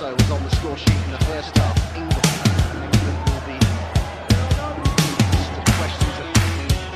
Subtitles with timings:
[0.00, 1.74] also was on the score sheet in the first half.
[1.96, 2.22] England,
[2.86, 3.58] England will be
[5.34, 6.26] just the questions of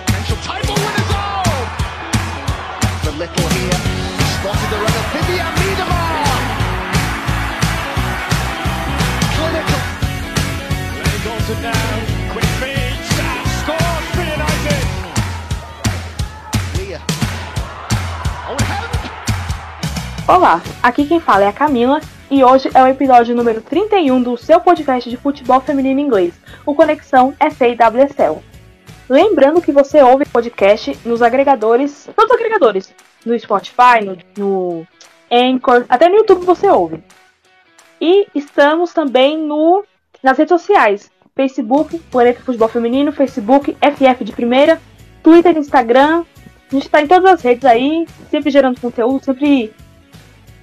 [0.07, 1.11] potential title winners.
[1.11, 1.51] Oh!
[3.03, 3.79] The little here
[4.39, 6.15] spotted the runner Vivian Miedemar.
[9.35, 9.83] Clinical.
[11.03, 11.95] Ray Dalton now,
[12.31, 13.03] quick feed,
[13.59, 14.87] scores for United.
[16.79, 17.03] Leah.
[18.47, 18.95] Oh, help!
[20.29, 22.01] Olá, aqui quem fala é a Camila
[22.33, 26.33] e hoje é o episódio número 31 do seu podcast de futebol feminino inglês,
[26.65, 28.43] o Conexão FAWSL.
[29.07, 32.95] Lembrando que você ouve podcast nos agregadores, todos os agregadores,
[33.27, 34.87] no Spotify, no, no
[35.31, 37.05] Anchor, até no YouTube você ouve.
[38.01, 39.85] E estamos também no,
[40.23, 44.81] nas redes sociais, Facebook, Planeta Futebol Feminino, Facebook, FF de Primeira,
[45.23, 46.25] Twitter, Instagram,
[46.71, 49.71] a gente está em todas as redes aí, sempre gerando conteúdo, sempre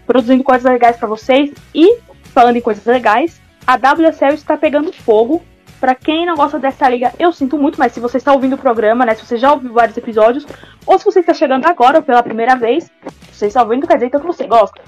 [0.09, 1.53] produzindo coisas legais para vocês.
[1.73, 1.99] E,
[2.33, 5.43] falando em coisas legais, a WSL está pegando fogo.
[5.79, 8.57] Para quem não gosta dessa liga, eu sinto muito, mas se você está ouvindo o
[8.57, 9.13] programa, né?
[9.13, 10.47] Se você já ouviu vários episódios,
[10.83, 12.91] ou se você está chegando agora pela primeira vez,
[13.31, 14.81] você está ouvindo, quer dizer então que você gosta.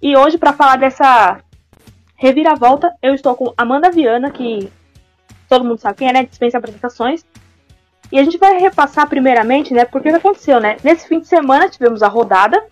[0.00, 1.40] E hoje, para falar dessa
[2.14, 4.70] reviravolta, eu estou com Amanda Viana, que
[5.48, 6.24] todo mundo sabe quem é, né?
[6.24, 7.26] Dispensa apresentações.
[8.12, 9.84] E a gente vai repassar primeiramente, né?
[9.84, 10.76] Porque que aconteceu, né?
[10.84, 12.64] Nesse fim de semana tivemos a rodada,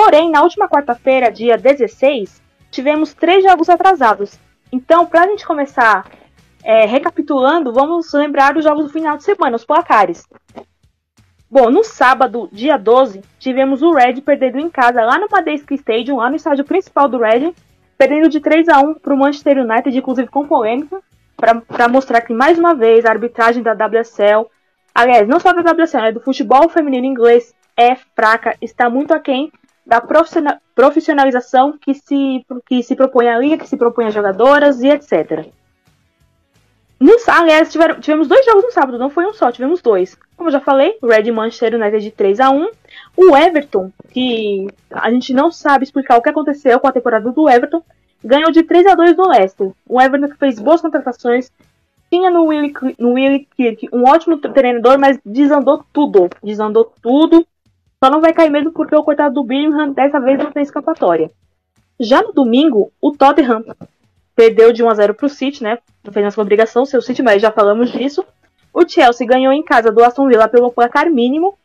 [0.00, 4.38] Porém, na última quarta-feira, dia 16, tivemos três jogos atrasados.
[4.70, 6.08] Então, para a gente começar
[6.62, 10.24] é, recapitulando, vamos lembrar os jogos do final de semana, os placares.
[11.50, 16.18] Bom, no sábado, dia 12, tivemos o Red perdendo em casa lá no Madeiski Stadium,
[16.18, 17.52] lá no estádio principal do Red,
[17.98, 21.02] perdendo de 3 a 1 para o Manchester United, inclusive com polêmica,
[21.36, 24.46] para mostrar que mais uma vez a arbitragem da WSL,
[24.94, 29.50] aliás, não só da WSL, né, do futebol feminino inglês é fraca, está muito aquém
[29.88, 30.02] da
[30.74, 35.46] profissionalização que se, que se propõe a liga, que se propõe a jogadoras e etc.
[37.00, 40.18] No, aliás, tivemos dois jogos no sábado, não foi um só, tivemos dois.
[40.36, 42.68] Como eu já falei, o Red Manchester United de 3 a 1
[43.16, 47.48] O Everton, que a gente não sabe explicar o que aconteceu com a temporada do
[47.48, 47.82] Everton,
[48.22, 49.70] ganhou de 3 a 2 no Leicester.
[49.88, 51.50] O Everton que fez boas contratações,
[52.10, 56.28] tinha no Willie, no Willie Kirk um ótimo treinador, mas desandou tudo.
[56.42, 57.46] Desandou tudo.
[58.02, 61.30] Só não vai cair mesmo porque o coitado do Birmingham dessa vez não tem escapatória.
[61.98, 63.64] Já no domingo, o Tottenham
[64.36, 65.78] perdeu de 1 a 0 para o City, né?
[66.04, 68.24] Não fez nossa obrigação, seu City, mas já falamos disso.
[68.72, 71.58] O Chelsea ganhou em casa do Aston Villa pelo placar mínimo.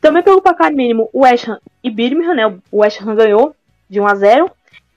[0.00, 2.46] Também pelo placar mínimo, o West Ham e Birmingham, né?
[2.70, 3.54] O West Ham ganhou
[3.88, 4.50] de 1 a 0.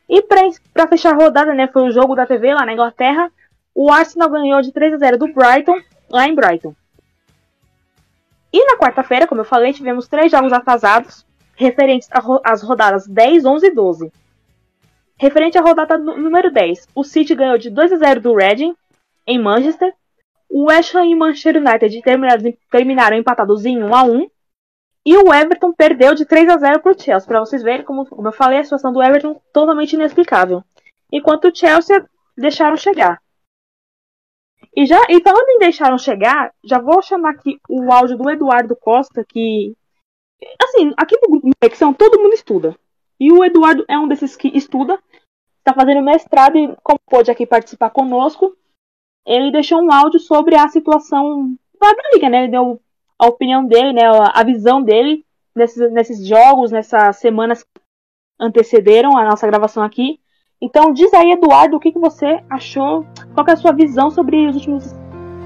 [0.10, 3.30] E para fechar a rodada, né, foi o jogo da TV lá na Inglaterra.
[3.76, 5.78] O Arsenal ganhou de 3 a 0 do Brighton,
[6.10, 6.74] lá em Brighton.
[8.58, 11.24] E na quarta-feira, como eu falei, tivemos três jogos atrasados,
[11.56, 12.10] referentes
[12.44, 14.12] às rodadas 10, 11 e 12.
[15.16, 18.76] Referente à rodada número 10, o City ganhou de 2 a 0 do Reading,
[19.28, 19.94] em Manchester.
[20.50, 24.28] O West Ham e Manchester United terminaram, terminaram empatados em 1 a 1
[25.06, 27.28] E o Everton perdeu de 3 a 0 para o Chelsea.
[27.28, 30.64] Para vocês verem, como, como eu falei, a situação do Everton totalmente inexplicável.
[31.14, 32.04] Enquanto o Chelsea
[32.36, 33.22] deixaram chegar.
[34.78, 38.76] E já, e falando em deixaram chegar, já vou chamar aqui o áudio do Eduardo
[38.76, 39.76] Costa, que.
[40.64, 42.78] Assim, aqui no grupo conexão todo mundo estuda.
[43.20, 45.02] E o Eduardo é um desses que estuda,
[45.58, 48.56] está fazendo mestrado e, como pôde aqui participar conosco,
[49.26, 52.44] ele deixou um áudio sobre a situação da liga, né?
[52.44, 52.80] Ele deu
[53.18, 54.04] a opinião dele, né?
[54.32, 57.82] A visão dele nesses, nesses jogos, nessas semanas que
[58.40, 60.20] antecederam a nossa gravação aqui.
[60.60, 64.48] Então diz aí, Eduardo, o que, que você achou, qual é a sua visão sobre
[64.48, 64.96] os últimos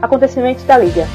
[0.02, 1.06] acontecimentos da Liga?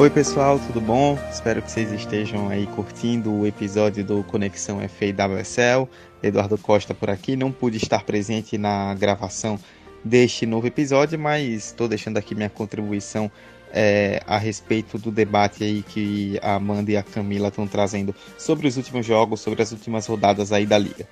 [0.00, 1.16] Oi pessoal, tudo bom?
[1.30, 5.88] Espero que vocês estejam aí curtindo o episódio do Conexão FAWSL.
[6.20, 9.60] Eduardo Costa por aqui, não pude estar presente na gravação
[10.04, 13.30] deste novo episódio, mas estou deixando aqui minha contribuição
[13.72, 18.68] é, a respeito do debate aí que a Amanda e a Camila estão trazendo sobre
[18.68, 21.08] os últimos jogos, sobre as últimas rodadas aí da liga.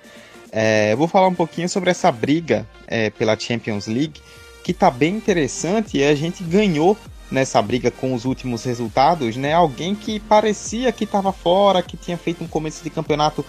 [0.51, 4.21] É, vou falar um pouquinho sobre essa briga é, pela Champions League,
[4.63, 6.97] que está bem interessante e a gente ganhou
[7.31, 9.53] nessa briga com os últimos resultados, né?
[9.53, 13.45] Alguém que parecia que estava fora, que tinha feito um começo de campeonato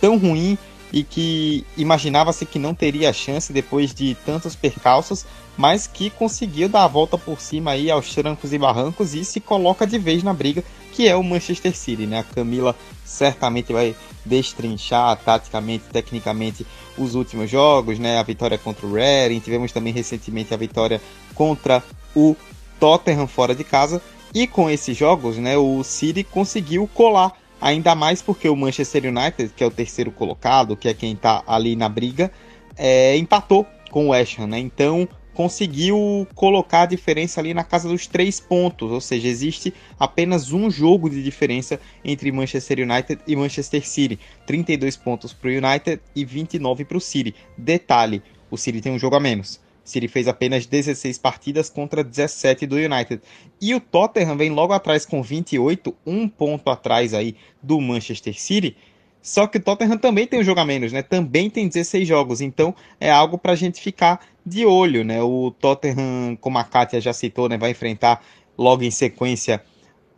[0.00, 0.56] tão ruim
[0.96, 6.84] e que imaginava-se que não teria chance depois de tantos percalços, mas que conseguiu dar
[6.84, 10.32] a volta por cima aí aos trancos e barrancos e se coloca de vez na
[10.32, 10.64] briga,
[10.94, 12.20] que é o Manchester City, né?
[12.20, 13.94] A Camila certamente vai
[14.24, 16.66] destrinchar taticamente, tecnicamente
[16.96, 18.18] os últimos jogos, né?
[18.18, 20.98] A vitória contra o Reading, tivemos também recentemente a vitória
[21.34, 21.84] contra
[22.14, 22.34] o
[22.80, 24.00] Tottenham fora de casa.
[24.32, 29.52] E com esses jogos, né, o City conseguiu colar ainda mais porque o Manchester United,
[29.54, 32.30] que é o terceiro colocado, que é quem está ali na briga,
[32.76, 34.58] é, empatou com o West Ham, né?
[34.58, 40.50] Então conseguiu colocar a diferença ali na casa dos três pontos, ou seja, existe apenas
[40.50, 46.00] um jogo de diferença entre Manchester United e Manchester City, 32 pontos para o United
[46.14, 47.34] e 29 para o City.
[47.56, 49.60] Detalhe, o City tem um jogo a menos.
[49.88, 53.20] City fez apenas 16 partidas contra 17 do United.
[53.60, 58.76] E o Tottenham vem logo atrás com 28, um ponto atrás aí do Manchester City.
[59.22, 61.02] Só que o Tottenham também tem um jogo a menos, né?
[61.02, 65.20] Também tem 16 jogos, então é algo para a gente ficar de olho, né?
[65.22, 68.22] O Tottenham, como a Kátia já citou, né, vai enfrentar
[68.56, 69.62] logo em sequência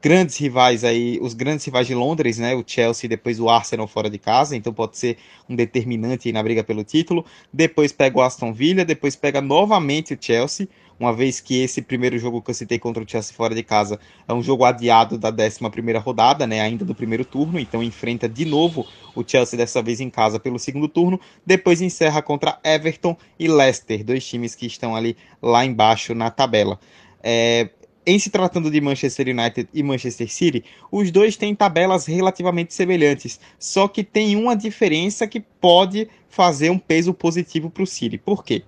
[0.01, 2.55] grandes rivais aí, os grandes rivais de Londres, né?
[2.55, 5.19] O Chelsea e depois o Arsenal fora de casa, então pode ser
[5.49, 7.25] um determinante na briga pelo título.
[7.53, 10.69] Depois pega o Aston Villa, depois pega novamente o Chelsea,
[11.01, 14.01] uma vez que esse primeiro jogo que eu citei contra o Chelsea fora de casa
[14.27, 16.61] é um jogo adiado da 11 primeira rodada, né?
[16.61, 20.59] Ainda do primeiro turno, então enfrenta de novo o Chelsea dessa vez em casa pelo
[20.59, 21.21] segundo turno.
[21.47, 26.81] Depois encerra contra Everton e Leicester, dois times que estão ali lá embaixo na tabela.
[27.23, 27.71] É,
[28.09, 33.39] em se tratando de Manchester United e Manchester City, os dois têm tabelas relativamente semelhantes,
[33.59, 38.17] só que tem uma diferença que pode fazer um peso positivo para o City.
[38.17, 38.63] Por quê?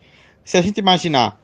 [0.44, 1.40] Se a gente imaginar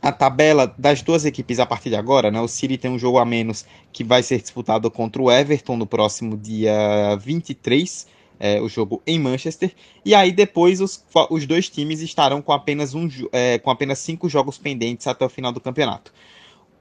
[0.00, 2.40] a tabela das duas equipes a partir de agora, né?
[2.40, 5.86] O City tem um jogo a menos que vai ser disputado contra o Everton no
[5.86, 8.06] próximo dia 23,
[8.40, 9.74] é, o jogo em Manchester.
[10.02, 14.30] E aí depois os, os dois times estarão com apenas, um, é, com apenas cinco
[14.30, 16.10] jogos pendentes até o final do campeonato.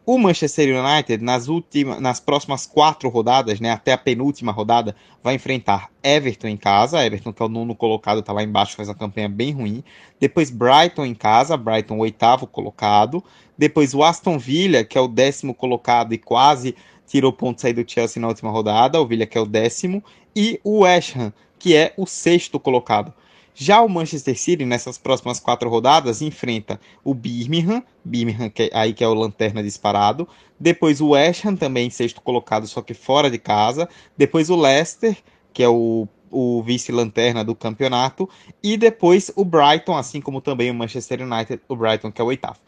[0.10, 5.36] O Manchester United, nas, últimas, nas próximas quatro rodadas, né, até a penúltima rodada, vai
[5.36, 7.06] enfrentar Everton em casa.
[7.06, 9.84] Everton, que é o nono colocado, está lá embaixo, faz uma campanha bem ruim.
[10.18, 13.22] Depois Brighton em casa, Brighton, oitavo colocado.
[13.58, 16.74] Depois o Aston Villa, que é o décimo colocado e quase
[17.06, 19.02] tirou pontos aí do Chelsea na última rodada.
[19.02, 20.02] O Villa, que é o décimo.
[20.34, 23.14] E o West Ham, que é o sexto colocado.
[23.60, 28.94] Já o Manchester City, nessas próximas quatro rodadas, enfrenta o Birmingham, Birmingham que, é, aí
[28.94, 30.28] que é o lanterna disparado,
[30.60, 35.18] depois o West Ham, também sexto colocado, só que fora de casa, depois o Leicester,
[35.52, 38.30] que é o o vice-lanterna do campeonato,
[38.64, 42.28] e depois o Brighton, assim como também o Manchester United, o Brighton, que é o
[42.28, 42.60] oitavo.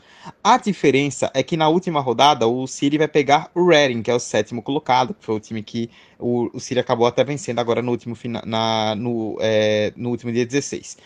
[0.43, 4.13] A diferença é que na última rodada o City vai pegar o Reading, que é
[4.13, 7.81] o sétimo colocado, que foi o time que o, o City acabou até vencendo agora
[7.81, 8.15] no último,
[8.45, 10.97] na, no, é, no último dia 16.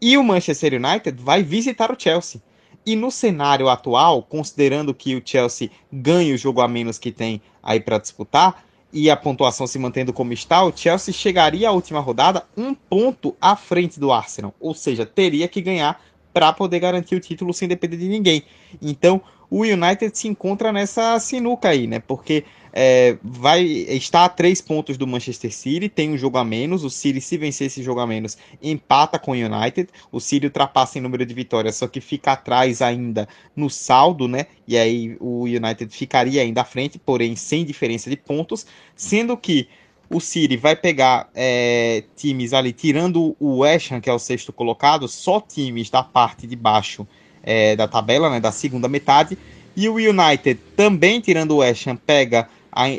[0.00, 2.40] E o Manchester United vai visitar o Chelsea.
[2.84, 7.42] E no cenário atual, considerando que o Chelsea ganha o jogo a menos que tem
[7.60, 8.64] aí para disputar,
[8.96, 13.36] e a pontuação se mantendo como está, o Chelsea chegaria à última rodada um ponto
[13.38, 14.54] à frente do Arsenal.
[14.58, 16.02] Ou seja, teria que ganhar
[16.32, 18.42] para poder garantir o título sem depender de ninguém.
[18.80, 19.20] Então,
[19.50, 22.00] o United se encontra nessa sinuca aí, né?
[22.00, 22.44] Porque
[22.78, 26.84] é, vai está a três pontos do Manchester City, tem um jogo a menos.
[26.84, 29.88] O City, se vencer esse jogo a menos, empata com o United.
[30.12, 33.26] O City ultrapassa em número de vitórias, só que fica atrás ainda
[33.56, 34.44] no saldo, né?
[34.68, 39.70] E aí o United ficaria ainda à frente, porém sem diferença de pontos, sendo que
[40.10, 44.52] o City vai pegar é, times ali, tirando o West Ham, que é o sexto
[44.52, 47.08] colocado, só times da parte de baixo
[47.42, 49.38] é, da tabela, né, da segunda metade.
[49.74, 52.46] E o United, também tirando o West Ham, pega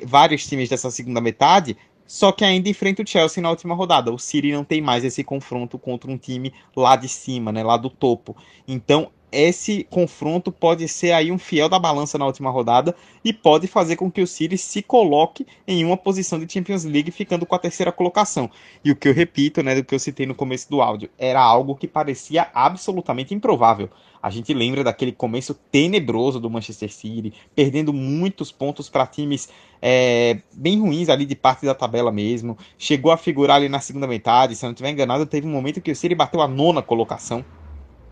[0.06, 4.12] vários times dessa segunda metade, só que ainda enfrenta o Chelsea na última rodada.
[4.12, 7.76] O City não tem mais esse confronto contra um time lá de cima, né, lá
[7.76, 8.36] do topo.
[8.68, 13.68] Então esse confronto pode ser aí um fiel da balança na última rodada e pode
[13.68, 17.54] fazer com que o City se coloque em uma posição de Champions League ficando com
[17.54, 18.50] a terceira colocação.
[18.84, 21.42] E o que eu repito, né, do que eu citei no começo do áudio, era
[21.42, 23.90] algo que parecia absolutamente improvável.
[24.28, 29.48] A gente lembra daquele começo tenebroso do Manchester City, perdendo muitos pontos para times
[29.82, 32.58] é, bem ruins ali de parte da tabela mesmo.
[32.78, 35.80] Chegou a figurar ali na segunda metade, se eu não estiver enganado, teve um momento
[35.80, 37.46] que o City bateu a nona colocação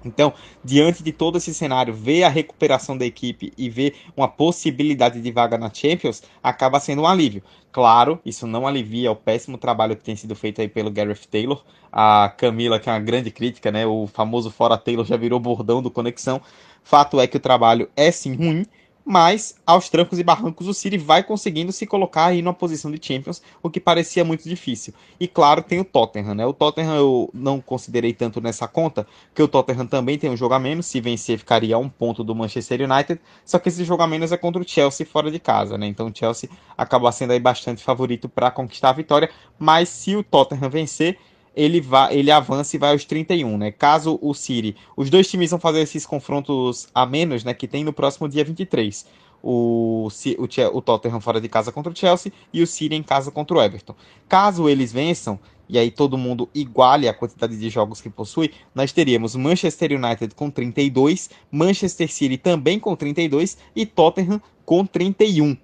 [0.06, 0.34] então,
[0.64, 5.32] diante de todo esse cenário, ver a recuperação da equipe e ver uma possibilidade de
[5.32, 7.42] vaga na Champions acaba sendo um alívio.
[7.72, 11.64] Claro, isso não alivia o péssimo trabalho que tem sido feito aí pelo Gareth Taylor.
[11.92, 13.86] A Camila, que é uma grande crítica, né?
[13.86, 16.42] O famoso fora Taylor já virou bordão do Conexão.
[16.84, 18.66] Fato é que o trabalho é sim ruim,
[19.06, 23.00] mas aos trancos e barrancos o City vai conseguindo se colocar aí numa posição de
[23.00, 24.94] Champions, o que parecia muito difícil.
[25.20, 26.46] E claro, tem o Tottenham, né?
[26.46, 30.56] O Tottenham eu não considerei tanto nessa conta, que o Tottenham também tem um jogo
[30.56, 34.02] a menos, se vencer ficaria a um ponto do Manchester United, só que esse jogo
[34.02, 35.86] a menos é contra o Chelsea fora de casa, né?
[35.86, 40.24] Então o Chelsea acaba sendo aí bastante favorito para conquistar a vitória, mas se o
[40.24, 41.20] Tottenham vencer,
[41.56, 43.72] ele vai, ele avança e vai aos 31, né?
[43.72, 47.84] Caso o City, os dois times vão fazer esses confrontos a menos, né, que tem
[47.84, 49.06] no próximo dia 23.
[49.42, 50.08] O,
[50.38, 53.56] o, o Tottenham fora de casa contra o Chelsea e o City em casa contra
[53.56, 53.96] o Everton.
[54.28, 58.92] Caso eles vençam, e aí todo mundo iguale a quantidade de jogos que possui, nós
[58.92, 65.56] teríamos Manchester United com 32, Manchester City também com 32 e Tottenham com 31.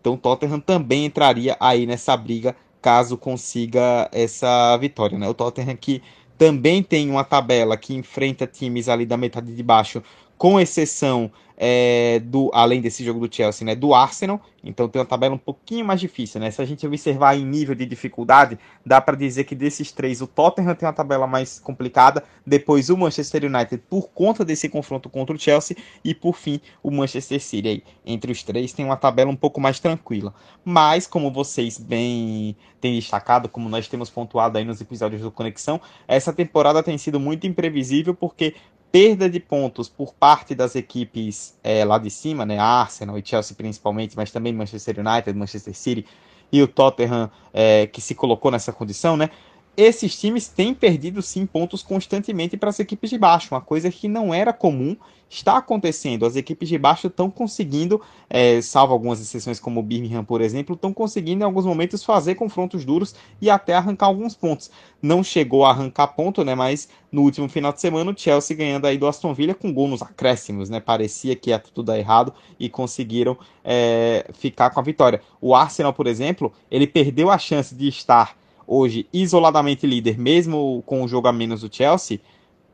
[0.00, 5.28] Então Tottenham também entraria aí nessa briga caso consiga essa vitória, né?
[5.28, 6.02] O Tottenham que
[6.36, 10.02] também tem uma tabela que enfrenta times ali da metade de baixo,
[10.42, 14.40] com exceção é, do além desse jogo do Chelsea, né, do Arsenal.
[14.64, 16.50] Então tem uma tabela um pouquinho mais difícil, né?
[16.50, 20.26] Se a gente observar em nível de dificuldade, dá para dizer que desses três o
[20.26, 25.34] Tottenham tem uma tabela mais complicada, depois o Manchester United por conta desse confronto contra
[25.34, 27.84] o Chelsea e por fim o Manchester City aí.
[28.04, 30.34] Entre os três tem uma tabela um pouco mais tranquila.
[30.64, 35.80] Mas como vocês bem têm destacado, como nós temos pontuado aí nos episódios do Conexão,
[36.08, 38.54] essa temporada tem sido muito imprevisível porque
[38.92, 43.56] perda de pontos por parte das equipes é, lá de cima, né, Arsenal e Chelsea
[43.56, 46.06] principalmente, mas também Manchester United, Manchester City
[46.52, 49.30] e o Tottenham é, que se colocou nessa condição, né,
[49.76, 54.06] esses times têm perdido sim pontos constantemente para as equipes de baixo, uma coisa que
[54.06, 54.96] não era comum,
[55.30, 56.26] está acontecendo.
[56.26, 60.74] As equipes de baixo estão conseguindo, é, salvo algumas exceções como o Birmingham, por exemplo,
[60.74, 64.70] estão conseguindo em alguns momentos fazer confrontos duros e até arrancar alguns pontos.
[65.00, 66.54] Não chegou a arrancar ponto, né?
[66.54, 69.88] Mas no último final de semana o Chelsea ganhando aí do Aston Villa com gol
[69.88, 70.80] nos acréscimos, né?
[70.80, 75.22] Parecia que ia tudo dar errado e conseguiram é, ficar com a vitória.
[75.40, 81.02] O Arsenal, por exemplo, ele perdeu a chance de estar hoje isoladamente líder, mesmo com
[81.02, 82.20] o jogo a menos do Chelsea,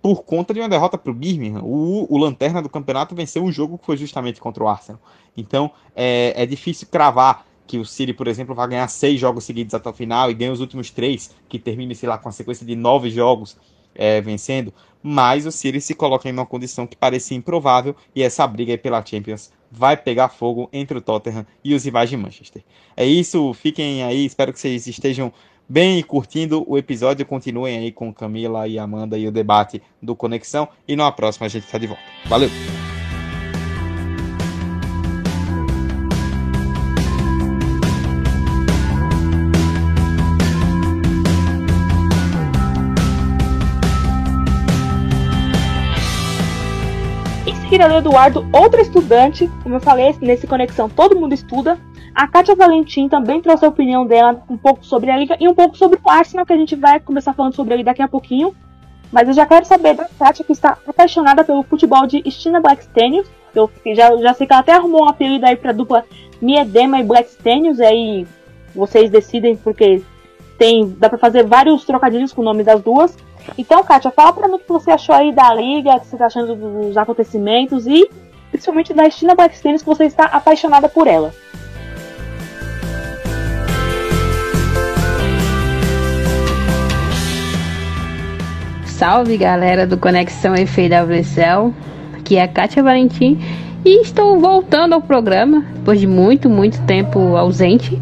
[0.01, 1.63] por conta de uma derrota para o Birmingham.
[1.65, 5.01] O, Lanterna do campeonato venceu um jogo que foi justamente contra o Arsenal.
[5.37, 9.75] Então é, é difícil cravar que o City, por exemplo, vai ganhar seis jogos seguidos
[9.75, 12.65] até o final e ganha os últimos três, que termine, sei lá, com a sequência
[12.65, 13.59] de nove jogos
[13.95, 14.73] é, vencendo.
[15.03, 19.05] Mas o City se coloca em uma condição que parecia improvável e essa briga pela
[19.05, 22.65] Champions vai pegar fogo entre o Tottenham e os rivais de Manchester.
[22.97, 25.33] É isso, fiquem aí, espero que vocês estejam
[25.69, 27.27] bem curtindo o episódio.
[27.27, 30.69] Continuem aí com Camila e Amanda e o debate do Conexão.
[30.87, 32.03] E na próxima a gente está de volta.
[32.27, 32.51] Valeu!
[47.69, 51.79] Seguida, Eduardo, outro estudante, como eu falei, nesse Conexão todo mundo estuda,
[52.15, 55.55] a Kátia Valentim também trouxe a opinião dela um pouco sobre a liga e um
[55.55, 58.55] pouco sobre o Arsenal, que a gente vai começar falando sobre ele daqui a pouquinho.
[59.13, 63.29] Mas eu já quero saber da Kátia, que está apaixonada pelo futebol de Stina Blackstenius.
[63.55, 66.07] Eu já, já sei que ela até arrumou um apelido aí pra dupla
[66.41, 68.27] Miedema e Blackstenius, e aí
[68.75, 70.03] vocês decidem, porque
[70.57, 73.15] tem dá para fazer vários trocadilhos com o nome das duas.
[73.57, 76.17] Então, Kátia, fala pra mim o que você achou aí da liga, o que você
[76.17, 78.09] tá achando dos acontecimentos e
[78.51, 81.33] principalmente da Stina Blackstenius, que você está apaixonada por ela.
[88.87, 91.73] Salve galera do Conexão FWCL,
[92.19, 93.39] aqui é a Kátia Valentim
[93.85, 97.97] e estou voltando ao programa depois de muito, muito tempo ausente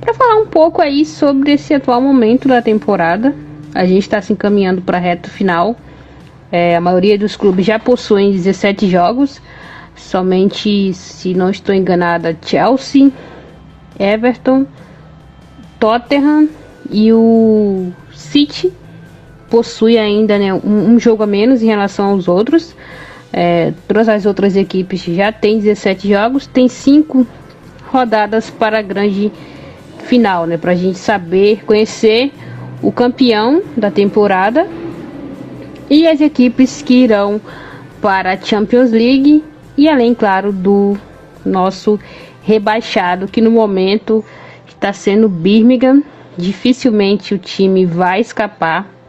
[0.00, 3.32] para falar um pouco aí sobre esse atual momento da temporada.
[3.74, 5.76] A gente está se encaminhando para a reta final.
[6.50, 9.40] É, a maioria dos clubes já possuem 17 jogos,
[9.94, 13.12] somente, se não estou enganada, Chelsea,
[13.98, 14.66] Everton,
[15.78, 16.48] Tottenham
[16.90, 18.72] e o City
[19.48, 22.74] possui ainda né, um, um, jogo a menos em relação aos outros.
[23.32, 27.24] É, todas as outras equipes já têm 17 jogos, tem 5
[27.86, 29.30] rodadas para a grande
[30.04, 32.32] final, né, para a gente saber, conhecer
[32.82, 34.66] o campeão da temporada
[35.88, 37.40] e as equipes que irão
[38.00, 39.44] para a Champions League
[39.76, 40.96] e além, claro, do
[41.44, 41.98] nosso
[42.42, 44.24] rebaixado, que no momento
[44.66, 46.02] está sendo Birmingham.
[46.36, 49.00] Dificilmente o time vai escapar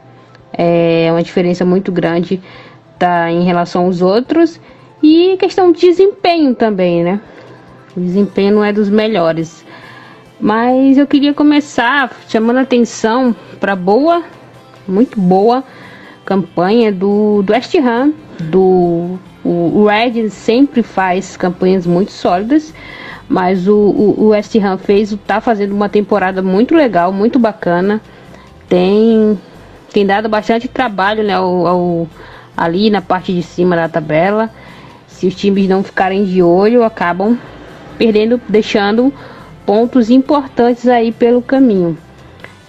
[0.54, 2.42] é uma diferença muito grande
[3.00, 4.60] tá, em relação aos outros.
[5.02, 7.20] E questão de desempenho também, né?
[7.96, 9.61] O desempenho não é dos melhores.
[10.42, 14.24] Mas eu queria começar chamando atenção para boa,
[14.88, 15.64] muito boa
[16.26, 22.74] campanha do, do West Ham, do o, o Red sempre faz campanhas muito sólidas,
[23.30, 28.02] mas o, o, o West Ham fez, tá fazendo uma temporada muito legal, muito bacana.
[28.68, 29.38] Tem
[29.94, 32.08] tem dado bastante trabalho né, ao, ao,
[32.56, 34.50] ali na parte de cima da tabela.
[35.06, 37.38] Se os times não ficarem de olho, acabam
[37.98, 39.14] perdendo, deixando
[39.66, 41.98] pontos importantes aí pelo caminho.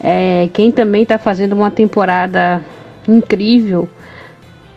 [0.03, 2.63] É, quem também está fazendo uma temporada
[3.07, 3.89] incrível,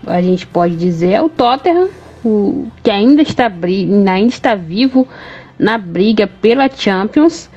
[0.05, 1.89] a gente pode dizer, é o Tottenham,
[2.23, 5.07] o, que ainda está, ainda está vivo
[5.57, 7.49] na briga pela Champions.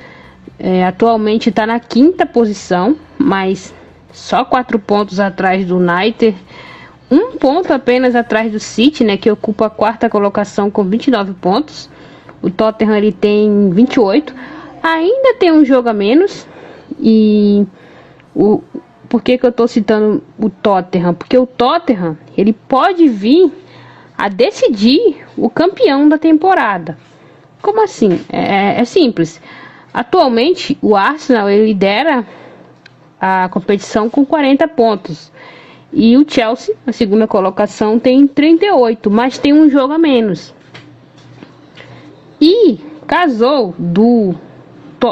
[0.57, 3.73] É, atualmente está na quinta posição, mas
[4.11, 6.35] só quatro pontos atrás do United,
[7.09, 11.89] um ponto apenas atrás do City, né, que ocupa a quarta colocação com 29 pontos.
[12.41, 14.33] O Tottenham ele tem 28,
[14.81, 16.47] ainda tem um jogo a menos.
[16.99, 17.65] E
[18.35, 18.61] o,
[19.07, 21.13] por que, que eu estou citando o Tottenham?
[21.13, 23.51] Porque o Tottenham ele pode vir
[24.17, 26.97] a decidir o campeão da temporada.
[27.61, 28.21] Como assim?
[28.29, 29.41] É, é simples.
[29.93, 32.25] Atualmente o Arsenal ele lidera
[33.19, 35.31] a competição com 40 pontos.
[35.91, 40.53] E o Chelsea, a segunda colocação, tem 38, mas tem um jogo a menos.
[42.41, 44.35] E casou do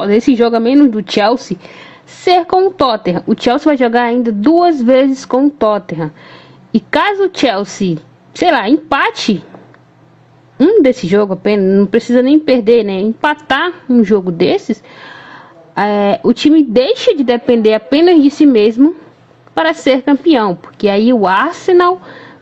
[0.08, 1.58] desse jogo a menos do Chelsea
[2.06, 3.24] ser com o Tottenham.
[3.26, 6.12] O Chelsea vai jogar ainda duas vezes com o Tottenham.
[6.74, 7.98] E caso o Chelsea,
[8.34, 9.44] sei lá, empate
[10.60, 13.00] um desse jogo apenas, não precisa nem perder, né?
[13.00, 14.84] Empatar um jogo desses,
[15.76, 18.96] é, o time deixa de depender apenas de si mesmo
[19.54, 22.02] para ser campeão, porque aí o Arsenal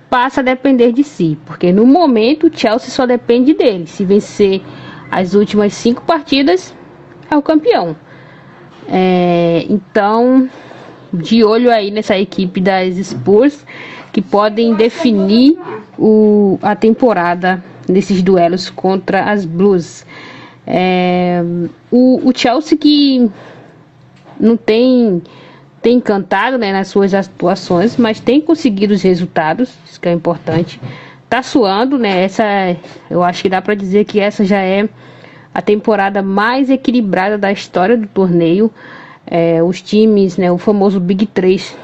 [0.09, 3.87] passa a depender de si, porque no momento o Chelsea só depende dele.
[3.87, 4.61] Se vencer
[5.11, 6.73] as últimas cinco partidas,
[7.29, 7.95] é o campeão.
[8.87, 10.49] É, então,
[11.13, 13.65] de olho aí nessa equipe das Spurs
[14.11, 15.59] que podem definir
[15.97, 20.05] o, a temporada nesses duelos contra as Blues.
[20.65, 21.43] É,
[21.91, 23.29] o, o Chelsea que
[24.39, 25.21] não tem
[25.85, 30.81] tem encantado né, nas suas atuações, mas tem conseguido os resultados, isso que é importante.
[31.29, 32.23] Tá suando, né?
[32.23, 32.43] Essa
[33.07, 34.89] eu acho que dá para dizer que essa já é
[35.53, 38.71] a temporada mais equilibrada da história do torneio.
[39.27, 41.77] É, os times, né, o famoso Big 3,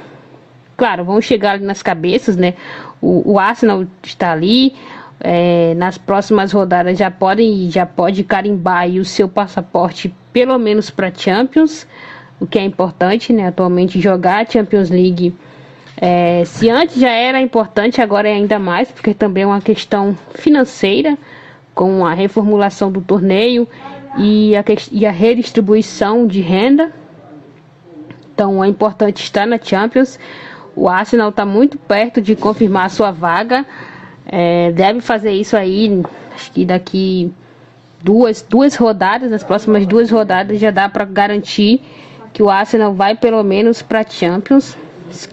[0.75, 2.55] claro, vão chegar nas cabeças, né?
[2.99, 4.73] O, o Arsenal está ali,
[5.19, 11.13] é, nas próximas rodadas já podem já pode carimbar o seu passaporte pelo menos para
[11.13, 11.85] Champions,
[12.41, 13.47] o que é importante, né?
[13.47, 15.33] Atualmente jogar a Champions League,
[15.95, 20.17] é, se antes já era importante, agora é ainda mais, porque também é uma questão
[20.33, 21.15] financeira
[21.75, 23.67] com a reformulação do torneio
[24.17, 26.91] e a, e a redistribuição de renda.
[28.33, 30.17] Então é importante estar na Champions.
[30.75, 33.63] O Arsenal está muito perto de confirmar sua vaga.
[34.25, 36.01] É, deve fazer isso aí,
[36.33, 37.31] acho que daqui
[38.01, 41.81] duas, duas rodadas, as próximas duas rodadas já dá para garantir
[42.33, 44.77] que o Arsenal vai pelo menos para Champions.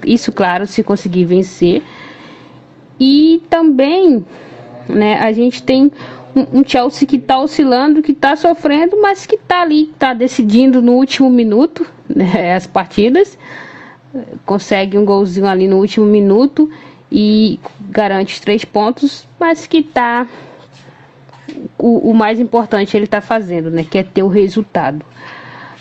[0.04, 1.82] Isso, claro, se conseguir vencer.
[2.98, 4.24] E também,
[4.88, 5.92] né, a gente tem
[6.34, 10.92] um, Chelsea que está oscilando, que está sofrendo, mas que está ali, está decidindo no
[10.92, 13.38] último minuto né, as partidas.
[14.44, 16.70] Consegue um golzinho ali no último minuto
[17.10, 20.26] e garante os três pontos, mas que tá
[21.78, 23.84] o, o mais importante ele está fazendo, né?
[23.88, 25.04] Que é ter o resultado.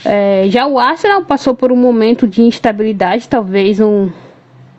[0.06, 4.10] É, já o Arsenal passou por um momento de instabilidade, talvez um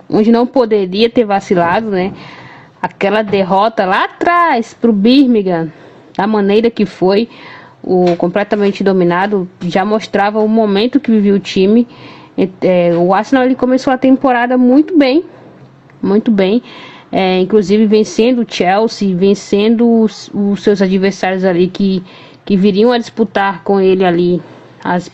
[0.08, 2.12] onde não poderia ter vacilado, né?
[2.80, 5.70] Aquela derrota lá atrás para o Birmingham,
[6.16, 7.28] da maneira que foi,
[7.82, 11.86] o completamente dominado, já mostrava o momento que vivia o time.
[12.62, 15.24] É, o Arsenal ele começou a temporada muito bem,
[16.00, 16.62] muito bem.
[17.10, 22.02] É, inclusive vencendo o Chelsea, vencendo os, os, seus adversários ali que,
[22.44, 24.42] que viriam a disputar com ele ali
[24.82, 25.10] as,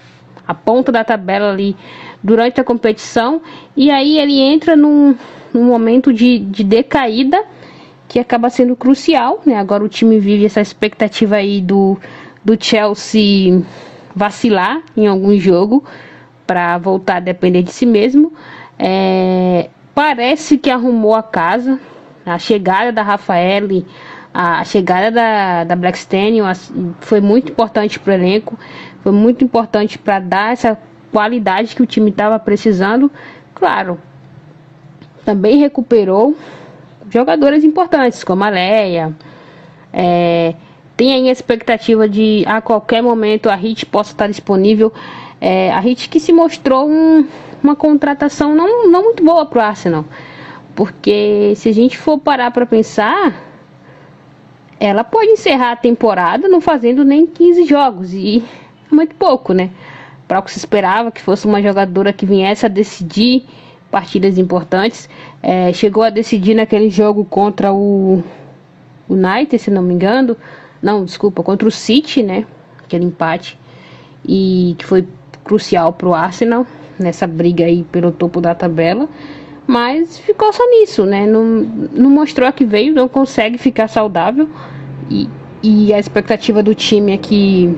[0.46, 1.76] a ponta da tabela ali
[2.22, 3.42] durante a competição.
[3.76, 5.16] E aí ele entra num,
[5.52, 7.42] num momento de, de decaída
[8.08, 9.42] que acaba sendo crucial.
[9.44, 9.56] Né?
[9.56, 11.98] Agora o time vive essa expectativa aí do,
[12.44, 13.62] do Chelsea
[14.14, 15.84] vacilar em algum jogo
[16.46, 18.32] para voltar a depender de si mesmo.
[18.78, 21.80] É, parece que arrumou a casa.
[22.24, 23.86] A chegada da Rafaele,
[24.32, 26.40] a chegada da, da Blackstone
[27.00, 28.58] foi muito importante para o elenco,
[29.04, 30.78] foi muito importante para dar essa
[31.12, 33.12] qualidade que o time estava precisando.
[33.54, 34.00] Claro,
[35.26, 36.34] também recuperou
[37.10, 39.14] jogadores importantes, como a Leia.
[39.92, 40.54] É,
[40.96, 44.90] tem aí a expectativa de a qualquer momento a Hit possa estar disponível.
[45.38, 47.28] É, a Hit que se mostrou um,
[47.62, 50.06] uma contratação não, não muito boa para o Arsenal.
[50.74, 53.34] Porque se a gente for parar para pensar,
[54.80, 58.14] ela pode encerrar a temporada não fazendo nem 15 jogos.
[58.14, 58.42] E
[58.94, 59.70] muito pouco, né?
[60.26, 63.44] Para o que se esperava que fosse uma jogadora que viesse a decidir
[63.90, 65.08] partidas importantes.
[65.42, 68.22] É, chegou a decidir naquele jogo contra o
[69.08, 70.36] United, se não me engano.
[70.82, 72.46] Não, desculpa, contra o City, né?
[72.82, 73.58] Aquele empate.
[74.26, 75.06] E que foi
[75.44, 76.66] crucial para o Arsenal
[76.98, 79.08] nessa briga aí pelo topo da tabela,
[79.66, 81.26] mas ficou só nisso, né?
[81.26, 84.48] Não, não mostrou a que veio, não consegue ficar saudável
[85.10, 85.28] e,
[85.62, 87.76] e a expectativa do time é que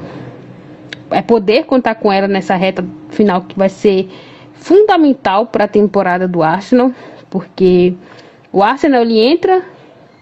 [1.11, 4.09] é poder contar com ela nessa reta final que vai ser
[4.55, 6.93] fundamental para a temporada do Arsenal,
[7.31, 7.95] porque
[8.53, 9.63] o Arsenal ele entra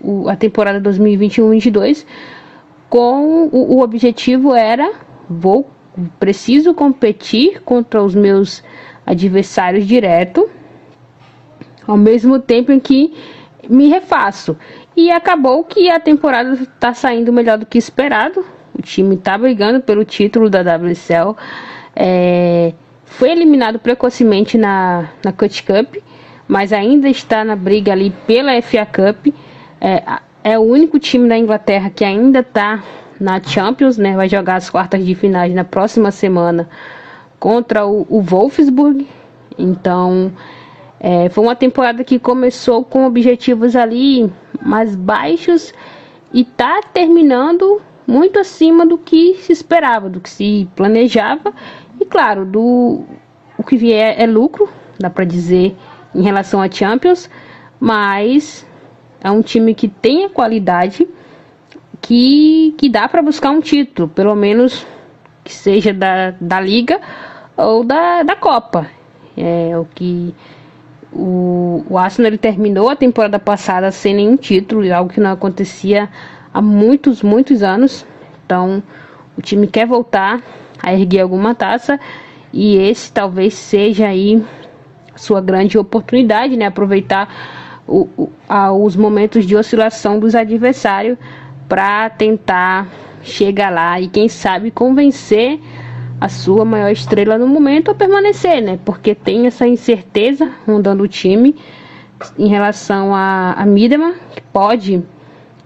[0.01, 2.05] o, a temporada 2021-22
[2.89, 4.93] com o, o objetivo era
[5.29, 5.69] vou
[6.19, 8.63] preciso competir contra os meus
[9.07, 10.49] adversários direto,
[11.87, 13.15] ao mesmo tempo em que
[13.69, 14.57] me refaço.
[14.97, 18.45] E acabou que a temporada está saindo melhor do que esperado.
[18.77, 21.37] O time está brigando pelo título da WSL.
[21.95, 22.73] É,
[23.05, 25.97] foi eliminado precocemente na, na Cut Cup,
[26.49, 29.33] mas ainda está na briga ali pela FA Cup.
[29.81, 30.03] É,
[30.43, 32.83] é o único time da Inglaterra que ainda está
[33.21, 34.17] na Champions, né?
[34.17, 36.69] Vai jogar as quartas de finais na próxima semana
[37.39, 39.07] contra o, o Wolfsburg.
[39.57, 40.33] Então,
[40.99, 44.33] é, foi uma temporada que começou com objetivos ali
[44.63, 45.73] mais baixos
[46.33, 51.53] e está terminando muito acima do que se esperava, do que se planejava.
[52.01, 53.05] E claro, do
[53.57, 55.77] o que vier é lucro, dá para dizer
[56.15, 57.31] em relação a Champions,
[57.81, 58.67] mas
[59.23, 61.09] é um time que tem a qualidade
[62.01, 64.87] que, que dá para buscar um título, pelo menos
[65.43, 67.01] que seja da, da Liga
[67.57, 68.87] ou da, da Copa.
[69.37, 70.35] É o que
[71.13, 76.09] o, o Arsenal ele terminou a temporada passada sem nenhum título, algo que não acontecia
[76.55, 78.07] há muitos, muitos anos.
[78.47, 78.81] Então,
[79.37, 80.41] o time quer voltar
[80.81, 81.99] a erguer alguma taça
[82.53, 84.43] e esse talvez seja aí
[85.17, 86.67] sua grande oportunidade, né?
[86.67, 87.29] Aproveitar
[87.87, 91.19] o, o, a, os momentos de oscilação dos adversários
[91.69, 92.87] para tentar
[93.23, 95.59] chegar lá e quem sabe convencer
[96.21, 98.79] a sua maior estrela no momento a permanecer, né?
[98.85, 101.57] Porque tem essa incerteza rondando o time
[102.39, 105.03] em relação a, a Midema, que pode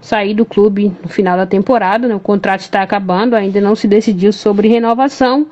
[0.01, 2.15] sair do clube no final da temporada, né?
[2.15, 5.47] O contrato está acabando, ainda não se decidiu sobre renovação.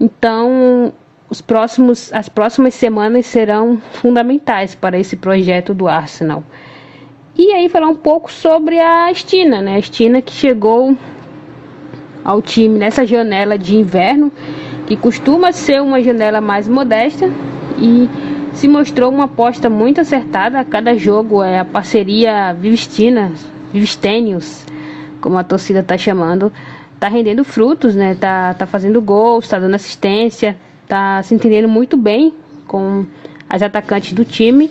[0.00, 0.92] Então,
[1.28, 6.42] os próximos, as próximas semanas serão fundamentais para esse projeto do Arsenal.
[7.36, 9.74] E aí falar um pouco sobre a Estina, né?
[9.74, 10.96] A Estina que chegou
[12.24, 14.32] ao time nessa janela de inverno,
[14.86, 17.28] que costuma ser uma janela mais modesta
[17.78, 18.08] e
[18.52, 21.42] se mostrou uma aposta muito acertada a cada jogo.
[21.42, 23.32] É a parceria Vivistina,
[23.74, 24.64] Vivistenius,
[25.20, 26.52] como a torcida está chamando,
[26.98, 28.14] tá rendendo frutos, né?
[28.14, 30.56] Tá, tá fazendo gols, tá dando assistência,
[30.86, 32.34] tá se entendendo muito bem
[32.66, 33.04] com
[33.50, 34.70] as atacantes do time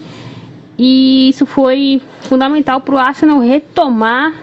[0.78, 4.34] e isso foi fundamental para o Arsenal retomar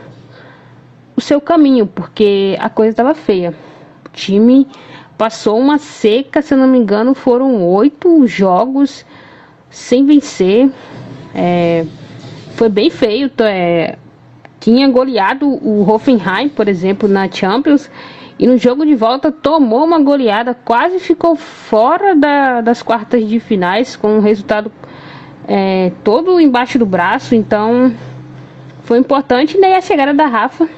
[1.17, 3.55] o seu caminho, porque a coisa estava feia.
[4.07, 4.69] O time
[5.19, 9.05] passou uma seca, se eu não me engano, foram oito jogos
[9.71, 10.71] sem vencer.
[11.35, 11.85] É,
[12.55, 13.31] foi bem feio.
[13.41, 13.99] É,
[14.61, 17.91] tinha goleado o Hoffenheim, por exemplo, na Champions.
[18.39, 23.41] E no jogo de volta tomou uma goleada, quase ficou fora da, das quartas de
[23.41, 24.71] finais, com um resultado
[25.47, 27.95] é, todo embaixo do braço, então
[28.85, 29.59] foi importante.
[29.59, 30.69] E daí a chegada da Rafa,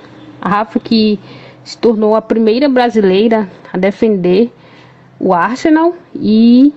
[0.40, 1.20] a Rafa que
[1.62, 4.52] se tornou a primeira brasileira a defender
[5.20, 6.72] o Arsenal e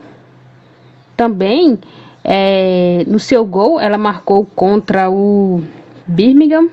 [1.18, 1.80] também
[2.24, 5.64] é, no seu gol ela marcou contra o
[6.06, 6.70] Birmingham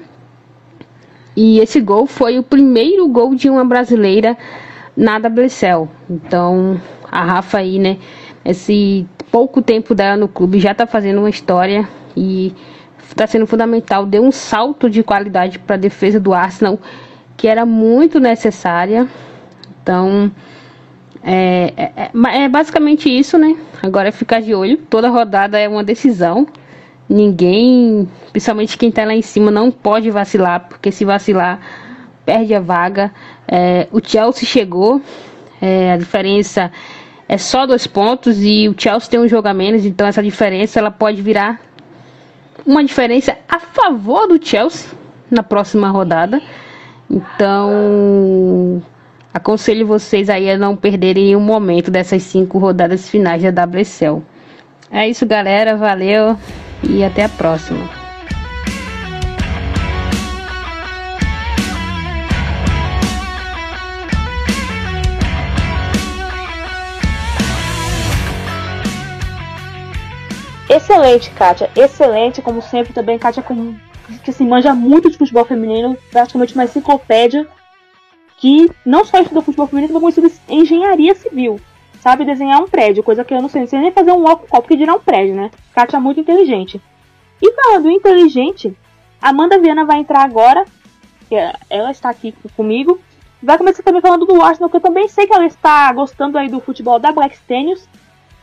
[1.36, 4.36] e esse gol foi o primeiro gol de uma brasileira
[4.96, 5.88] na WSL.
[6.10, 7.98] Então a Rafa aí, né,
[8.44, 12.54] esse pouco tempo dela no clube já está fazendo uma história e
[13.08, 14.06] está sendo fundamental.
[14.06, 16.78] Deu um salto de qualidade para a defesa do Arsenal
[17.36, 19.08] que era muito necessária.
[19.82, 20.30] Então,
[21.22, 23.56] é, é, é, é, basicamente isso, né?
[23.82, 24.76] Agora é ficar de olho.
[24.88, 26.46] Toda rodada é uma decisão.
[27.12, 31.60] Ninguém, principalmente quem está lá em cima, não pode vacilar, porque se vacilar,
[32.24, 33.12] perde a vaga.
[33.46, 34.98] É, o Chelsea chegou,
[35.60, 36.72] é, a diferença
[37.28, 40.78] é só dois pontos e o Chelsea tem um jogo a menos, então essa diferença
[40.78, 41.60] ela pode virar
[42.64, 44.90] uma diferença a favor do Chelsea
[45.30, 46.40] na próxima rodada.
[47.10, 48.82] Então,
[49.34, 54.22] aconselho vocês aí a não perderem um momento dessas cinco rodadas finais da WSL.
[54.90, 55.76] É isso, galera.
[55.76, 56.38] Valeu
[56.82, 58.02] e até a próxima.
[70.68, 71.70] Excelente, Kátia.
[71.76, 73.74] Excelente, como sempre também, Kátia com,
[74.24, 77.46] que assim, manja muito de futebol feminino, praticamente uma enciclopédia
[78.38, 81.60] que não só estuda futebol feminino, como estuda engenharia civil.
[82.02, 84.48] Sabe desenhar um prédio, coisa que eu não sei, não sei nem fazer um walk
[84.48, 85.52] call, porque dirá um prédio, né?
[85.72, 86.82] Kátia é muito inteligente.
[87.40, 88.76] E falando inteligente,
[89.20, 90.64] Amanda Viana vai entrar agora,
[91.28, 93.00] que é, ela está aqui comigo.
[93.40, 96.48] Vai começar também falando do Arsenal, que eu também sei que ela está gostando aí
[96.48, 97.88] do futebol da Black Stenius.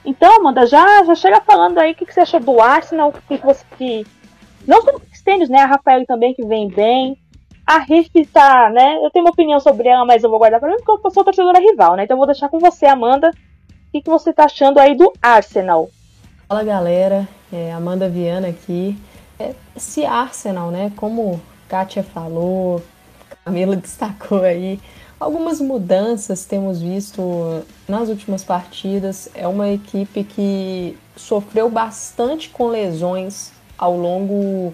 [0.06, 3.12] Então, Amanda, já, já chega falando aí o que, que você achou do Arsenal, o
[3.12, 3.66] que, que você.
[3.78, 4.08] Que...
[4.66, 5.60] Não só do Black Stenius, né?
[5.60, 7.18] A Rafael também que vem bem.
[7.68, 8.96] A Riff tá, né?
[9.04, 11.26] Eu tenho uma opinião sobre ela, mas eu vou guardar pra mim porque eu sou
[11.26, 12.06] torcedora rival, né?
[12.06, 13.32] Então eu vou deixar com você, Amanda.
[13.90, 15.90] O que, que você tá achando aí do Arsenal?
[16.48, 18.96] Fala galera, é Amanda Viana aqui.
[19.40, 20.92] É, esse Arsenal, né?
[20.96, 22.84] Como Kátia falou,
[23.44, 24.80] Camila destacou aí,
[25.20, 29.28] algumas mudanças temos visto nas últimas partidas.
[29.34, 34.72] É uma equipe que sofreu bastante com lesões ao longo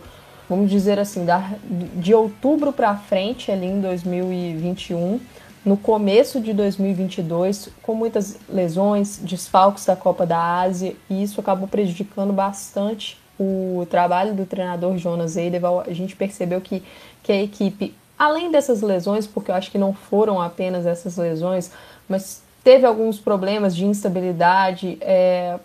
[0.49, 5.19] vamos dizer assim, da, de outubro para frente, ali em 2021,
[5.65, 11.67] no começo de 2022, com muitas lesões, desfalques da Copa da Ásia, e isso acabou
[11.67, 15.81] prejudicando bastante o trabalho do treinador Jonas Eideval.
[15.81, 16.83] A gente percebeu que,
[17.23, 21.71] que a equipe, além dessas lesões, porque eu acho que não foram apenas essas lesões,
[22.07, 25.59] mas teve alguns problemas de instabilidade, é,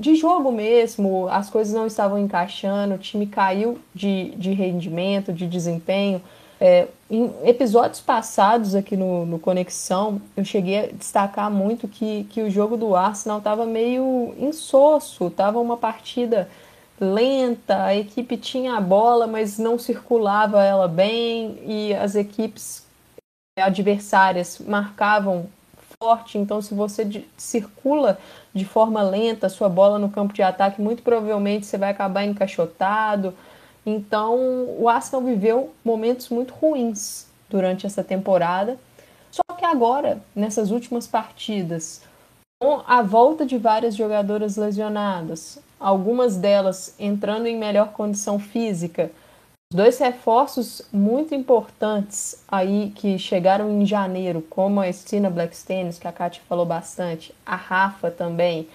[0.00, 5.46] de jogo mesmo, as coisas não estavam encaixando, o time caiu de, de rendimento, de
[5.46, 6.20] desempenho.
[6.60, 12.40] É, em episódios passados aqui no, no, Conexão, eu cheguei a destacar muito que, que
[12.42, 16.48] o jogo do Arsenal estava meio insosso, estava uma partida
[17.00, 22.86] lenta, a equipe tinha a bola, mas não circulava ela bem, e as equipes
[23.58, 25.48] adversárias marcavam
[26.02, 28.18] forte, então se você circula
[28.54, 32.24] de forma lenta a sua bola no campo de ataque, muito provavelmente você vai acabar
[32.24, 33.34] encaixotado.
[33.84, 34.36] Então,
[34.78, 38.78] o Arsenal viveu momentos muito ruins durante essa temporada.
[39.30, 42.02] Só que agora, nessas últimas partidas,
[42.60, 49.10] com a volta de várias jogadoras lesionadas, algumas delas entrando em melhor condição física,
[49.72, 56.12] Dois reforços muito importantes aí que chegaram em janeiro, como a Stina Blackstenius, que a
[56.12, 58.68] Kátia falou bastante, a Rafa também,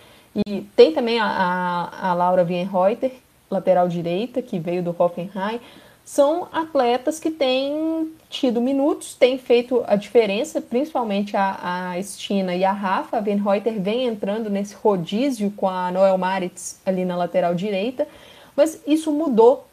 [0.48, 3.12] e tem também a, a, a Laura Wienreuter,
[3.50, 5.60] lateral direita, que veio do Hoffenheim,
[6.06, 12.64] são atletas que têm tido minutos, têm feito a diferença, principalmente a, a Stina e
[12.64, 13.18] a Rafa.
[13.18, 18.08] A Wienreuter vem entrando nesse rodízio com a Noel Maritz ali na lateral direita,
[18.56, 19.66] mas isso mudou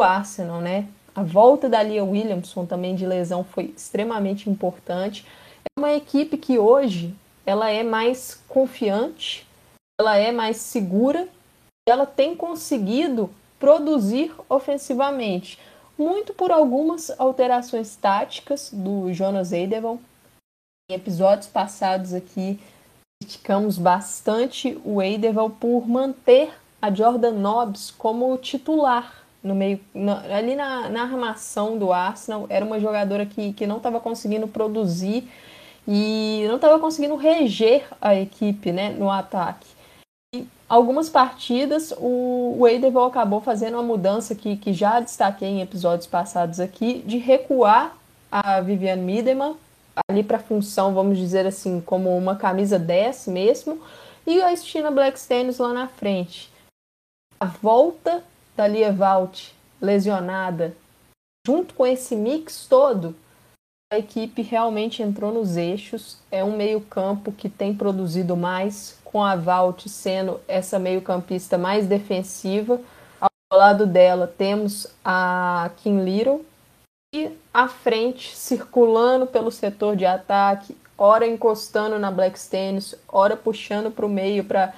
[0.00, 0.86] o Arsenal, né?
[1.14, 5.24] A volta da Lia Williamson também de lesão foi extremamente importante.
[5.64, 9.46] É uma equipe que hoje ela é mais confiante,
[10.00, 11.28] ela é mais segura,
[11.88, 15.58] ela tem conseguido produzir ofensivamente,
[15.98, 20.00] muito por algumas alterações táticas do Jonas Eidevall.
[20.90, 22.58] Em episódios passados aqui
[23.22, 30.56] criticamos bastante o Eidevall por manter a Jordan Nobbs como titular no meio, na, ali
[30.56, 35.30] na, na armação do Arsenal, era uma jogadora que, que não estava conseguindo produzir
[35.86, 39.73] e não estava conseguindo reger a equipe né, no ataque.
[40.68, 46.58] Algumas partidas o, Eidevall acabou fazendo uma mudança que, que já destaquei em episódios passados
[46.58, 47.96] aqui, de recuar
[48.30, 49.56] a Viviane Miedemann
[50.08, 53.80] ali para a função, vamos dizer assim, como uma camisa 10 mesmo,
[54.26, 56.50] e a Stina Blackstones lá na frente.
[57.38, 58.24] A volta
[58.56, 60.74] da Lievalt lesionada,
[61.46, 63.14] junto com esse mix todo,
[63.92, 66.18] a equipe realmente entrou nos eixos.
[66.30, 72.80] É um meio-campo que tem produzido mais, com a Valt sendo essa meio-campista mais defensiva.
[73.20, 76.44] Ao lado dela temos a Kim Little
[77.14, 83.88] e à frente, circulando pelo setor de ataque, ora encostando na Black Stennis, ora puxando
[83.88, 84.74] para o meio para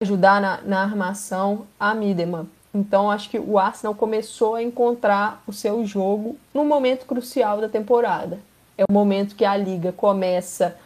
[0.00, 2.46] ajudar na, na armação a Mideman.
[2.72, 7.68] Então acho que o Arsenal começou a encontrar o seu jogo no momento crucial da
[7.68, 8.38] temporada.
[8.78, 10.78] É o momento que a liga começa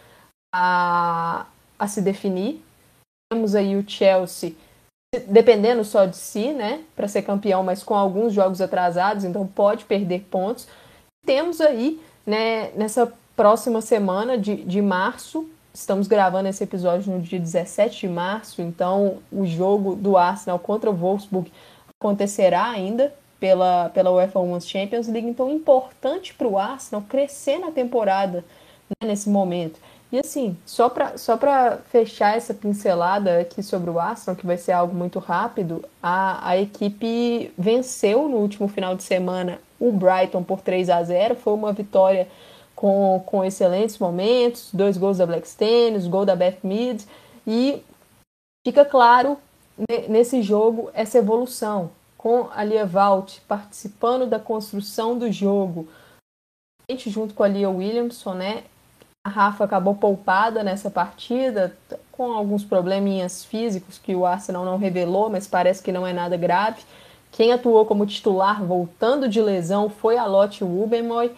[0.51, 1.45] a,
[1.79, 2.67] a se definir.
[3.31, 4.55] Temos aí o Chelsea
[5.27, 9.87] dependendo só de si, né, para ser campeão, mas com alguns jogos atrasados, então pode
[9.87, 10.69] perder pontos.
[11.25, 17.41] Temos aí, né, nessa próxima semana de, de março, estamos gravando esse episódio no dia
[17.41, 21.51] 17 de março, então o jogo do Arsenal contra o Wolfsburg
[21.99, 27.59] acontecerá ainda pela, pela UEFA Women's Champions League, então é importante para o Arsenal crescer
[27.59, 28.45] na temporada
[28.91, 29.81] né, nesse momento.
[30.11, 31.39] E assim, só para só
[31.91, 36.57] fechar essa pincelada aqui sobre o Arsenal, que vai ser algo muito rápido, a, a
[36.57, 41.73] equipe venceu no último final de semana o Brighton por 3 a 0 foi uma
[41.73, 42.27] vitória
[42.75, 47.05] com, com excelentes momentos, dois gols da Black Stennis, gol da Beth Mead,
[47.47, 47.83] e
[48.67, 49.37] fica claro
[50.09, 55.89] nesse jogo essa evolução, com a Lia Valt participando da construção do jogo,
[57.07, 58.65] junto com a Lia Williamson, né?
[59.29, 61.77] Rafa acabou poupada nessa partida,
[62.11, 66.37] com alguns probleminhas físicos que o Arsenal não revelou, mas parece que não é nada
[66.37, 66.83] grave.
[67.31, 71.31] Quem atuou como titular voltando de lesão foi a Lotte Wubenmoy.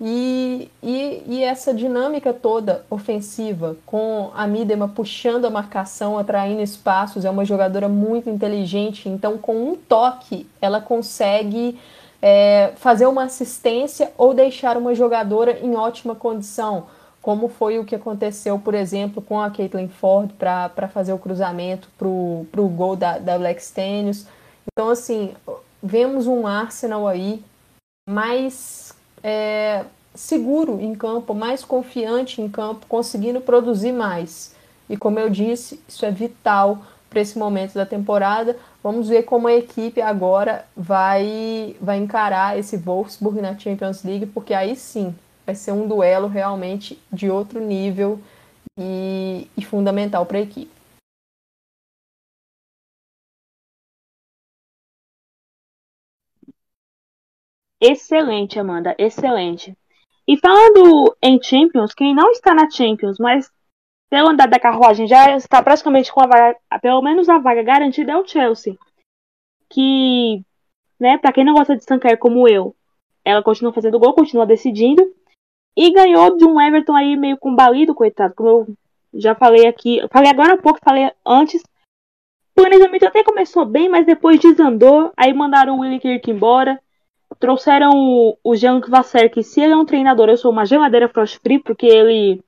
[0.00, 7.24] E, e, e, essa dinâmica toda ofensiva, com a Midema puxando a marcação, atraindo espaços,
[7.24, 11.76] é uma jogadora muito inteligente, então com um toque ela consegue
[12.22, 16.86] é, fazer uma assistência ou deixar uma jogadora em ótima condição,
[17.20, 21.88] como foi o que aconteceu, por exemplo, com a Caitlin Ford para fazer o cruzamento
[21.98, 24.26] para o gol da, da Black Stenius.
[24.72, 25.34] Então, assim,
[25.82, 27.42] vemos um Arsenal aí
[28.08, 34.54] mais é, seguro em campo, mais confiante em campo, conseguindo produzir mais.
[34.88, 36.78] E como eu disse, isso é vital
[37.10, 38.56] para esse momento da temporada.
[38.82, 44.54] Vamos ver como a equipe agora vai, vai encarar esse Wolfsburg na Champions League, porque
[44.54, 45.14] aí sim
[45.48, 48.20] vai ser um duelo realmente de outro nível
[48.78, 50.70] e, e fundamental para a equipe.
[57.80, 59.74] Excelente, Amanda, excelente.
[60.26, 63.50] E falando em Champions, quem não está na Champions, mas
[64.10, 68.12] pelo andar da carruagem já está praticamente com a vaga, pelo menos a vaga garantida
[68.12, 68.76] é o Chelsea.
[69.70, 70.44] Que,
[71.00, 72.76] né, para quem não gosta de estancar como eu,
[73.24, 75.02] ela continua fazendo gol, continua decidindo.
[75.80, 78.34] E ganhou de um Everton aí meio combalido, coitado.
[78.34, 78.66] Como eu
[79.14, 80.00] já falei aqui.
[80.10, 81.62] Falei agora há pouco, falei antes.
[81.62, 85.12] O planejamento até começou bem, mas depois desandou.
[85.16, 86.80] Aí mandaram o Willie Kirk embora.
[87.38, 91.08] Trouxeram o, o Jean Vasser, que se ele é um treinador, eu sou uma geladeira
[91.08, 92.42] frost free, porque ele.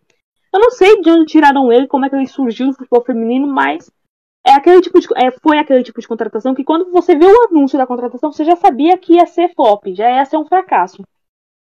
[0.52, 3.46] Eu não sei de onde tiraram ele, como é que ele surgiu no futebol feminino,
[3.46, 3.88] mas
[4.44, 7.48] é aquele tipo de, é, foi aquele tipo de contratação que quando você viu o
[7.48, 11.04] anúncio da contratação, você já sabia que ia ser flop, já ia ser um fracasso.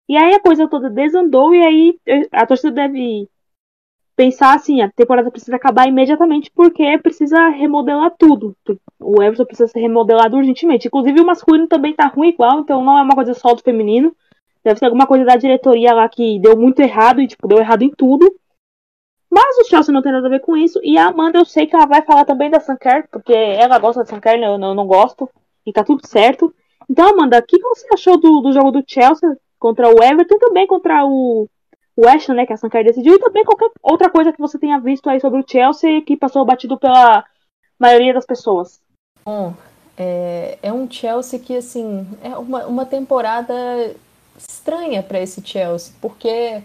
[0.09, 1.99] E aí a coisa toda desandou e aí
[2.31, 3.29] a torcida deve
[4.15, 8.57] pensar assim, a temporada precisa acabar imediatamente porque precisa remodelar tudo.
[8.99, 10.87] O Everton precisa ser remodelado urgentemente.
[10.87, 14.13] Inclusive o masculino também tá ruim igual, então não é uma coisa só do feminino.
[14.63, 17.83] Deve ser alguma coisa da diretoria lá que deu muito errado e tipo, deu errado
[17.83, 18.35] em tudo.
[19.29, 20.79] Mas o Chelsea não tem nada a ver com isso.
[20.83, 24.01] E a Amanda, eu sei que ela vai falar também da Sanker, porque ela gosta
[24.03, 25.29] da Sanker, eu não, eu não gosto.
[25.63, 26.51] E tá tudo certo.
[26.89, 30.65] Então, Amanda, o que você achou do, do jogo do Chelsea contra o Everton também
[30.65, 31.47] contra o,
[31.95, 34.79] o West né, que a Sankar decidiu, e também qualquer outra coisa que você tenha
[34.79, 37.23] visto aí sobre o Chelsea que passou batido pela
[37.77, 38.79] maioria das pessoas.
[39.25, 39.53] Bom,
[39.97, 43.53] é, é um Chelsea que, assim, é uma, uma temporada
[44.37, 46.63] estranha para esse Chelsea, porque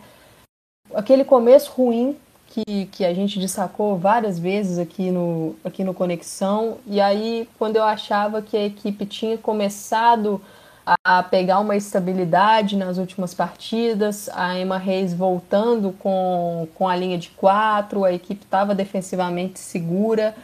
[0.95, 6.79] aquele começo ruim que, que a gente destacou várias vezes aqui no, aqui no Conexão,
[6.87, 10.41] e aí quando eu achava que a equipe tinha começado
[10.87, 17.17] a pegar uma estabilidade nas últimas partidas, a Emma Reis voltando com, com a linha
[17.17, 20.35] de quatro, a equipe estava defensivamente segura,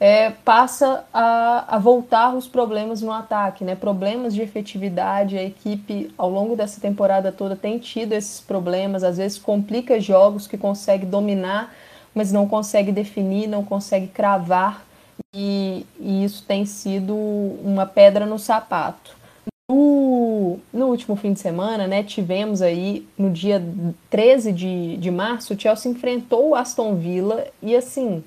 [0.00, 3.76] é, passa a, a voltar os problemas no ataque, né?
[3.76, 5.38] problemas de efetividade.
[5.38, 10.48] A equipe, ao longo dessa temporada toda, tem tido esses problemas, às vezes complica jogos
[10.48, 11.72] que consegue dominar,
[12.12, 14.84] mas não consegue definir, não consegue cravar,
[15.32, 19.23] e, e isso tem sido uma pedra no sapato.
[19.70, 23.62] No, no, último fim de semana, né, tivemos aí, no dia
[24.10, 28.22] 13 de, de março, o Chelsea enfrentou o Aston Villa e, assim,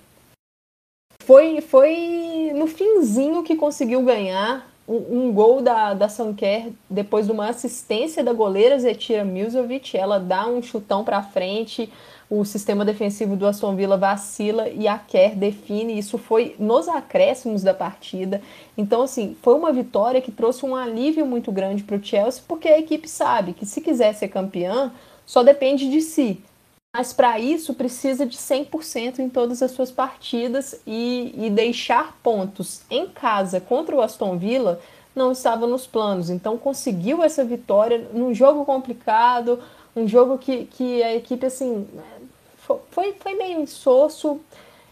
[1.21, 7.31] foi, foi no finzinho que conseguiu ganhar um, um gol da, da Sanker depois de
[7.31, 9.97] uma assistência da goleira Zetira Milzovic.
[9.97, 11.91] Ela dá um chutão para frente,
[12.29, 15.97] o sistema defensivo do Aston Villa vacila e a Kerr define.
[15.97, 18.41] Isso foi nos acréscimos da partida.
[18.77, 22.67] Então, assim, foi uma vitória que trouxe um alívio muito grande para o Chelsea, porque
[22.67, 24.91] a equipe sabe que se quiser ser campeã,
[25.25, 26.41] só depende de si.
[26.93, 32.81] Mas para isso precisa de 100% em todas as suas partidas e, e deixar pontos
[32.89, 34.79] em casa contra o Aston Villa
[35.17, 36.29] não estava nos planos.
[36.29, 39.59] Então conseguiu essa vitória num jogo complicado,
[39.95, 41.87] um jogo que, que a equipe assim
[42.89, 44.39] foi, foi meio insosso.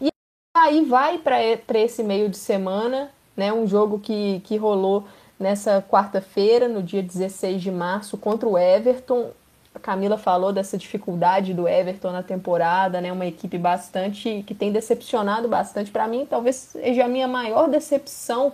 [0.00, 0.08] E
[0.56, 1.40] aí vai para
[1.78, 3.52] esse meio de semana, né?
[3.52, 5.04] Um jogo que, que rolou
[5.38, 9.30] nessa quarta-feira, no dia 16 de março, contra o Everton.
[9.74, 13.12] A Camila falou dessa dificuldade do Everton na temporada, né?
[13.12, 18.52] Uma equipe bastante que tem decepcionado bastante para mim, talvez seja a minha maior decepção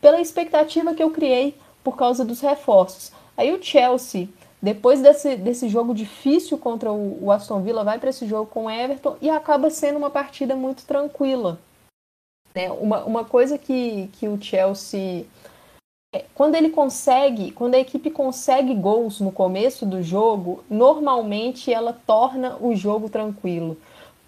[0.00, 3.12] pela expectativa que eu criei por causa dos reforços.
[3.36, 4.28] Aí o Chelsea
[4.62, 8.64] depois desse, desse jogo difícil contra o, o Aston Villa, vai para esse jogo com
[8.64, 11.58] o Everton e acaba sendo uma partida muito tranquila.
[12.54, 12.70] Né?
[12.70, 15.24] Uma, uma coisa que, que o Chelsea.
[16.14, 21.92] É, quando ele consegue, quando a equipe consegue gols no começo do jogo, normalmente ela
[21.92, 23.76] torna o jogo tranquilo.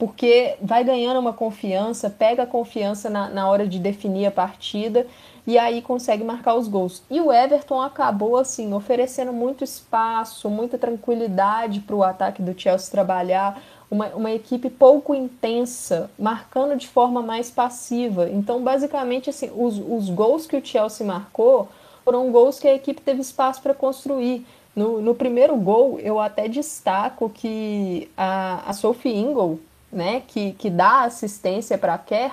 [0.02, 5.06] Porque vai ganhando uma confiança, pega a confiança na, na hora de definir a partida
[5.46, 7.04] e aí consegue marcar os gols.
[7.08, 12.90] E o Everton acabou assim oferecendo muito espaço, muita tranquilidade para o ataque do Chelsea
[12.90, 18.28] trabalhar, uma, uma equipe pouco intensa, marcando de forma mais passiva.
[18.28, 21.68] Então, basicamente, assim, os, os gols que o Chelsea marcou
[22.04, 24.44] foram gols que a equipe teve espaço para construir.
[24.74, 29.60] No, no primeiro gol, eu até destaco que a, a Sophie Ingle,
[29.92, 32.32] né, que, que dá assistência para a Kerr,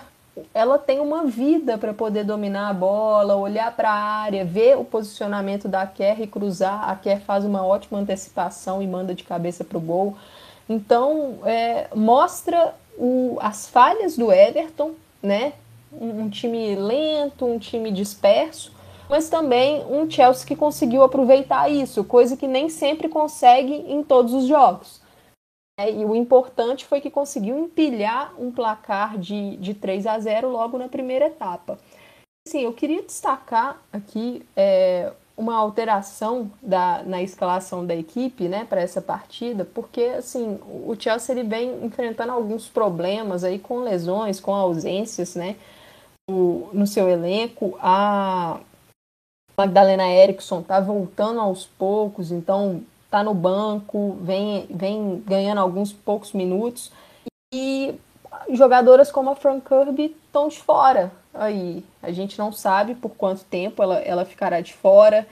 [0.54, 4.86] ela tem uma vida para poder dominar a bola, olhar para a área, ver o
[4.86, 6.90] posicionamento da Kerr e cruzar.
[6.90, 10.16] A Kerr faz uma ótima antecipação e manda de cabeça para o gol.
[10.70, 14.92] Então, é, mostra o, as falhas do Everton,
[15.22, 15.54] né?
[15.92, 18.72] Um, um time lento, um time disperso,
[19.10, 24.34] mas também um Chelsea que conseguiu aproveitar isso, coisa que nem sempre consegue em todos
[24.34, 25.02] os jogos.
[25.80, 30.50] É, e o importante foi que conseguiu empilhar um placar de, de 3 a 0
[30.50, 31.80] logo na primeira etapa.
[32.46, 38.82] Assim, eu queria destacar aqui é, uma alteração da, na escalação da equipe né, para
[38.82, 44.54] essa partida, porque assim, o Chelsea ele vem enfrentando alguns problemas aí com lesões, com
[44.54, 45.56] ausências né,
[46.30, 47.80] no, no seu elenco.
[47.82, 48.60] A
[49.58, 56.32] Magdalena Eriksson está voltando aos poucos, então está no banco, vem, vem ganhando alguns poucos
[56.32, 56.92] minutos.
[57.52, 57.96] E
[58.52, 61.12] jogadoras como a Frank Kirby estão de fora.
[61.34, 65.28] Aí a gente não sabe por quanto tempo ela, ela ficará de fora.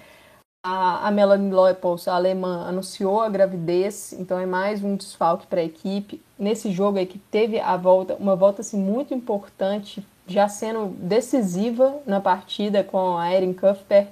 [0.65, 5.61] A, a Melanie Leupolz, a alemã, anunciou a gravidez, então é mais um desfalque para
[5.61, 6.19] a equipe.
[6.37, 11.99] Nesse jogo a equipe teve a volta, uma volta assim, muito importante, já sendo decisiva
[12.07, 14.09] na partida com a Erin Cuthbert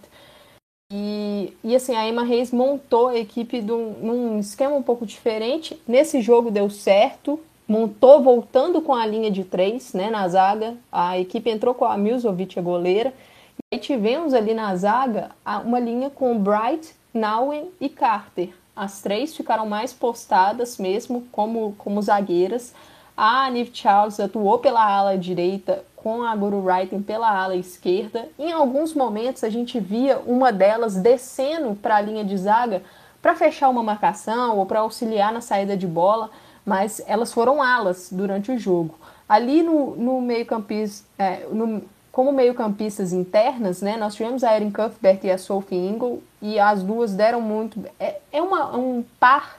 [0.98, 5.06] e, e assim, a Emma Reis montou a equipe de um, num esquema um pouco
[5.06, 5.78] diferente.
[5.86, 7.38] Nesse jogo deu certo,
[7.68, 10.74] montou voltando com a linha de três né, na zaga.
[10.90, 13.14] A equipe entrou com a Milzovic, a goleira.
[13.58, 15.32] E aí tivemos ali na zaga
[15.66, 18.54] uma linha com Bright, Nauen e Carter.
[18.74, 22.74] As três ficaram mais postadas mesmo como, como zagueiras.
[23.18, 28.30] A Nive Charles atuou pela ala direita com a Guru Writing pela ala esquerda.
[28.38, 32.84] Em alguns momentos a gente via uma delas descendo para a linha de zaga
[33.24, 36.30] para fechar uma marcação ou para auxiliar na saída de bola,
[36.64, 38.94] mas elas foram alas durante o jogo.
[39.28, 41.48] Ali no, no meio-campista, é,
[42.12, 46.84] como meio-campistas internas, né, nós tivemos a Erin Cuthbert e a Sophie Ingle, e as
[46.84, 47.84] duas deram muito.
[48.00, 49.58] É, é uma, um par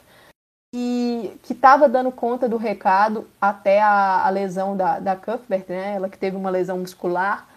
[0.77, 5.95] que estava dando conta do recado até a, a, lesão da, da Cuthbert, né?
[5.95, 7.49] Ela que teve uma lesão muscular.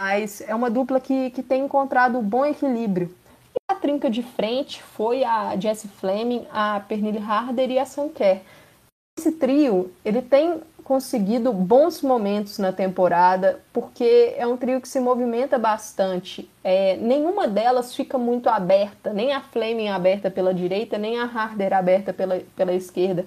[0.00, 3.14] Mas é uma dupla que, que tem encontrado um bom equilíbrio.
[3.54, 8.40] E a trinca de frente foi a Jessie Fleming, a Pernille Harder e a Sanker.
[9.18, 14.98] Esse trio, ele tem conseguido bons momentos na temporada, porque é um trio que se
[14.98, 16.50] movimenta bastante.
[16.64, 21.72] É, nenhuma delas fica muito aberta, nem a Fleming aberta pela direita, nem a Harder
[21.74, 23.24] aberta pela, pela esquerda.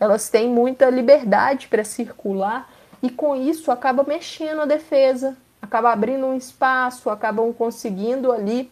[0.00, 2.68] Elas têm muita liberdade para circular
[3.00, 8.68] e com isso acaba mexendo a defesa, acaba abrindo um espaço, acabam conseguindo ali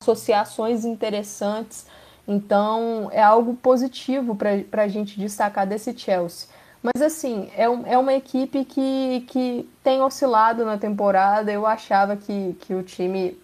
[0.00, 1.86] associações interessantes.
[2.26, 6.48] Então é algo positivo para a gente destacar desse Chelsea.
[6.84, 11.50] Mas assim, é, um, é uma equipe que, que tem oscilado na temporada.
[11.50, 13.40] Eu achava que, que o time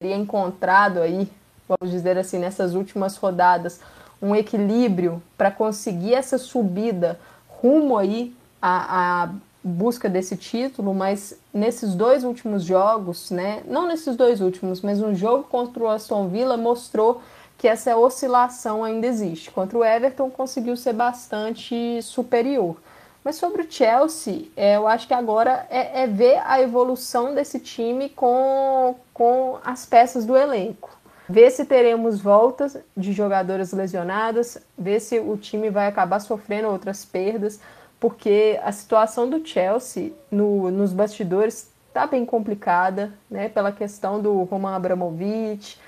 [0.00, 1.28] teria encontrado aí,
[1.68, 3.80] vamos dizer assim, nessas últimas rodadas,
[4.20, 9.34] um equilíbrio para conseguir essa subida rumo aí à, à
[9.64, 13.64] busca desse título, mas nesses dois últimos jogos, né?
[13.66, 17.22] Não nesses dois últimos, mas um jogo contra o Aston Villa mostrou
[17.62, 19.48] que essa oscilação ainda existe.
[19.48, 22.76] Contra o Everton conseguiu ser bastante superior.
[23.22, 27.60] Mas sobre o Chelsea, é, eu acho que agora é, é, ver a evolução desse
[27.60, 30.90] time com, com as peças do elenco.
[31.28, 37.04] Ver se teremos voltas de jogadoras lesionadas, ver se o time vai acabar sofrendo outras
[37.04, 37.60] perdas,
[38.00, 44.42] porque a situação do Chelsea no, nos bastidores está bem complicada, né, pela questão do
[44.42, 45.78] Roman Abramovich,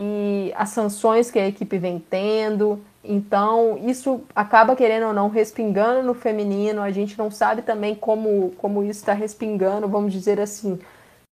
[0.00, 2.80] e as sanções que a equipe vem tendo.
[3.02, 6.82] Então, isso acaba, querendo ou não, respingando no feminino.
[6.82, 10.78] A gente não sabe também como, como isso está respingando, vamos dizer assim,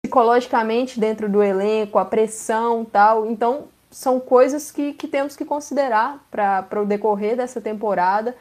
[0.03, 3.25] psicologicamente dentro do elenco, a pressão tal.
[3.25, 8.35] Então, são coisas que, que temos que considerar para o decorrer dessa temporada.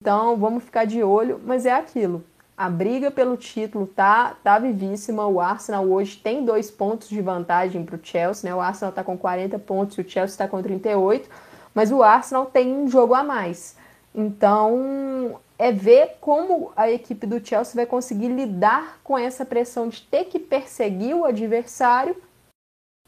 [0.00, 2.22] Então vamos ficar de olho, mas é aquilo.
[2.60, 5.26] A briga pelo título tá, tá vivíssima.
[5.26, 8.50] O Arsenal hoje tem dois pontos de vantagem para o Chelsea.
[8.50, 8.54] Né?
[8.54, 11.26] O Arsenal está com 40 pontos e o Chelsea está com 38,
[11.74, 13.76] mas o Arsenal tem um jogo a mais.
[14.14, 20.02] Então é ver como a equipe do Chelsea vai conseguir lidar com essa pressão de
[20.02, 22.14] ter que perseguir o adversário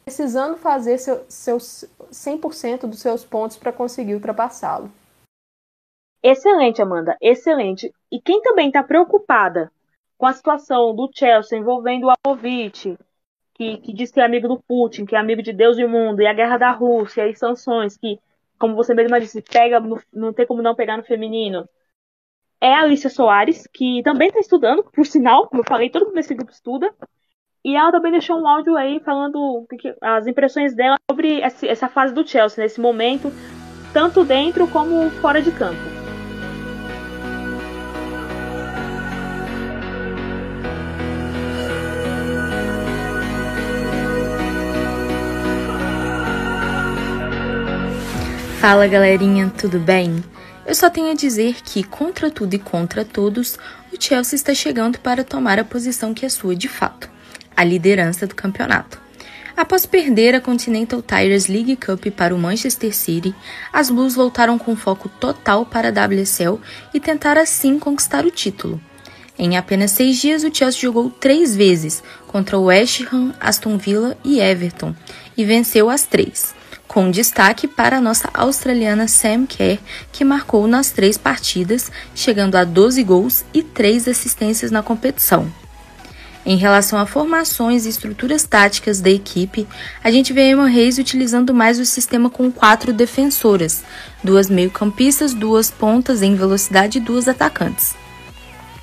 [0.02, 4.90] precisando fazer seu, seus 100% dos seus pontos para conseguir ultrapassá-lo.
[6.22, 7.92] Excelente, Amanda, excelente.
[8.10, 9.72] E quem também está preocupada
[10.16, 12.96] com a situação do Chelsea envolvendo o Apovic,
[13.54, 16.22] que, que diz que é amigo do Putin, que é amigo de Deus e mundo,
[16.22, 18.20] e a guerra da Rússia, e sanções, que,
[18.56, 21.68] como você mesma disse, pega no, não tem como não pegar no feminino,
[22.60, 26.14] é a Alicia Soares, que também está estudando, por sinal, como eu falei, todo mundo
[26.14, 26.94] nesse grupo estuda,
[27.64, 29.66] e ela também deixou um áudio aí falando
[30.00, 33.32] as impressões dela sobre essa fase do Chelsea nesse momento,
[33.92, 35.91] tanto dentro como fora de campo.
[48.62, 50.22] Fala galerinha, tudo bem?
[50.64, 53.58] Eu só tenho a dizer que, contra tudo e contra todos,
[53.92, 57.10] o Chelsea está chegando para tomar a posição que é sua de fato
[57.56, 59.00] a liderança do campeonato.
[59.56, 63.34] Após perder a Continental Tires League Cup para o Manchester City,
[63.72, 66.60] as Blues voltaram com foco total para a WSL
[66.94, 68.80] e tentaram assim conquistar o título.
[69.36, 74.16] Em apenas seis dias, o Chelsea jogou três vezes contra o West Ham, Aston Villa
[74.22, 74.94] e Everton
[75.36, 76.54] e venceu as três,
[76.92, 79.78] com destaque para a nossa australiana Sam Kerr,
[80.12, 85.50] que marcou nas três partidas, chegando a 12 gols e 3 assistências na competição.
[86.44, 89.66] Em relação a formações e estruturas táticas da equipe,
[90.04, 93.82] a gente vê Emma Reis utilizando mais o sistema com quatro defensoras,
[94.22, 97.94] duas meio-campistas, duas pontas em velocidade e duas atacantes.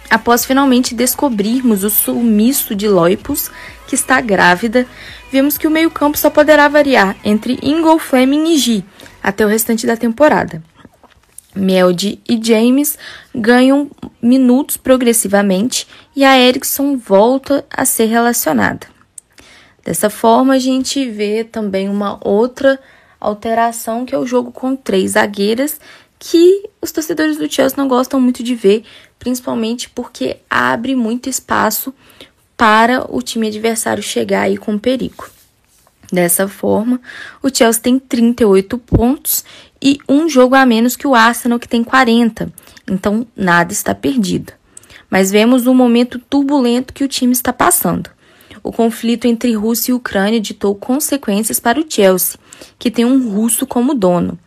[0.09, 3.51] Após finalmente descobrirmos o sumiço de Loipus,
[3.87, 4.87] que está grávida,
[5.31, 8.83] vemos que o meio-campo só poderá variar entre Ingol, Fleming e G
[9.21, 10.63] até o restante da temporada.
[11.55, 12.97] Melde e James
[13.33, 13.89] ganham
[14.21, 18.87] minutos progressivamente e a Erickson volta a ser relacionada.
[19.83, 22.79] Dessa forma, a gente vê também uma outra
[23.19, 25.79] alteração que é o jogo com três zagueiras
[26.19, 28.83] que os torcedores do Chelsea não gostam muito de ver,
[29.17, 31.93] principalmente porque abre muito espaço
[32.59, 35.29] para o time adversário chegar aí com perigo.
[36.11, 36.99] Dessa forma,
[37.41, 39.45] o Chelsea tem 38 pontos
[39.81, 42.51] e um jogo a menos que o Arsenal, que tem 40.
[42.85, 44.51] Então, nada está perdido.
[45.09, 48.09] Mas vemos o momento turbulento que o time está passando.
[48.61, 52.37] O conflito entre Rússia e Ucrânia ditou consequências para o Chelsea,
[52.77, 54.37] que tem um russo como dono.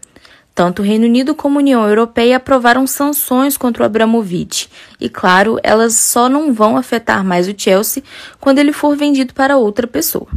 [0.55, 4.68] Tanto o Reino Unido como a União Europeia aprovaram sanções contra o Abramovich.
[5.00, 8.03] E claro, elas só não vão afetar mais o Chelsea
[8.38, 10.28] quando ele for vendido para outra pessoa.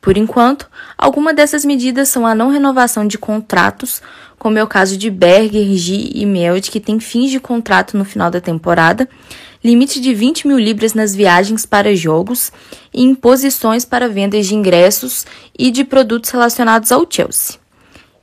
[0.00, 4.00] Por enquanto, algumas dessas medidas são a não renovação de contratos,
[4.38, 8.04] como é o caso de Berger, G e Meld, que têm fins de contrato no
[8.04, 9.06] final da temporada,
[9.62, 12.50] limite de 20 mil libras nas viagens para jogos
[12.94, 15.26] e imposições para vendas de ingressos
[15.58, 17.59] e de produtos relacionados ao Chelsea.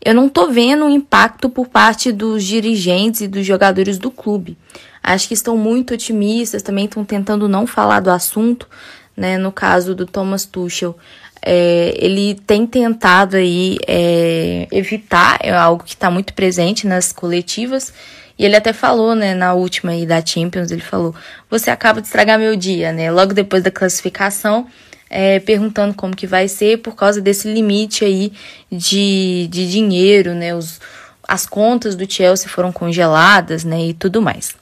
[0.08, 4.58] Eu não estou vendo um impacto por parte dos dirigentes e dos jogadores do clube.
[5.03, 8.70] Acho que estão muito otimistas, também estão tentando não falar do assunto,
[9.18, 9.38] né?
[9.38, 10.97] No caso do Thomas Tuchel,
[11.41, 17.93] é, ele tem tentado aí é, evitar, é algo que está muito presente nas coletivas,
[18.39, 21.14] e ele até falou, né, na última aí da Champions, ele falou,
[21.49, 24.68] você acaba de estragar meu dia, né, logo depois da classificação,
[25.10, 28.32] é, perguntando como que vai ser por causa desse limite aí
[28.72, 30.80] de, de dinheiro, né, os,
[31.28, 34.55] as contas do Chelsea foram congeladas, né, e tudo mais.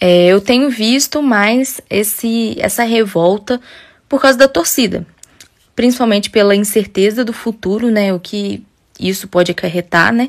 [0.00, 3.60] É, eu tenho visto mais esse, essa revolta
[4.08, 5.06] por causa da torcida,
[5.74, 8.64] principalmente pela incerteza do futuro, né, o que
[8.98, 10.28] isso pode acarretar, né?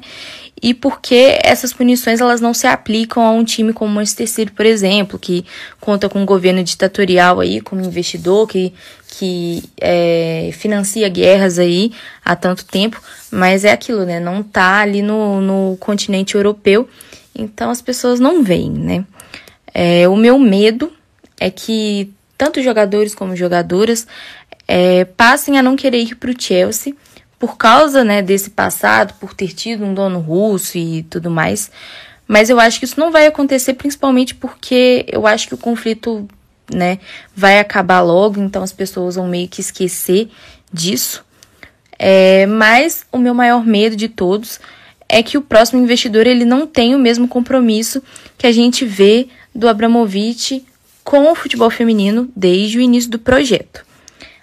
[0.61, 4.51] E porque essas punições elas não se aplicam a um time como o Manchester City,
[4.51, 5.45] por exemplo, que
[5.79, 8.73] conta com um governo ditatorial aí, como investidor, que,
[9.07, 11.93] que é, financia guerras aí
[12.23, 13.01] há tanto tempo,
[13.31, 14.19] mas é aquilo, né?
[14.19, 16.89] Não tá ali no, no continente europeu,
[17.33, 19.05] então as pessoas não veem, né?
[19.73, 20.91] É, o meu medo
[21.39, 24.05] é que tanto jogadores como jogadoras
[24.67, 26.93] é, passem a não querer ir para o Chelsea
[27.39, 31.71] por causa né, desse passado, por ter tido um dono russo e tudo mais.
[32.27, 36.27] Mas eu acho que isso não vai acontecer, principalmente porque eu acho que o conflito
[36.71, 36.99] né,
[37.35, 40.29] vai acabar logo, então as pessoas vão meio que esquecer
[40.71, 41.25] disso.
[41.97, 44.59] É, mas o meu maior medo de todos
[45.07, 48.03] é que o próximo investidor ele não tem o mesmo compromisso
[48.37, 50.63] que a gente vê do Abramovich
[51.03, 53.88] com o futebol feminino desde o início do projeto.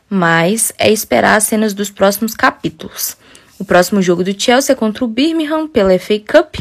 [0.08, 3.16] Mas é esperar as cenas dos próximos capítulos.
[3.58, 6.56] O próximo jogo do Chelsea é contra o Birmingham pela FA Cup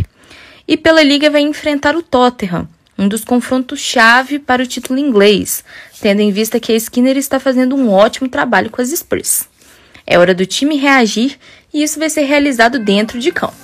[0.68, 2.68] e pela Liga vai enfrentar o Tottenham,
[2.98, 5.64] um dos confrontos-chave para o título inglês,
[6.02, 9.48] tendo em vista que a Skinner está fazendo um ótimo trabalho com as Spurs.
[10.08, 11.38] É hora do time reagir
[11.74, 13.56] e isso vai ser realizado dentro de campo.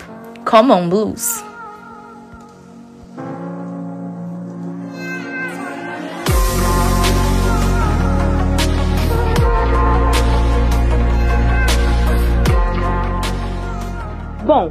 [0.44, 1.51] Come on, Blues!
[14.52, 14.70] Bom,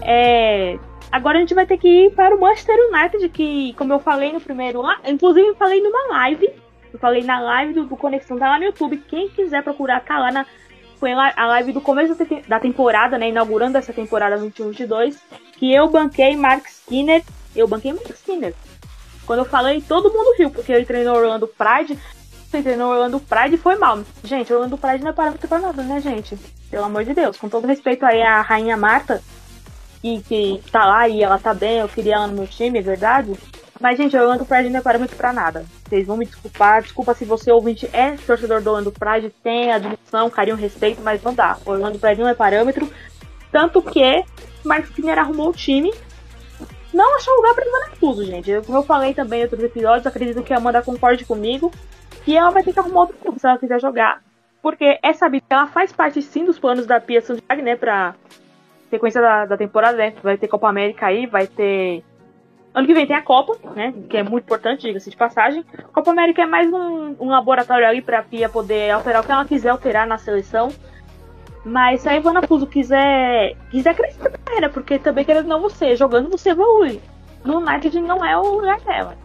[0.00, 0.78] é,
[1.12, 4.32] agora a gente vai ter que ir para o Manchester United, que, como eu falei
[4.32, 6.50] no primeiro, inclusive eu falei numa live,
[6.90, 8.96] eu falei na live do, do Conexão, tá lá no YouTube.
[9.08, 10.46] Quem quiser procurar, tá lá na.
[10.98, 12.16] Foi a live do começo
[12.48, 13.28] da temporada, né?
[13.28, 15.18] Inaugurando essa temporada 21-22.
[15.58, 17.22] Que eu banquei Mark Skinner.
[17.54, 18.54] Eu banquei Mark Skinner.
[19.26, 21.98] Quando eu falei, todo mundo riu, porque ele treinou Orlando Pride.
[22.50, 24.00] Treinou Orlando Pride foi mal.
[24.24, 26.36] Gente, Orlando Pride não é parâmetro pra nada, né, gente?
[26.70, 27.36] Pelo amor de Deus.
[27.36, 29.22] Com todo respeito aí à Rainha Marta,
[30.02, 32.82] e que tá lá e ela tá bem, eu queria ela no meu time, é
[32.82, 33.34] verdade.
[33.80, 35.64] Mas, gente, o Orlando Pride não é parâmetro pra nada.
[35.88, 36.82] Vocês vão me desculpar.
[36.82, 41.32] Desculpa se você, ouvinte, é torcedor do Orlando Pride, tem admissão, carinho, respeito, mas não
[41.32, 41.56] dá.
[41.64, 42.90] O Orlando Pride não é parâmetro.
[43.50, 44.22] Tanto que
[44.64, 45.92] Marcos Pinheiro arrumou o time.
[46.92, 48.60] Não achou lugar pra Ivana Fuso, gente.
[48.66, 51.72] Como eu falei também em outros episódios, acredito que a Amanda concorde comigo.
[52.24, 54.22] Que ela vai ter que arrumar outro clube se ela quiser jogar.
[54.62, 57.76] Porque é sabido que ela faz parte sim dos planos da Pia Santiago, né?
[57.76, 58.14] Pra
[58.90, 60.14] sequência da, da temporada, né?
[60.22, 62.04] Vai ter Copa América aí, vai ter
[62.72, 63.92] Ano que vem tem a Copa, né?
[64.08, 65.64] Que é muito importante, diga-se de passagem.
[65.92, 69.44] Copa América é mais um, um laboratório ali pra Pia poder alterar o que ela
[69.44, 70.68] quiser alterar na seleção.
[71.64, 75.96] Mas se a Ivana Puzo quiser, quiser crescer na carreira, porque também querendo não você,
[75.96, 77.00] jogando você evolui.
[77.44, 79.16] No United não é o lugar dela.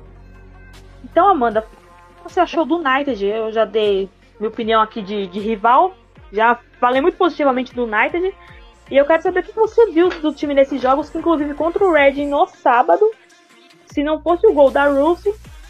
[1.03, 1.63] Então, Amanda,
[2.30, 3.23] você achou do United?
[3.26, 4.09] Eu já dei
[4.39, 5.95] minha opinião aqui de, de rival.
[6.32, 8.34] Já falei muito positivamente do United.
[8.91, 11.84] E eu quero saber o que você viu do time nesses jogos, que inclusive contra
[11.84, 13.09] o Reading no sábado,
[13.88, 15.26] se não fosse o gol da Ruth,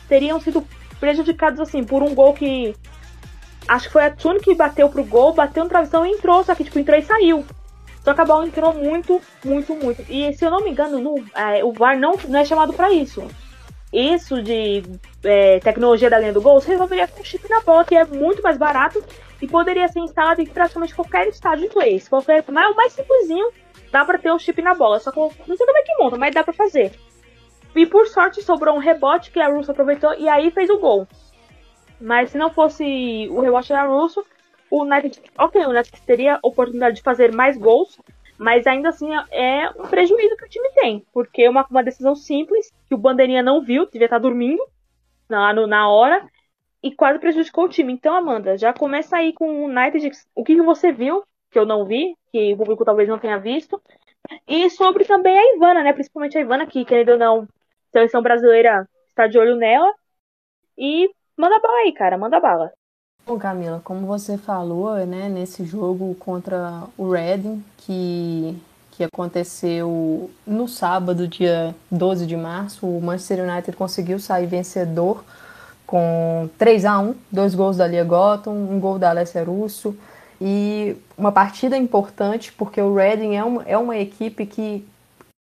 [0.10, 0.66] teriam sido
[1.00, 2.76] prejudicados assim por um gol que
[3.68, 6.54] acho que foi a Tune que bateu pro gol, bateu no travessão e entrou, só
[6.54, 7.46] que tipo entrou e saiu.
[8.04, 10.04] Só que a bola entrou muito, muito, muito.
[10.10, 12.92] E se eu não me engano, no, é, o VAR não, não é chamado para
[12.92, 13.26] isso.
[13.94, 14.84] Isso de
[15.24, 18.42] é, tecnologia da linha do gol, você resolveria com chip na bola, que é muito
[18.42, 19.04] mais barato
[19.42, 22.08] e poderia ser instalado em praticamente qualquer estádio inglês.
[22.08, 23.50] Qualquer, mas o mais simplesinho,
[23.92, 25.00] dá para ter um chip na bola.
[25.00, 26.92] Só que não sei como é que monta, mas dá para fazer.
[27.76, 31.08] E por sorte sobrou um rebote que a Russo aproveitou e aí fez o gol.
[32.00, 34.26] Mas se não fosse o rebote da Russo,
[34.70, 37.98] o United, ok, o United teria oportunidade de fazer mais gols,
[38.38, 42.16] mas ainda assim é um prejuízo que o time tem, porque é uma, uma decisão
[42.16, 44.64] simples que o Bandeirinha não viu, devia estar dormindo
[45.30, 46.28] na, na hora
[46.84, 47.94] e quase prejudicou o time.
[47.94, 51.66] Então, Amanda, já começa aí com o United, o que, que você viu, que eu
[51.66, 53.82] não vi, que o público talvez não tenha visto,
[54.48, 55.94] e sobre também a Ivana, né?
[55.94, 57.48] Principalmente a Ivana, que, querendo ou não,
[57.92, 59.92] seleção brasileira está de olho nela.
[60.78, 62.72] E manda bala aí, cara, manda bala.
[63.28, 68.56] Bom, Camila, como você falou, né, nesse jogo contra o Reading, que,
[68.92, 75.24] que aconteceu no sábado, dia 12 de março, o Manchester United conseguiu sair vencedor
[75.88, 79.98] com 3 a 1 dois gols da Lia Gotham, um gol da Alessia Russo,
[80.40, 84.88] e uma partida importante, porque o Reading é uma, é uma equipe que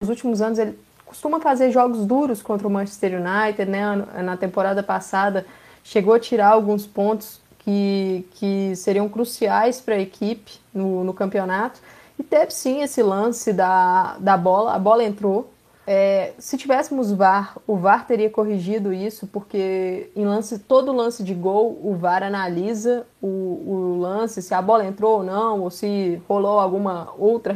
[0.02, 4.06] nos últimos anos ele costuma fazer jogos duros contra o Manchester United, né?
[4.22, 5.46] Na temporada passada
[5.86, 11.80] chegou a tirar alguns pontos que, que seriam cruciais para a equipe no, no campeonato.
[12.18, 15.52] E teve sim esse lance da, da bola, a bola entrou.
[15.86, 21.34] É, se tivéssemos VAR, o VAR teria corrigido isso, porque em lance, todo lance de
[21.34, 26.22] gol, o VAR analisa o, o lance, se a bola entrou ou não, ou se
[26.28, 27.56] rolou alguma outra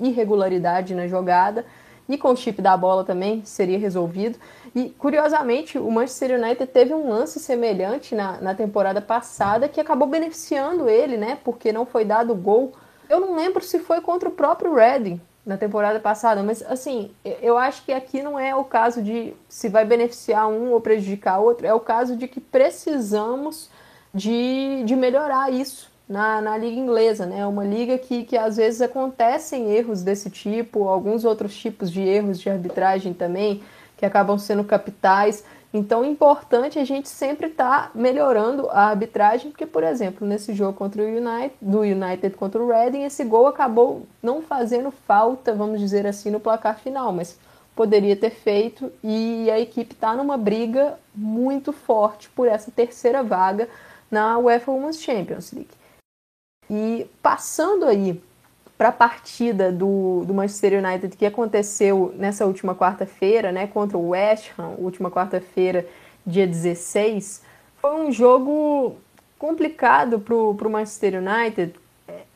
[0.00, 1.64] irregularidade na jogada
[2.08, 4.38] e com o chip da bola também seria resolvido.
[4.74, 10.08] E curiosamente, o Manchester United teve um lance semelhante na, na temporada passada que acabou
[10.08, 11.38] beneficiando ele, né?
[11.44, 12.72] Porque não foi dado gol.
[13.08, 17.58] Eu não lembro se foi contra o próprio Reading na temporada passada, mas assim, eu
[17.58, 21.66] acho que aqui não é o caso de se vai beneficiar um ou prejudicar outro,
[21.66, 23.68] é o caso de que precisamos
[24.14, 27.46] de, de melhorar isso na, na liga inglesa, né?
[27.46, 32.38] Uma liga que, que às vezes acontecem erros desse tipo, alguns outros tipos de erros
[32.38, 33.62] de arbitragem também,
[33.96, 35.42] que acabam sendo capitais.
[35.72, 40.52] Então é importante a gente sempre estar tá melhorando a arbitragem, porque, por exemplo, nesse
[40.52, 45.54] jogo contra o United, do United contra o Reading, esse gol acabou não fazendo falta,
[45.54, 47.38] vamos dizer assim, no placar final, mas
[47.74, 53.66] poderia ter feito e a equipe está numa briga muito forte por essa terceira vaga
[54.10, 55.81] na UEFA Women's Champions League.
[56.74, 58.18] E passando aí
[58.78, 64.08] para a partida do, do Manchester United que aconteceu nessa última quarta-feira, né, contra o
[64.08, 65.86] West Ham, última quarta-feira,
[66.26, 67.42] dia 16,
[67.76, 68.96] foi um jogo
[69.38, 71.74] complicado para o Manchester United.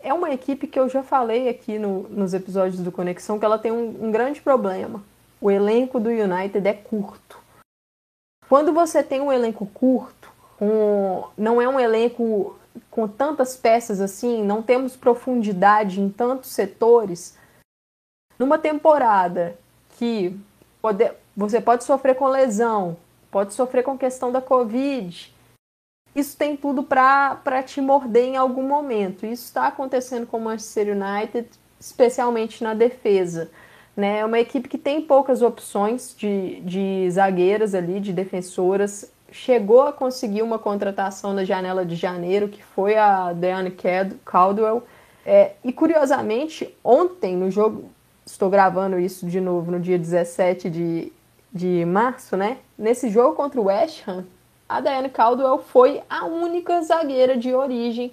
[0.03, 3.59] É uma equipe que eu já falei aqui no, nos episódios do Conexão que ela
[3.59, 5.03] tem um, um grande problema.
[5.41, 7.39] O elenco do United é curto.
[8.51, 10.31] Quando você tem um elenco curto,
[10.61, 12.55] um, não é um elenco
[12.91, 17.37] com tantas peças assim, não temos profundidade em tantos setores,
[18.39, 19.57] numa temporada
[19.99, 20.39] que
[20.81, 22.97] pode, você pode sofrer com lesão,
[23.31, 25.35] pode sofrer com questão da Covid,
[26.17, 29.27] isso tem tudo para te morder em algum momento.
[29.27, 31.47] Isso está acontecendo com o Manchester United,
[31.79, 33.51] especialmente na defesa.
[33.95, 34.21] Né?
[34.21, 39.93] É uma equipe que tem poucas opções de, de zagueiras ali, de defensoras chegou a
[39.93, 43.75] conseguir uma contratação na janela de janeiro, que foi a Diane
[44.25, 44.83] Caldwell.
[45.25, 47.91] É, e curiosamente, ontem no jogo,
[48.25, 51.13] estou gravando isso de novo no dia 17 de,
[51.53, 52.59] de março, né?
[52.79, 54.25] Nesse jogo contra o West Ham,
[54.69, 58.13] a Diane Caldwell foi a única zagueira de origem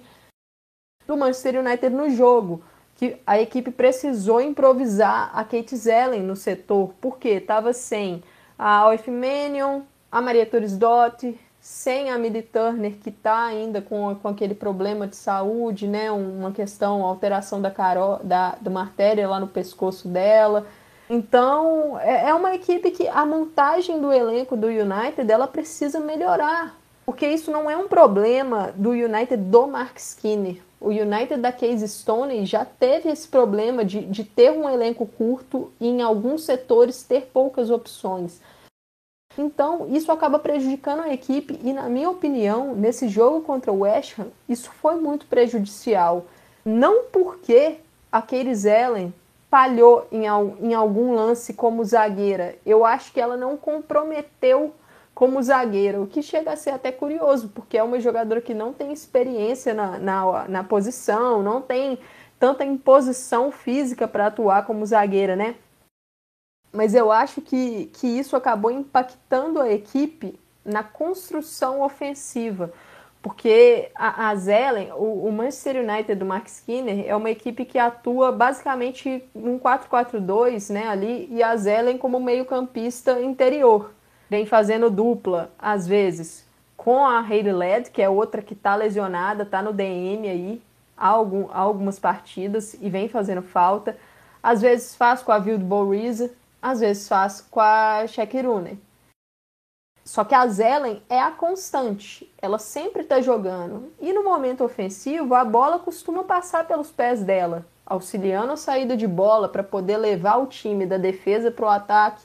[1.06, 2.62] do Manchester United no jogo.
[2.96, 8.22] Que a equipe precisou improvisar a Kate Zellen no setor, porque estava sem
[8.56, 9.82] a Alf Mannion,
[10.14, 15.08] a Maria Torres Dotti, sem a Midi Turner, que está ainda com, com aquele problema
[15.08, 16.08] de saúde, né?
[16.08, 20.68] Uma questão, alteração da, caro, da, de uma artéria lá no pescoço dela.
[21.10, 26.78] Então, é, é uma equipe que a montagem do elenco do United ela precisa melhorar.
[27.04, 30.58] Porque isso não é um problema do United do Mark Skinner.
[30.80, 35.72] O United da Case Stone já teve esse problema de, de ter um elenco curto
[35.80, 38.40] e em alguns setores ter poucas opções.
[39.36, 44.18] Então, isso acaba prejudicando a equipe e, na minha opinião, nesse jogo contra o West
[44.18, 46.26] Ham, isso foi muito prejudicial.
[46.64, 47.78] Não porque
[48.10, 49.12] a Keires Ellen
[49.50, 52.56] falhou em, em algum lance como zagueira.
[52.64, 54.72] Eu acho que ela não comprometeu
[55.14, 58.72] como zagueira, o que chega a ser até curioso, porque é uma jogadora que não
[58.72, 62.00] tem experiência na, na, na posição, não tem
[62.38, 65.54] tanta imposição física para atuar como zagueira, né?
[66.74, 72.72] Mas eu acho que, que isso acabou impactando a equipe na construção ofensiva.
[73.22, 77.78] Porque a, a Zelen, o, o, Manchester United do Mark Skinner, é uma equipe que
[77.78, 83.92] atua basicamente num 4-4-2 né, ali, e a Zelen como meio-campista interior.
[84.28, 86.46] Vem fazendo dupla, às vezes,
[86.76, 90.62] com a Hayley Led, que é outra que está lesionada, está no DM aí
[90.96, 93.96] há, algum, há algumas partidas e vem fazendo falta.
[94.42, 96.30] Às vezes faz com a Vilde Boriza,
[96.64, 98.82] às vezes faz com a Shakirune.
[100.02, 103.92] Só que a Zelen é a constante, ela sempre está jogando.
[104.00, 109.06] E no momento ofensivo, a bola costuma passar pelos pés dela, auxiliando a saída de
[109.06, 112.22] bola para poder levar o time da defesa para o ataque,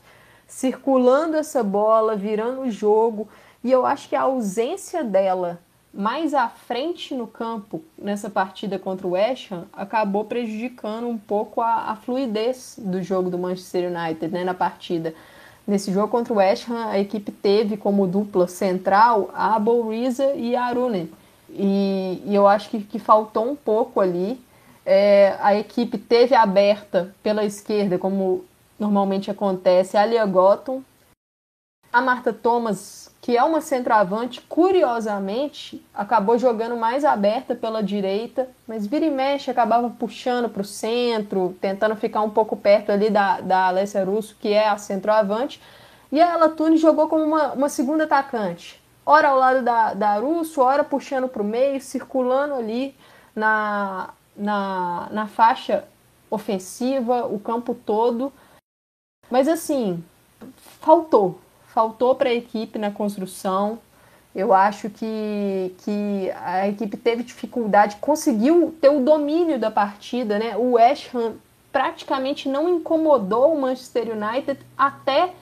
[0.47, 3.27] circulando essa bola, virando o jogo.
[3.61, 5.59] E eu acho que a ausência dela
[5.93, 11.61] mais à frente no campo nessa partida contra o West Ham acabou prejudicando um pouco
[11.61, 15.13] a, a fluidez do jogo do Manchester United né, na partida.
[15.69, 20.55] Nesse jogo contra o West Ham, a equipe teve como dupla central a Boriza e
[20.55, 21.09] a Arunen.
[21.49, 24.39] E, e, eu acho que, que faltou um pouco ali.
[24.83, 28.43] É, a equipe teve aberta pela esquerda, como
[28.79, 30.83] normalmente acontece, a Lia Gotham.
[31.93, 38.87] A Marta Thomas que é uma centroavante, curiosamente, acabou jogando mais aberta pela direita, mas
[38.87, 43.41] vira e mexe acabava puxando para o centro, tentando ficar um pouco perto ali da,
[43.41, 45.61] da Alessia Russo, que é a centroavante,
[46.11, 50.15] e a Ela Tunes jogou como uma, uma segunda atacante, ora ao lado da, da
[50.15, 52.95] Russo, ora puxando para o meio, circulando ali
[53.35, 55.83] na, na, na faixa
[56.31, 58.31] ofensiva, o campo todo,
[59.29, 60.03] mas assim,
[60.79, 61.39] faltou,
[61.73, 63.79] faltou para a equipe na construção.
[64.35, 70.55] Eu acho que, que a equipe teve dificuldade, conseguiu ter o domínio da partida, né?
[70.55, 71.35] O West Ham
[71.71, 75.33] praticamente não incomodou o Manchester United até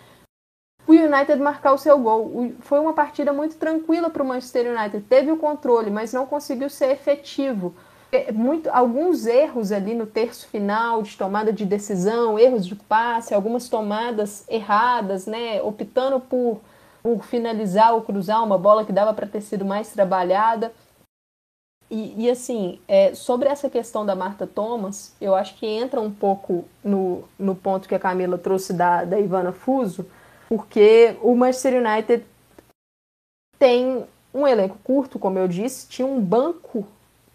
[0.86, 2.54] o United marcar o seu gol.
[2.62, 5.04] Foi uma partida muito tranquila para o Manchester United.
[5.08, 7.76] Teve o controle, mas não conseguiu ser efetivo.
[8.12, 13.34] É, muito, alguns erros ali no terço final de tomada de decisão, erros de passe,
[13.34, 15.62] algumas tomadas erradas, né?
[15.62, 16.62] Optando por,
[17.04, 20.72] por finalizar ou cruzar uma bola que dava para ter sido mais trabalhada.
[21.90, 26.12] E, e assim, é, sobre essa questão da Marta Thomas, eu acho que entra um
[26.12, 30.06] pouco no, no ponto que a Camila trouxe da, da Ivana Fuso,
[30.50, 32.26] porque o Manchester United
[33.60, 36.86] tem um elenco curto, como eu disse, tinha um banco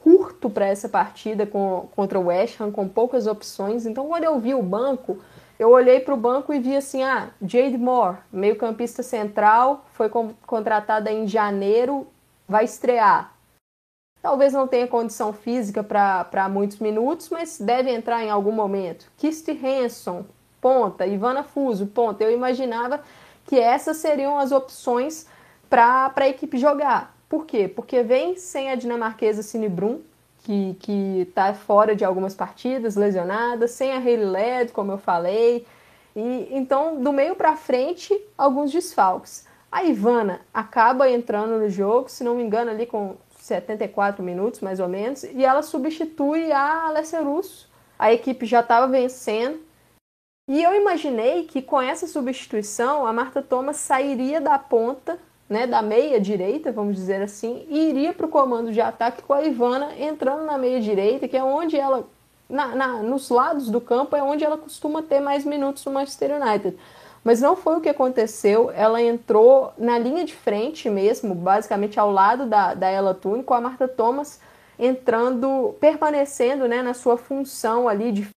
[0.03, 3.87] curto para essa partida com, contra o West Ham, com poucas opções.
[3.87, 5.19] Então, quando eu vi o banco,
[5.59, 10.35] eu olhei para o banco e vi assim: ah, Jade Moore, meio-campista central, foi com,
[10.47, 12.07] contratada em janeiro,
[12.49, 13.33] vai estrear.
[14.21, 19.11] Talvez não tenha condição física para muitos minutos, mas deve entrar em algum momento.
[19.17, 20.25] Kirsty Hanson,
[20.61, 21.05] ponta.
[21.07, 22.23] Ivana Fuso, ponta.
[22.23, 23.01] Eu imaginava
[23.45, 25.27] que essas seriam as opções
[25.69, 27.12] para a equipe jogar.
[27.33, 27.67] Por quê?
[27.67, 30.03] Porque vem sem a dinamarquesa Cine Brum,
[30.43, 30.77] que
[31.27, 35.67] está fora de algumas partidas, lesionada, sem a Hayley Led, como eu falei.
[36.15, 39.47] E então, do meio para frente, alguns desfalques.
[39.71, 44.79] A Ivana acaba entrando no jogo, se não me engano, ali com 74 minutos, mais
[44.79, 47.67] ou menos, e ela substitui a Alessia Russo.
[47.99, 49.59] A equipe já estava vencendo.
[50.51, 55.19] E eu imaginei que com essa substituição, a Marta Thomas sairia da ponta,
[55.53, 59.33] né, da meia direita, vamos dizer assim, e iria para o comando de ataque com
[59.33, 62.09] a Ivana entrando na meia direita, que é onde ela,
[62.49, 66.43] na, na, nos lados do campo, é onde ela costuma ter mais minutos no Manchester
[66.43, 66.77] United.
[67.23, 68.73] Mas não foi o que aconteceu.
[68.73, 73.55] Ela entrou na linha de frente mesmo, basicamente ao lado da, da Ella Tune, com
[73.55, 74.41] a Marta Thomas
[74.79, 78.29] entrando, permanecendo né, na sua função ali de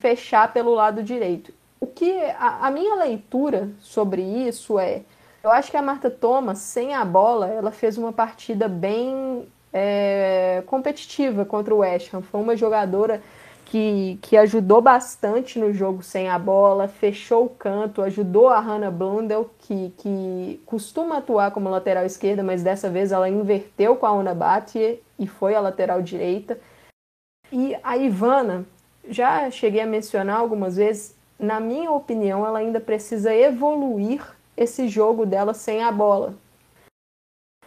[0.00, 1.52] fechar pelo lado direito.
[1.78, 5.02] O que a, a minha leitura sobre isso é,
[5.42, 10.62] eu acho que a Marta Thomas, sem a bola, ela fez uma partida bem é,
[10.66, 12.22] competitiva contra o West Ham.
[12.22, 13.22] Foi uma jogadora
[13.70, 18.90] que, que ajudou bastante no jogo sem a bola, fechou o canto, ajudou a Hannah
[18.90, 24.12] Blundell, que, que costuma atuar como lateral esquerda, mas dessa vez ela inverteu com a
[24.12, 26.58] Una Batier e foi a lateral direita.
[27.52, 28.66] E a Ivana,
[29.08, 34.20] já cheguei a mencionar algumas vezes, na minha opinião, ela ainda precisa evoluir
[34.56, 36.34] esse jogo dela sem a bola.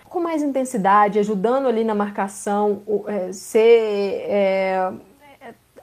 [0.06, 4.94] Com mais intensidade, ajudando ali na marcação, é, ser é,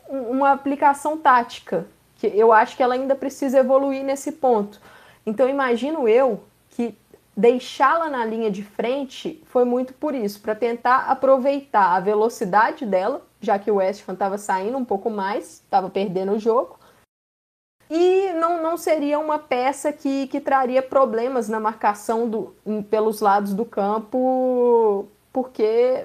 [0.09, 1.87] uma aplicação tática,
[2.17, 4.81] que eu acho que ela ainda precisa evoluir nesse ponto.
[5.25, 6.97] Então imagino eu que
[7.37, 13.23] deixá-la na linha de frente foi muito por isso, para tentar aproveitar a velocidade dela,
[13.41, 16.80] já que o West Ham estava saindo um pouco mais, estava perdendo o jogo.
[17.91, 22.55] E não, não seria uma peça que, que traria problemas na marcação do,
[22.89, 26.05] pelos lados do campo, porque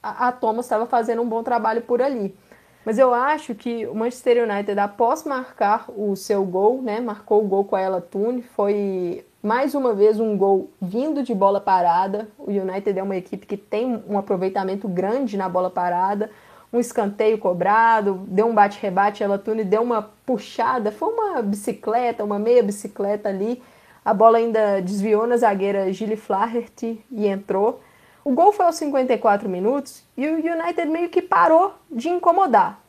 [0.00, 2.36] a, a Thomas estava fazendo um bom trabalho por ali.
[2.84, 7.48] Mas eu acho que o Manchester United, após marcar o seu gol, né, marcou o
[7.48, 12.28] gol com a Ella Tune, foi mais uma vez um gol vindo de bola parada.
[12.38, 16.30] O United é uma equipe que tem um aproveitamento grande na bola parada,
[16.74, 22.36] um escanteio cobrado, deu um bate-rebate, Ella Tune deu uma puxada, foi uma bicicleta, uma
[22.36, 23.62] meia bicicleta ali.
[24.04, 27.80] A bola ainda desviou na zagueira Gilly Flaherty e entrou.
[28.24, 32.82] O gol foi aos 54 minutos e o United meio que parou de incomodar.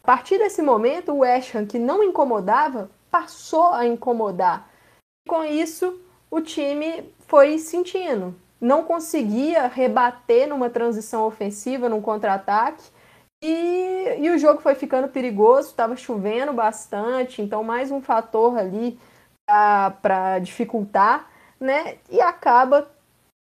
[0.00, 4.70] A partir desse momento, o West Ham, que não incomodava, passou a incomodar.
[5.28, 6.00] Com isso,
[6.30, 8.32] o time foi sentindo.
[8.60, 12.84] Não conseguia rebater numa transição ofensiva, num contra-ataque.
[13.42, 18.98] E, e, o jogo foi ficando perigoso, estava chovendo bastante, então mais um fator ali
[19.46, 21.96] para dificultar, né?
[22.10, 22.90] E acaba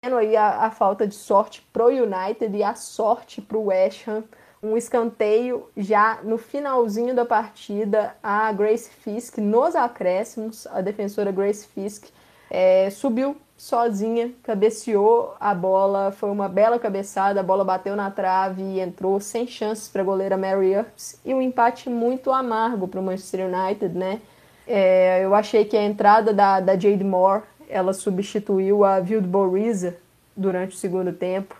[0.03, 4.23] aí a, a falta de sorte pro United e a sorte pro West Ham.
[4.63, 11.67] Um escanteio já no finalzinho da partida, a Grace Fisk, nos acréscimos, a defensora Grace
[11.67, 12.09] Fisk
[12.49, 18.63] é, subiu sozinha, cabeceou a bola, foi uma bela cabeçada, a bola bateu na trave
[18.63, 22.99] e entrou sem chances para a goleira Mary Earps e um empate muito amargo para
[22.99, 24.19] o Manchester United, né?
[24.65, 29.95] É, eu achei que a entrada da, da Jade Moore ela substituiu a Vilde Boriza
[30.35, 31.55] durante o segundo tempo.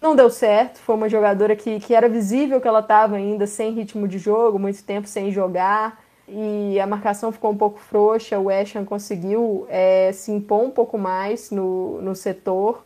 [0.00, 3.72] Não deu certo, foi uma jogadora que, que era visível que ela estava ainda sem
[3.72, 8.38] ritmo de jogo, muito tempo sem jogar, e a marcação ficou um pouco frouxa.
[8.38, 12.84] O Ashton conseguiu é, se impor um pouco mais no, no setor.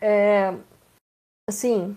[0.00, 0.54] É,
[1.48, 1.96] assim,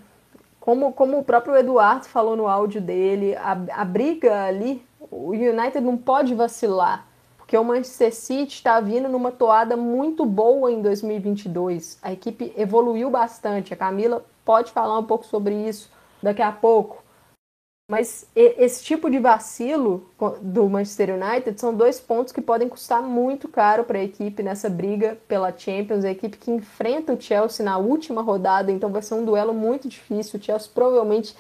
[0.60, 3.52] como, como o próprio Eduardo falou no áudio dele, a,
[3.82, 7.10] a briga ali, o United não pode vacilar
[7.50, 11.98] porque o Manchester City está vindo numa toada muito boa em 2022.
[12.00, 13.74] A equipe evoluiu bastante.
[13.74, 15.90] A Camila pode falar um pouco sobre isso
[16.22, 17.04] daqui a pouco.
[17.90, 20.08] Mas esse tipo de vacilo
[20.44, 24.70] do Manchester United são dois pontos que podem custar muito caro para a equipe nessa
[24.70, 26.06] briga pela Champions.
[26.06, 29.88] A equipe que enfrenta o Chelsea na última rodada, então vai ser um duelo muito
[29.88, 30.40] difícil.
[30.40, 31.36] O Chelsea provavelmente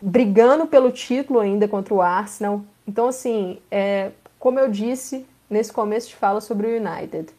[0.00, 2.62] brigando pelo título ainda contra o Arsenal.
[2.84, 7.32] Então, assim, é, como eu disse nesse começo de fala sobre o United,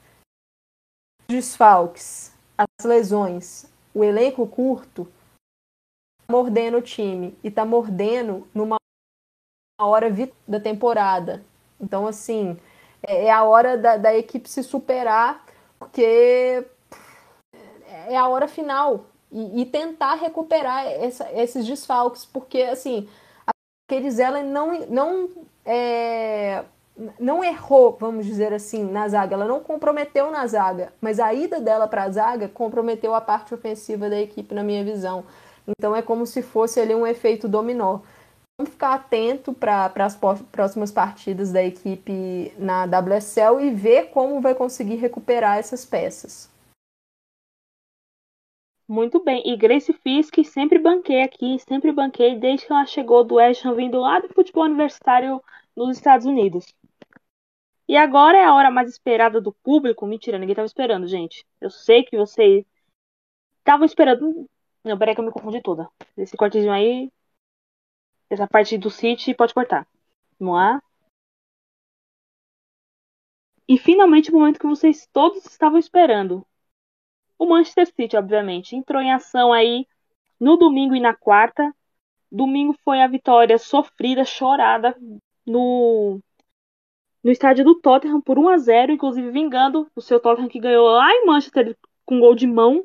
[1.28, 5.06] desfalques, as lesões, o elenco curto
[6.28, 8.78] mordendo o time e tá mordendo numa
[9.80, 10.08] hora
[10.48, 11.44] da temporada.
[11.80, 12.58] Então, assim,
[13.02, 15.46] é, é a hora da, da equipe se superar,
[15.78, 16.66] porque
[18.08, 19.06] é a hora final.
[19.32, 23.10] E, e tentar recuperar essa, esses desfalques, porque, assim,
[23.88, 25.30] aqueles ela não, não,
[25.66, 26.64] é,
[27.20, 29.34] não errou, vamos dizer assim, na zaga.
[29.34, 33.54] Ela não comprometeu na zaga, mas a ida dela para a zaga comprometeu a parte
[33.54, 35.26] ofensiva da equipe, na minha visão.
[35.68, 38.00] Então é como se fosse ali um efeito dominó.
[38.60, 40.16] Vamos ficar atento para as
[40.52, 46.52] próximas partidas da equipe na WSL e ver como vai conseguir recuperar essas peças.
[48.88, 49.42] Muito bem.
[49.46, 53.76] E Grace Fisk sempre banquei aqui, sempre banquei desde que ela chegou do West Ham
[53.76, 55.42] vindo lá do futebol universitário
[55.76, 56.66] nos Estados Unidos.
[57.88, 60.06] E agora é a hora mais esperada do público.
[60.06, 61.46] Mentira, ninguém estava esperando, gente.
[61.60, 62.66] Eu sei que vocês
[63.60, 64.48] estavam esperando
[64.84, 65.90] não, peraí que eu me confundi toda.
[66.18, 67.12] Esse cortezinho aí.
[68.30, 69.88] Essa parte do City pode cortar.
[70.40, 70.82] Vamos lá.
[73.68, 76.46] E finalmente o momento que vocês todos estavam esperando.
[77.38, 79.88] O Manchester City, obviamente, entrou em ação aí
[80.40, 81.74] no domingo e na quarta.
[82.32, 84.96] Domingo foi a vitória sofrida, chorada
[85.46, 86.20] no
[87.24, 90.88] no estádio do Tottenham por 1 a 0, inclusive vingando o seu Tottenham que ganhou
[90.88, 92.84] lá em Manchester com gol de mão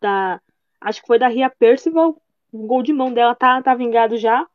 [0.00, 0.40] da
[0.82, 2.16] Acho que foi da Ria Percival.
[2.52, 4.46] O gol de mão dela tá, tá vingado já.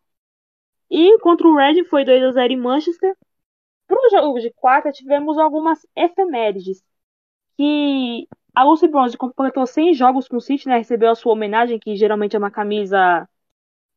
[0.89, 3.15] E contra o Red foi 2 a 0 em Manchester.
[3.88, 6.84] Pro jogo de quarta tivemos algumas efemérides.
[7.57, 10.78] Que a Lucy Bronze completou 100 jogos com o City, né?
[10.78, 13.28] Recebeu a sua homenagem, que geralmente é uma camisa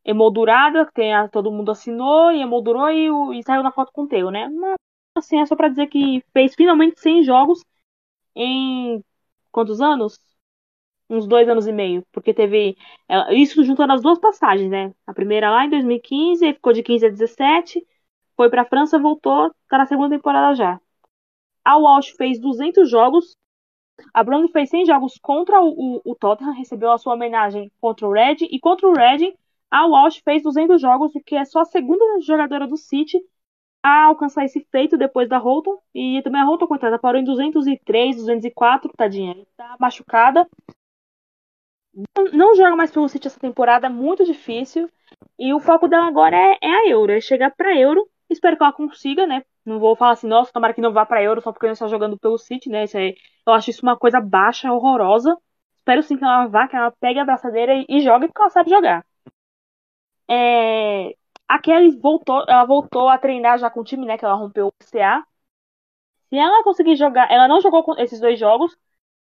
[0.05, 4.03] emoldurada, que tem a, todo mundo assinou e emoldurou e, e saiu na foto com
[4.05, 4.49] o Teu, né?
[4.49, 4.77] Mas,
[5.17, 7.65] assim, é só pra dizer que fez finalmente 100 jogos
[8.37, 9.05] em
[9.53, 10.19] quantos anos?
[11.11, 12.77] Uns dois anos e meio, porque teve
[13.33, 14.95] isso juntando as duas passagens, né?
[15.07, 17.85] A primeira lá em 2015, aí ficou de 15 a 17,
[18.37, 20.81] foi para a França, voltou, tá na segunda temporada já.
[21.65, 23.37] A Walsh fez 200 jogos,
[24.15, 28.07] a Bruno fez 100 jogos contra o, o, o, Tottenham, recebeu a sua homenagem contra
[28.07, 29.35] o Red, e contra o Red,
[29.71, 33.21] a Walsh fez 200 jogos, o que é só a segunda jogadora do City
[33.83, 38.17] a alcançar esse feito depois da Holton, e também a Holton, coitada, parou em 203,
[38.17, 40.47] 204, tadinha, tá machucada,
[42.33, 44.89] não joga mais pelo City essa temporada, é muito difícil.
[45.39, 48.09] E o foco dela agora é, é a Euro, é chegar pra Euro.
[48.29, 49.43] Espero que ela consiga, né?
[49.65, 51.89] Não vou falar assim, nossa, tomara que não vá pra Euro só porque não está
[51.89, 52.85] jogando pelo City, né?
[52.85, 53.15] Isso aí,
[53.47, 55.37] eu acho isso uma coisa baixa, horrorosa.
[55.79, 58.51] Espero sim que ela vá, que ela pegue a braçadeira e, e jogue porque ela
[58.51, 59.05] sabe jogar.
[60.29, 61.15] É...
[61.49, 64.17] A Kelly voltou, ela voltou a treinar já com o time, né?
[64.17, 65.25] Que ela rompeu o CA.
[66.29, 68.77] Se ela conseguir jogar, ela não jogou esses dois jogos,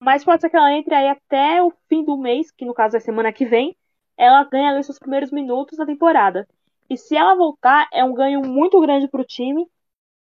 [0.05, 2.95] mas pode ser que ela entre aí até o fim do mês, que no caso
[2.95, 3.75] é semana que vem,
[4.15, 6.47] ela ganha ali seus primeiros minutos da temporada.
[6.87, 9.67] E se ela voltar, é um ganho muito grande para o time.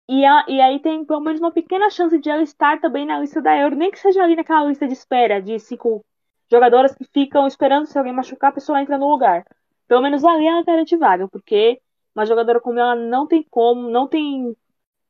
[0.09, 3.19] E, a, e aí tem pelo menos uma pequena chance de ela estar também na
[3.19, 6.05] lista da Euro, nem que seja ali naquela lista de espera de cinco
[6.49, 9.45] jogadoras que ficam esperando se alguém machucar, a pessoa entra no lugar.
[9.89, 11.81] Pelo menos ali ela garante vaga, porque
[12.15, 14.57] uma jogadora como ela não tem como, não tem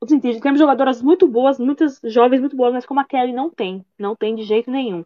[0.03, 3.87] Assim, temos jogadoras muito boas, muitas jovens muito boas, mas como a Kelly não tem.
[3.99, 5.05] Não tem de jeito nenhum.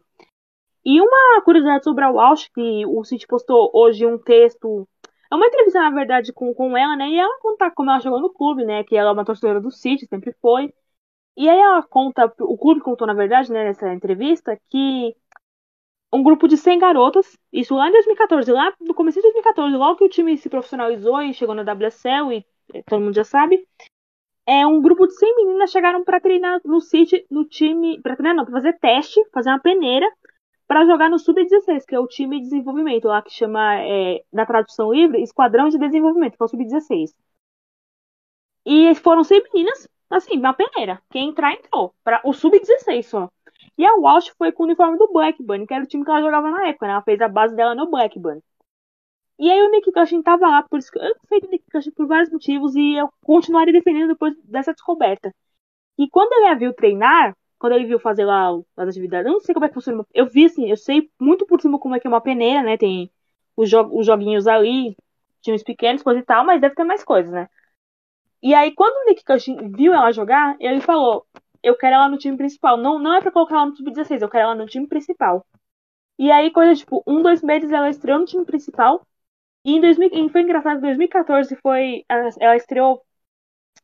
[0.83, 4.87] E uma curiosidade sobre a Walsh, que o City postou hoje um texto.
[5.31, 7.09] É uma entrevista, na verdade, com, com ela, né?
[7.09, 8.83] E ela conta como ela chegou no clube, né?
[8.83, 10.73] Que ela é uma torcedora do City, sempre foi.
[11.37, 15.15] E aí ela conta, o clube contou, na verdade, né, nessa entrevista, que
[16.11, 19.97] um grupo de 100 garotas, isso lá em 2014, lá no começo de 2014, logo
[19.97, 22.43] que o time se profissionalizou e chegou na WSL,
[22.73, 23.67] e todo mundo já sabe,
[24.47, 28.35] é, um grupo de 100 meninas chegaram para treinar no City, no time, para treinar
[28.35, 30.07] não, para fazer teste, fazer uma peneira
[30.65, 34.45] para jogar no Sub-16, que é o time de desenvolvimento lá que chama, é, na
[34.45, 37.13] tradução livre, Esquadrão de Desenvolvimento, que é o Sub-16.
[38.65, 41.01] E foram 100 meninas, assim, uma peneira.
[41.09, 41.93] Quem entrar, entrou.
[42.03, 43.29] Para o Sub-16 só.
[43.77, 46.21] E a Walsh foi com o uniforme do Blackburn, que era o time que ela
[46.21, 46.93] jogava na época, né?
[46.93, 48.41] Ela fez a base dela no Blackburn.
[49.39, 51.91] E aí o Nick Cushing tava lá, por isso que eu sei do Nick Cushing
[51.91, 55.33] por vários motivos e eu continuaria defendendo depois dessa descoberta.
[55.97, 59.41] E quando ele a viu treinar, quando ele viu fazer lá as atividades, eu não
[59.41, 60.05] sei como é que funciona.
[60.13, 62.77] Eu vi assim, eu sei muito por cima como é que é uma peneira, né?
[62.77, 63.11] Tem
[63.55, 64.95] os, jo os joguinhos ali,
[65.41, 67.49] times pequenos, coisa e tal, mas deve ter mais coisas, né?
[68.41, 71.25] E aí, quando o Nick Cushing viu ela jogar, ele falou:
[71.63, 72.77] Eu quero ela no time principal.
[72.77, 75.45] Não, não é pra colocar ela no sub-16, eu quero ela no time principal.
[76.19, 79.05] E aí, coisa tipo, um, dois meses ela estreou no time principal.
[79.67, 82.05] E em 2000, e foi engraçado, em 2014 foi.
[82.39, 83.03] Ela estreou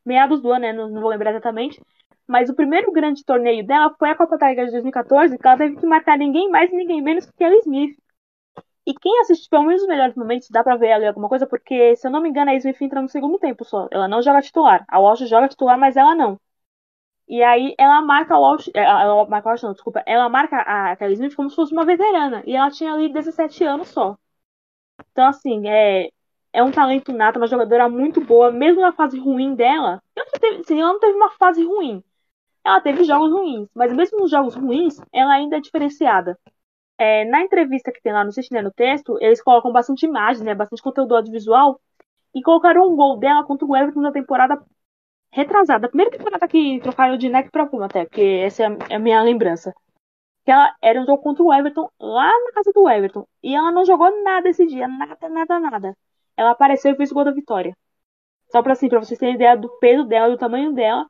[0.06, 0.74] meados do ano, né?
[0.74, 1.82] Não, não vou lembrar exatamente.
[2.28, 5.78] Mas o primeiro grande torneio dela foi a Copa Tiger de 2014, que ela teve
[5.78, 7.98] que marcar ninguém mais e ninguém menos que Kelly Smith.
[8.86, 11.96] E quem assiste pelo menos os melhores momentos, dá pra ver ali alguma coisa, porque,
[11.98, 13.88] se eu não me engano, a Smith entra no segundo tempo só.
[13.92, 14.86] Ela não joga titular.
[14.90, 16.40] A Walsh joga titular, mas ela não.
[17.28, 18.70] E aí ela marca a Walsh.
[18.76, 20.04] É, ela marca a Walsh, não, desculpa.
[20.06, 22.44] Ela marca a Kelly Smith como se fosse uma veterana.
[22.46, 24.18] E ela tinha ali 17 anos só.
[25.12, 26.10] Então, assim, é,
[26.52, 30.02] é um talento nato, uma jogadora muito boa, mesmo na fase ruim dela.
[30.16, 32.04] Ela, teve, assim, ela não teve uma fase ruim.
[32.66, 36.38] Ela teve jogos ruins, mas mesmo nos jogos ruins, ela ainda é diferenciada.
[36.98, 40.56] É, na entrevista que tem lá no né, no texto, eles colocam bastante imagem, né,
[40.56, 41.80] bastante conteúdo audiovisual,
[42.34, 44.64] e colocaram um gol dela contra o Everton na temporada
[45.32, 45.88] retrasada.
[45.88, 49.22] A primeira temporada que trocaram de neck pra Puma até, porque essa é a minha
[49.22, 49.74] lembrança.
[50.46, 53.26] Que ela era um jogo contra o Everton, lá na casa do Everton.
[53.42, 55.98] E ela não jogou nada esse dia, nada, nada, nada.
[56.38, 57.76] Ela apareceu e fez o gol da vitória.
[58.52, 61.08] Só pra, assim, pra vocês terem ideia do peso dela, do tamanho dela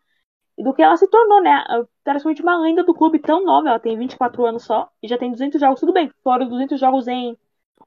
[0.57, 1.63] do que ela se tornou, né?
[2.03, 3.69] Praticamente uma lenda do clube tão nova.
[3.69, 5.79] Ela tem 24 anos só e já tem 200 jogos.
[5.79, 7.37] Tudo bem, foram 200 jogos em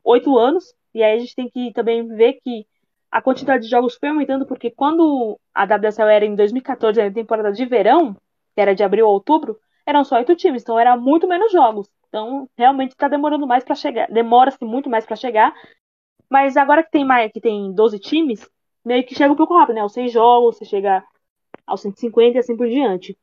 [0.02, 0.74] 8 anos.
[0.94, 2.66] E aí a gente tem que também ver que
[3.10, 7.52] a quantidade de jogos foi aumentando, porque quando a WSL era em 2014, na temporada
[7.52, 8.14] de verão,
[8.54, 11.88] que era de abril a outubro, eram só 8 times, então era muito menos jogos.
[12.08, 14.08] Então, realmente está demorando mais para chegar.
[14.10, 15.54] Demora-se muito mais para chegar.
[16.30, 18.48] Mas agora que tem mais, que tem 12 times,
[18.84, 19.84] meio que chega um pouco rápido, né?
[19.84, 21.04] Os 6 jogos, você chega
[21.66, 23.16] aos 150 e assim por diante.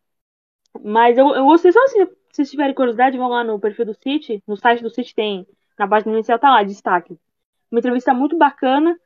[0.83, 3.93] Mas eu, eu gostei só assim, se vocês tiverem curiosidade, vão lá no perfil do
[3.93, 5.47] City, no site do City tem,
[5.77, 7.17] na página inicial tá lá, destaque.
[7.71, 8.97] Uma entrevista muito bacana,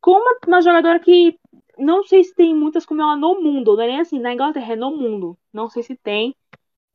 [0.00, 1.38] com uma, uma jogadora que
[1.78, 4.72] não sei se tem muitas como ela no mundo, não é nem assim, na Inglaterra,
[4.74, 5.38] é no mundo.
[5.52, 6.34] Não sei se tem.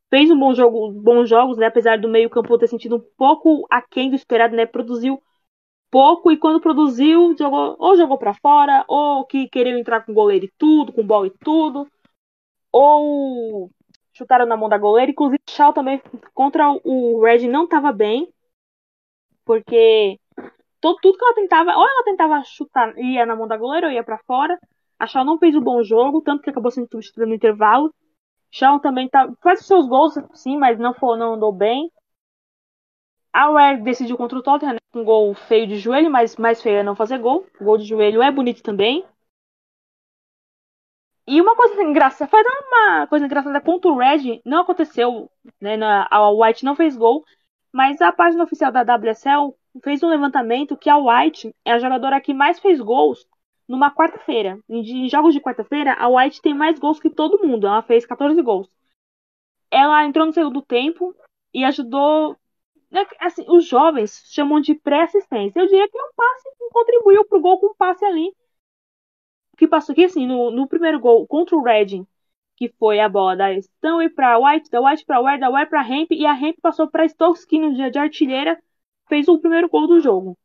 [0.10, 1.66] Fez um bom jogo, bons jogos, né?
[1.68, 4.66] Apesar do meio campo ter sentido um pouco aquém do esperado, né?
[4.66, 5.22] Produziu
[5.89, 10.45] pouco e quando produziu, jogou, ou jogou para fora, ou que queriam entrar com goleiro
[10.45, 11.88] e tudo, com bola e tudo,
[12.72, 13.72] ou
[14.14, 15.12] chutaram na mão da goleira.
[15.12, 16.01] Inclusive, Shaw também
[16.34, 18.28] contra o Red não estava bem,
[19.45, 20.20] porque
[20.82, 23.93] todo, tudo que ela tentava, ou ela tentava chutar, ia na mão da goleira ou
[23.93, 24.60] ia para fora.
[24.99, 27.93] A Shaw não fez o um bom jogo, tanto que acabou sendo substituída no intervalo.
[28.56, 31.91] Shaw também tá, faz os seus gols, sim, mas não, foi, não andou bem.
[33.34, 36.62] A Ware decidiu contra o Tottenham, né, com um gol feio de joelho, mas mais
[36.62, 37.45] feio é não fazer gol.
[37.60, 39.06] O gol de joelho é bonito também.
[41.28, 45.30] E uma coisa engraçada, foi uma coisa engraçada contra o Red, não aconteceu,
[45.60, 45.76] né,
[46.10, 47.26] a White não fez gol,
[47.74, 49.53] mas a página oficial da WSL
[49.84, 53.28] fez um levantamento que a White é a jogadora que mais fez gols
[53.68, 54.59] numa quarta-feira.
[54.70, 58.41] Em jogos de quarta-feira, a White tem mais gols que todo mundo, ela fez 14
[58.41, 58.70] gols.
[59.72, 61.16] Ela entrou no segundo tempo
[61.53, 62.38] e ajudou
[62.95, 65.59] né, assim, os jovens chamam de pré-assistência.
[65.59, 68.34] Eu diria que é um passe que contribuiu pro gol com um passe ali.
[69.57, 72.07] Que passou aqui, assim, no, no primeiro gol contra o Redding,
[72.55, 75.88] que foi a bola da Stanley para White, da White para Ware, da Ware para
[75.88, 78.61] Hemp, e a Hemp passou para Stokes, que no dia de artilheira
[79.07, 80.38] fez o primeiro gol do jogo.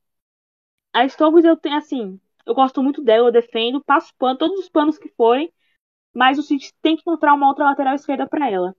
[0.93, 2.21] A Stokes, eu tenho, assim,
[2.51, 5.53] eu gosto muito dela, eu defendo, passo pano, todos os panos que forem,
[6.15, 8.75] mas o City tem que encontrar uma outra lateral esquerda para ela.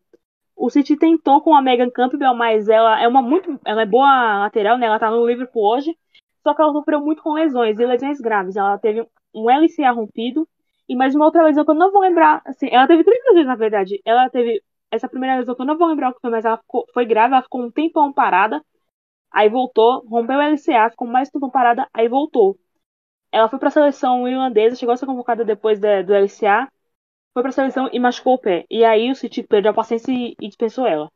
[0.56, 4.40] O City tentou com a Megan Campbell, mas ela é uma muito, ela é boa
[4.40, 4.88] lateral, né?
[4.88, 5.98] Ela tá no Liverpool hoje,
[6.44, 8.56] só que ela sofreu muito com lesões e lesões graves.
[8.58, 10.48] Ela teve um LCA rompido
[10.90, 13.48] e mais uma outra lesão que eu não vou lembrar, assim, ela teve três lesões
[13.48, 14.02] na verdade.
[14.06, 14.62] Ela teve
[14.92, 17.06] essa primeira lesão que eu não vou lembrar o que foi, mas ela ficou, foi
[17.06, 18.62] grave, ela ficou um tempão parada,
[19.32, 22.58] aí voltou, rompeu o LCA, ficou mais tempo parada, aí voltou.
[23.32, 26.68] Ela foi para a seleção irlandesa, chegou a ser convocada depois de, do LCA,
[27.34, 28.66] foi pra seleção e machucou o pé.
[28.70, 31.10] E aí o City perdeu a paciência e, dispensou ela.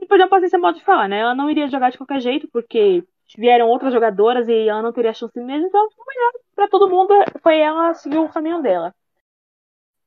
[0.00, 1.20] E perdeu a paciência, modo de falar, né?
[1.20, 3.04] Ela não iria jogar de qualquer jeito, porque
[3.38, 7.14] vieram outras jogadoras e ela não teria chance mesmo, então o melhor pra todo mundo
[7.42, 8.94] foi ela seguir o caminho dela.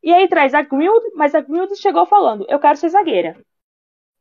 [0.03, 3.37] E aí traz a Gwild, mas a Gwild chegou falando, eu quero ser zagueira.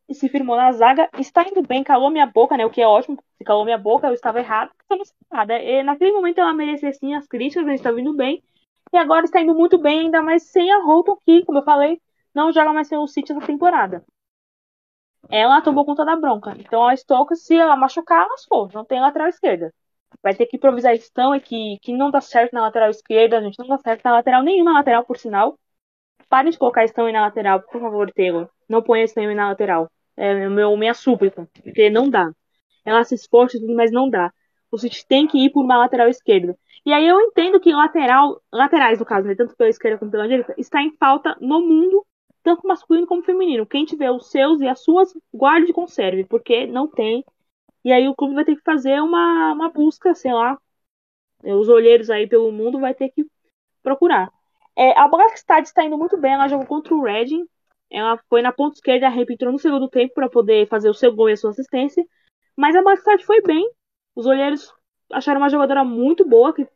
[0.09, 2.67] E se firmou na zaga, está indo bem, calou minha boca, né?
[2.67, 4.99] O que é ótimo, se calou minha boca, eu estava errado, eu
[5.31, 5.59] nada.
[5.59, 8.43] E naquele momento ela merecia sim as críticas, ela está vindo bem.
[8.93, 12.01] E agora está indo muito bem, ainda mais sem a Holton, que, como eu falei,
[12.35, 14.05] não joga mais pelo City essa temporada.
[15.31, 16.55] Ela tomou conta da bronca.
[16.59, 18.69] Então a Stoke, se ela machucar, lascou.
[18.73, 19.73] Não tem lateral esquerda.
[20.23, 23.41] Vai ter que improvisar Estão, é que, que não dá certo na lateral esquerda, a
[23.43, 25.59] gente não dá certo na lateral, nenhuma lateral, por sinal.
[26.33, 28.49] Parem de colocar Estão na lateral, por favor, Taylor.
[28.67, 29.91] Não ponha Estão na lateral.
[30.17, 31.47] É meu, minha súplica.
[31.63, 32.33] Porque não dá.
[32.87, 34.33] Ela se esforça, mas não dá.
[34.71, 36.57] O City tem que ir por uma lateral esquerda.
[36.87, 40.27] E aí eu entendo que lateral, laterais no caso, né, tanto pela esquerda como pela
[40.27, 42.03] direita, está em falta no mundo,
[42.43, 43.67] tanto masculino como feminino.
[43.67, 47.23] Quem tiver os seus e as suas, guarde e conserve, porque não tem.
[47.85, 50.57] E aí o clube vai ter que fazer uma, uma busca, sei lá,
[51.45, 53.27] os olheiros aí pelo mundo vai ter que
[53.83, 54.33] procurar.
[54.77, 57.47] É, a Blackstad está indo muito bem, ela jogou contra o Reading,
[57.91, 60.95] ela foi na ponta esquerda, a Ramp entrou no segundo tempo para poder fazer o
[60.95, 62.05] seu gol e a sua assistência,
[62.57, 63.69] mas a Blackstad foi bem,
[64.15, 64.73] os olheiros
[65.13, 66.67] acharam uma jogadora muito boa, que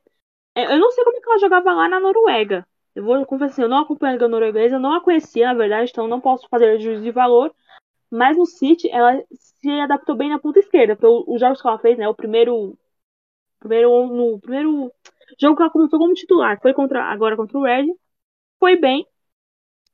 [0.54, 3.52] é, eu não sei como é que ela jogava lá na Noruega, eu vou confessar,
[3.52, 6.20] assim, eu não acompanho a Liga Norueguesa, eu não a conhecia, na verdade, então não
[6.20, 7.54] posso fazer juízo de valor,
[8.10, 11.98] mas no City ela se adaptou bem na ponta esquerda, os jogos que ela fez,
[11.98, 12.76] né, o primeiro
[13.58, 14.92] Primeiro, no primeiro
[15.40, 17.86] jogo que ela começou como titular, foi contra, agora contra o Red,
[18.58, 19.06] foi bem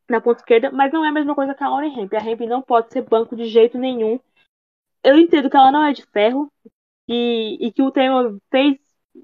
[0.08, 2.12] na ponta esquerda, mas não é a mesma coisa que a Lauren Hemp.
[2.14, 4.20] A Hemp não pode ser banco de jeito nenhum.
[5.02, 6.52] Eu entendo que ela não é de ferro
[7.08, 8.78] e, e que o Taylor fez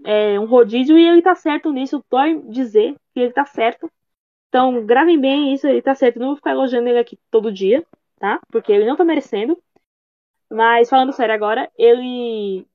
[0.04, 2.04] é, um rodízio e ele tá certo nisso.
[2.10, 3.90] Dói dizer que ele tá certo.
[4.48, 6.18] Então, gravem bem isso, ele tá certo.
[6.18, 7.84] Não vou ficar elogiando ele aqui todo dia,
[8.18, 8.40] tá?
[8.50, 9.62] Porque ele não tá merecendo.
[10.50, 12.66] Mas, falando sério agora, ele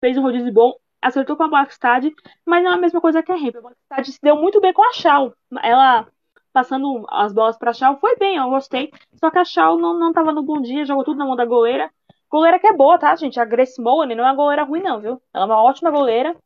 [0.00, 2.12] fez um rodízio bom acertou com a Blackstad,
[2.44, 3.56] mas não é a mesma coisa que a Hemp.
[3.56, 5.34] A Blackstad se deu muito bem com a Shaw.
[5.62, 6.06] Ela
[6.52, 8.90] passando as bolas pra Shaw foi bem, eu gostei.
[9.14, 11.44] Só que a Shaw não, não tava no bom dia, jogou tudo na mão da
[11.44, 11.90] goleira.
[12.30, 13.40] Goleira que é boa, tá, gente?
[13.40, 15.22] A Grace Moane não é uma goleira ruim, não, viu?
[15.34, 16.36] Ela é uma ótima goleira.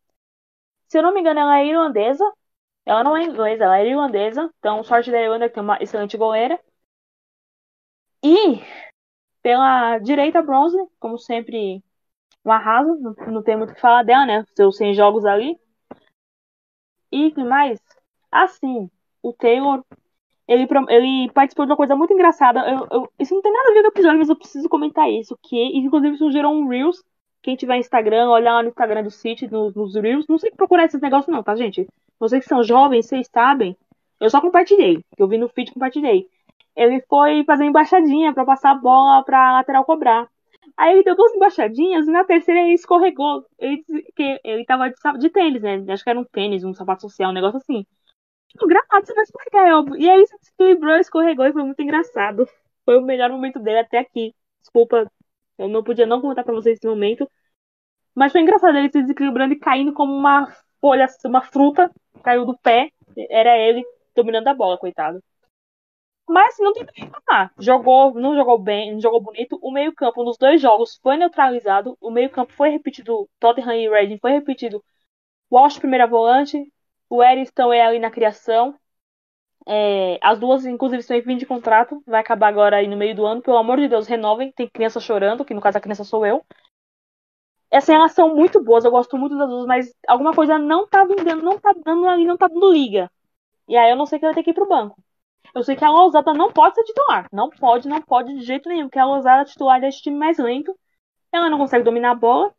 [0.89, 2.24] Se eu não me engano, ela é irlandesa.
[2.86, 4.51] Ela não é inglesa, ela é irlandesa.
[4.59, 6.59] Então, sorte da Irlanda que tem uma excelente goleira.
[8.22, 8.62] E
[9.43, 11.82] pela direita, bronze, como sempre
[12.45, 14.45] um arraso, não, tem muito o que falar dela, né?
[14.55, 15.59] Seus 100 jogos ali.
[17.11, 17.81] E que mais?
[18.31, 18.91] Assim,
[19.23, 19.83] o Taylor,
[20.47, 22.61] ele, ele participou de uma coisa muito engraçada.
[22.69, 25.11] Eu, eu, isso não tem nada a ver com o episódio, mas eu preciso comentar
[25.11, 25.39] isso.
[25.43, 27.03] Que, inclusive, isso um Reels.
[27.43, 30.27] Quem tiver Instagram, olhar lá no Instagram do City, nos, nos Reels.
[30.29, 31.87] Não sei procurar esses negócios, não, tá, gente?
[32.19, 33.77] Vocês que são jovens, vocês sabem.
[34.21, 35.05] Eu só compartilhei.
[35.19, 36.29] Eu vi no feed compartilhei.
[36.77, 40.29] Ele foi fazer embaixadinha para passar a bola pra lateral cobrar.
[40.77, 43.45] Aí ele deu duas embaixadinhas e na terceira ele escorregou.
[43.59, 43.82] Ele,
[44.16, 45.85] que ele tava de, de tênis, né?
[45.89, 47.86] Acho que era um tênis, um sapato social, um negócio assim.
[48.49, 49.97] Tipo, gravado, você vai escorregar, é óbvio.
[50.01, 52.47] E aí se equilibrou, escorregou e foi muito engraçado.
[52.85, 54.35] Foi o melhor momento dele até aqui.
[54.61, 55.11] Desculpa,
[55.59, 57.28] eu não podia não contar pra vocês esse momento.
[58.15, 60.47] Mas foi engraçado ele se desequilibrando e caindo como uma
[60.81, 61.91] folha, uma fruta.
[62.23, 62.91] Caiu do pé.
[63.31, 63.85] Era ele
[64.15, 65.23] dominando a bola, coitado.
[66.28, 67.52] Mas não tem que falar.
[67.59, 69.59] Jogou, não jogou bem, não jogou bonito.
[69.62, 71.96] O meio-campo nos dois jogos foi neutralizado.
[72.01, 73.28] O meio-campo foi repetido.
[73.38, 74.82] Tottenham e Reading foi repetido.
[75.52, 76.59] Walsh, primeira volante.
[77.10, 78.74] O Eriston é ali na criação.
[79.66, 82.02] É, as duas, inclusive, estão em fim de contrato.
[82.06, 83.42] Vai acabar agora aí no meio do ano.
[83.42, 84.52] Pelo amor de Deus, renovem.
[84.52, 86.44] Tem criança chorando, que no caso a criança sou eu.
[87.70, 91.42] Essa relação muito boas, eu gosto muito das duas, mas alguma coisa não tá vendendo,
[91.42, 93.10] não tá dando ali, não tá dando liga.
[93.68, 95.02] E aí eu não sei que vai ter que ir pro banco.
[95.55, 97.29] Eu sei que a Lousada não pode ser titular.
[97.33, 98.87] Não pode, não pode de jeito nenhum.
[98.87, 100.77] Porque a Lousada é titular desse time mais lento.
[101.33, 102.55] Ela não consegue dominar a bola.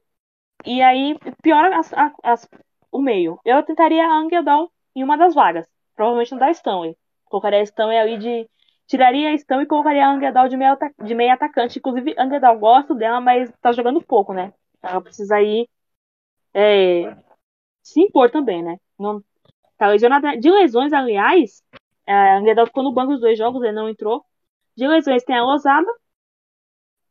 [0.66, 1.92] E aí piora as,
[2.24, 2.50] as,
[2.92, 3.40] o meio.
[3.46, 5.68] Eu tentaria a Angedal em uma das vagas.
[5.96, 6.98] Provavelmente não da Stanley.
[7.26, 8.50] Colocaria a Stanley de.
[8.88, 11.80] Tiraria a Stanley e colocaria a Angedal de meio, de meio atacante.
[11.80, 14.54] Inclusive, a Angedal gosto dela, mas tá jogando pouco, né?
[14.82, 15.68] Ela precisa ir.
[16.54, 17.16] É,
[17.84, 18.78] se impor também, né?
[18.98, 19.24] Não,
[19.78, 20.38] tá lesionada.
[20.38, 21.64] De lesões, aliás,
[22.08, 24.26] a Angedal ficou no banco dos dois jogos, ele não entrou.
[24.78, 25.88] De lesões tem a Losada,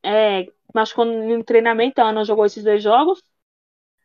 [0.02, 3.22] é, machucou no treinamento, ela não jogou esses dois jogos.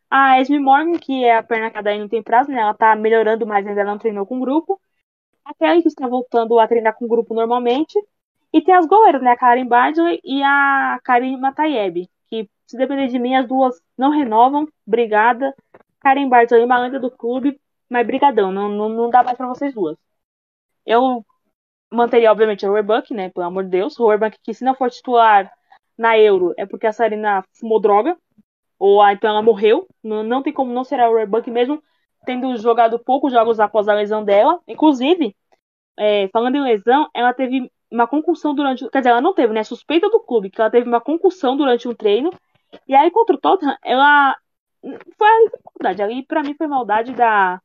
[0.10, 2.60] A Esme Morgan, que é a perna cada aí não tem prazo, né?
[2.62, 4.80] Ela tá melhorando, mas ainda não treinou com o grupo.
[5.46, 7.98] A Kelly, que está voltando a treinar com o grupo normalmente.
[8.54, 9.32] E tem as goleiras, né?
[9.32, 14.12] A Karen Bardley e a Karim Matayeb, que se depender de mim, as duas não
[14.12, 14.68] renovam.
[14.88, 15.56] Obrigada.
[16.02, 17.60] Karen Bardley, uma lenda do clube,
[17.90, 19.98] mas brigadão, não, não, não dá mais para vocês duas.
[20.90, 21.24] Eu
[21.92, 23.30] manteria, obviamente, o Roerbuck, né?
[23.30, 24.00] Pelo amor de Deus.
[24.00, 24.10] O
[24.44, 25.52] que se não for titular
[25.96, 28.18] na Euro é porque a Sarina fumou droga.
[28.80, 29.88] Ou ah, então ela morreu.
[30.04, 31.82] Não, não tem como não ser a Roerbuck mesmo
[32.26, 34.60] tendo jogado poucos jogos após a lesão dela.
[34.68, 35.36] Inclusive,
[35.98, 38.90] é, falando em lesão, ela teve uma concussão durante.
[38.90, 39.64] Quer dizer, ela não teve, né?
[39.64, 42.32] Suspeita do clube, que ela teve uma concussão durante um treino.
[42.88, 44.36] E aí, contra o Tottenham, ela.
[45.18, 46.02] Foi ali maldade.
[46.02, 47.62] Ali, pra mim, foi maldade da,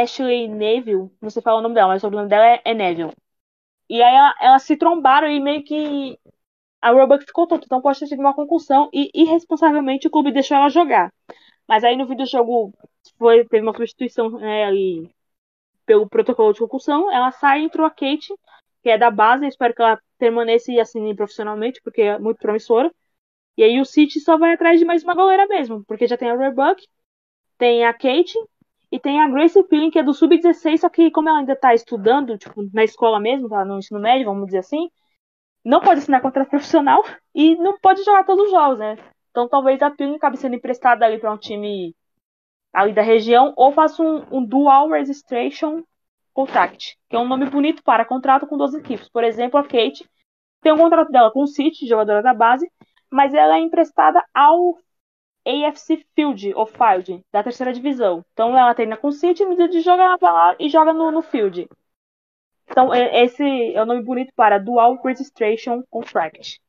[0.00, 3.12] Ashley Neville, não sei falar o nome dela, mas o nome dela é, é Neville.
[3.88, 6.18] E aí ela, elas se trombaram e meio que
[6.80, 10.56] a Roebuck ficou tonta, então pode ter tido uma concussão e irresponsavelmente o clube deixou
[10.56, 11.12] ela jogar.
[11.68, 12.72] Mas aí no videojogo
[13.18, 15.10] foi, teve uma substituição né, ali
[15.86, 18.34] pelo protocolo de concussão, ela sai e entrou a Kate,
[18.82, 22.92] que é da base, espero que ela permaneça e assine profissionalmente, porque é muito promissora.
[23.56, 26.30] E aí o City só vai atrás de mais uma goleira mesmo, porque já tem
[26.30, 26.86] a Roebuck,
[27.58, 28.34] tem a Kate,
[28.92, 31.74] E tem a Grace Pilling, que é do Sub-16, só que como ela ainda tá
[31.74, 34.90] estudando, tipo, na escola mesmo, tá no ensino médio, vamos dizer assim,
[35.64, 37.02] não pode assinar contrato profissional
[37.34, 38.98] e não pode jogar todos os jogos, né?
[39.30, 41.96] Então talvez a Pilling acabe sendo emprestada ali para um time
[42.70, 45.82] ali da região, ou faça um, um Dual Registration
[46.34, 49.08] Contract, que é um nome bonito para contrato com duas equipes.
[49.08, 50.06] Por exemplo, a Kate
[50.60, 52.70] tem um contrato dela com o City, jogadora da base,
[53.10, 54.76] mas ela é emprestada ao
[55.46, 58.24] AFC Field, ou Field, da terceira divisão.
[58.32, 61.68] Então ela treina com City, de jogar lá e joga no, no Field.
[62.68, 63.42] Então esse
[63.74, 66.60] é o nome bonito para Dual Registration Contract.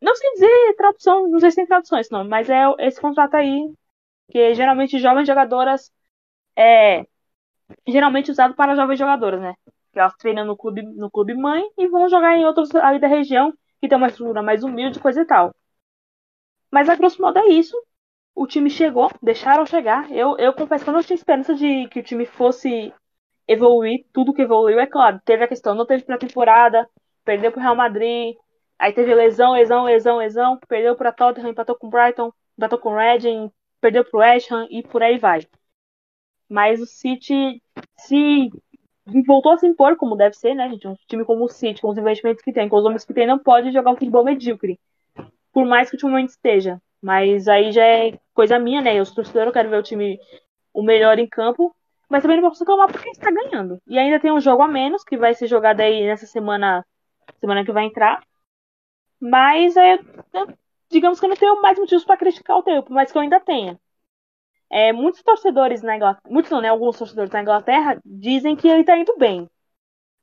[0.00, 3.34] Não sei dizer tradução, não sei se tem tradução esse nome, mas é esse contrato
[3.36, 3.72] aí,
[4.30, 5.92] que geralmente jovens jogadoras
[6.56, 7.06] é
[7.86, 9.54] geralmente usado para jovens jogadoras, né?
[9.92, 13.06] Que elas treinam no clube, no clube mãe e vão jogar em outros ali da
[13.08, 15.54] região que tem uma estrutura mais humilde, coisa e tal.
[16.72, 17.76] Mas a grosso modo é isso.
[18.34, 20.10] O time chegou, deixaram chegar.
[20.10, 22.92] Eu, eu confesso que eu não tinha esperança de que o time fosse
[23.46, 24.80] evoluir tudo que evoluiu.
[24.80, 26.88] É claro, teve a questão, não teve pré-temporada,
[27.24, 28.34] perdeu pro Real Madrid,
[28.78, 33.50] aí teve lesão, lesão, lesão, lesão, perdeu para Tottenham, empatou com Brighton, empatou com Reading,
[33.80, 35.46] perdeu pro West Ham e por aí vai.
[36.48, 37.62] Mas o City
[37.98, 38.50] se
[39.26, 40.88] voltou a se impor como deve ser, né, gente?
[40.88, 43.26] Um time como o City, com os investimentos que tem, com os homens que tem,
[43.26, 44.78] não pode jogar um futebol medíocre
[45.52, 46.80] por mais que time esteja.
[47.00, 48.98] Mas aí já é coisa minha, né?
[48.98, 50.18] Eu sou torcedor, eu quero ver o time
[50.72, 51.74] o melhor em campo.
[52.08, 53.80] Mas também não posso reclamar porque está ganhando.
[53.86, 56.84] E ainda tem um jogo a menos, que vai ser jogado aí nessa semana,
[57.40, 58.22] semana que vai entrar.
[59.20, 59.98] Mas é,
[60.90, 63.40] digamos que eu não tenho mais motivos para criticar o tempo, mas que eu ainda
[63.40, 63.80] tenha.
[64.70, 66.68] É, muitos torcedores na Inglaterra, muitos não, né?
[66.68, 69.48] Alguns torcedores na Inglaterra dizem que ele está indo bem.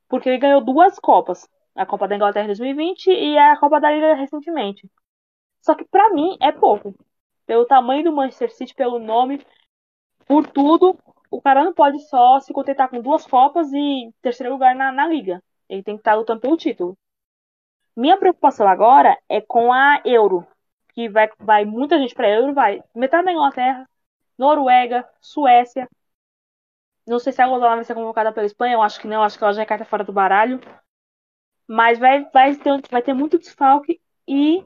[0.08, 1.48] Porque ele ganhou duas Copas.
[1.74, 4.88] A Copa da Inglaterra em 2020 e a Copa da Liga recentemente.
[5.60, 6.94] Só que para mim é pouco.
[7.46, 9.44] Pelo tamanho do Manchester City, pelo nome,
[10.26, 10.98] por tudo,
[11.30, 15.06] o cara não pode só se contentar com duas Copas e terceiro lugar na, na
[15.06, 15.42] Liga.
[15.68, 16.96] Ele tem que estar lutando pelo título.
[17.96, 20.46] Minha preocupação agora é com a Euro.
[20.94, 23.88] Que vai, vai muita gente para Euro, vai metade da Inglaterra,
[24.36, 25.88] Noruega, Suécia.
[27.06, 29.36] Não sei se a Gozala vai ser convocada pela Espanha, eu acho que não, acho
[29.38, 30.60] que ela já é carta fora do baralho.
[31.66, 34.64] Mas vai, vai, ter, vai ter muito desfalque e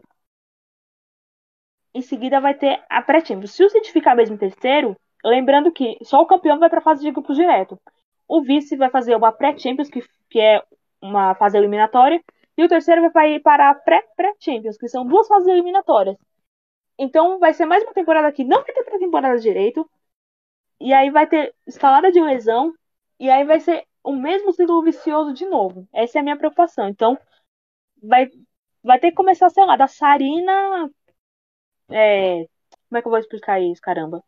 [1.94, 3.52] em seguida vai ter a pré-champions.
[3.52, 7.02] Se o City ficar mesmo terceiro, lembrando que só o campeão vai para a fase
[7.02, 7.80] de grupos direto.
[8.28, 10.62] O vice vai fazer uma pré-champions, que, que é
[11.00, 12.22] uma fase eliminatória,
[12.56, 16.16] e o terceiro vai para a pré-pré-champions, que são duas fases eliminatórias.
[16.98, 19.88] Então vai ser mais uma temporada que não vai ter pré-temporada direito,
[20.80, 22.72] e aí vai ter escalada de lesão,
[23.18, 25.88] e aí vai ser o mesmo ciclo vicioso de novo.
[25.92, 26.88] Essa é a minha preocupação.
[26.88, 27.18] Então
[28.02, 28.28] vai,
[28.82, 30.90] vai ter que começar, sei lá, da Sarina
[31.90, 32.47] é,
[32.89, 34.23] como é que eu vou explicar isso, caramba?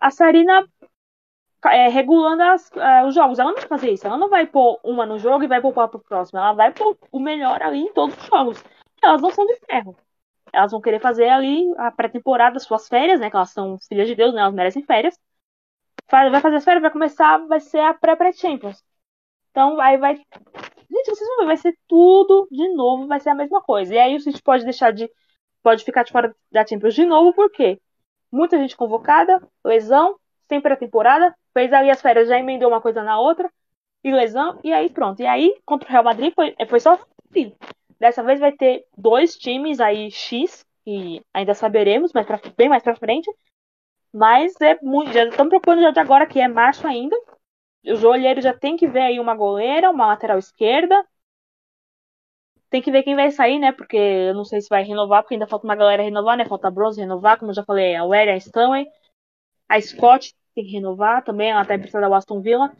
[0.00, 0.66] A Sarina
[1.66, 3.38] é, regulando as, é, os jogos.
[3.38, 4.06] Ela não vai fazer isso.
[4.06, 6.38] Ela não vai pôr uma no jogo e vai poupar pro próximo.
[6.38, 8.64] Ela vai pôr o melhor ali em todos os jogos.
[9.02, 9.96] Elas não são de ferro.
[10.52, 13.30] Elas vão querer fazer ali a pré-temporada, suas férias, né?
[13.30, 14.40] Que elas são filhas de Deus, né?
[14.40, 15.18] Elas merecem férias.
[16.10, 18.82] Vai fazer as férias, vai começar, vai ser a pré-pré-champions.
[19.50, 20.16] Então aí vai.
[20.16, 23.94] Gente, vocês vão ver, vai ser tudo de novo, vai ser a mesma coisa.
[23.94, 25.10] E aí o City pode deixar de
[25.68, 27.78] pode ficar de fora da Champions de novo, porque
[28.32, 30.16] muita gente convocada, lesão,
[30.48, 33.52] sem pré-temporada, fez ali as férias, já emendou uma coisa na outra,
[34.02, 35.20] e lesão, e aí pronto.
[35.20, 37.54] E aí, contra o Real Madrid, foi, foi só assim.
[38.00, 42.26] Dessa vez vai ter dois times aí X, que ainda saberemos, mas
[42.56, 43.30] bem mais pra frente.
[44.10, 45.12] Mas é muito.
[45.12, 47.14] Já estamos preocupando já de agora, que é março ainda.
[47.84, 51.04] Os olheiros já tem que ver aí uma goleira, uma lateral esquerda,
[52.70, 53.72] tem que ver quem vai sair, né?
[53.72, 56.44] Porque eu não sei se vai renovar, porque ainda falta uma galera renovar, né?
[56.46, 58.86] Falta a Bronze renovar, como eu já falei, a Welly, a Stanley.
[59.68, 62.72] A Scott tem que renovar também, ela tá emprestada da Aston Villa.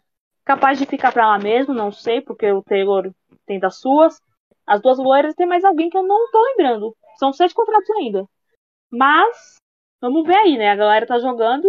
[0.45, 3.11] Capaz de ficar pra lá mesmo, não sei, porque o Taylor
[3.45, 4.21] tem das suas.
[4.65, 6.95] As duas goleiras tem mais alguém que eu não tô lembrando.
[7.17, 8.25] São sete contratos ainda.
[8.91, 9.55] Mas,
[10.01, 10.71] vamos ver aí, né?
[10.71, 11.67] A galera tá jogando.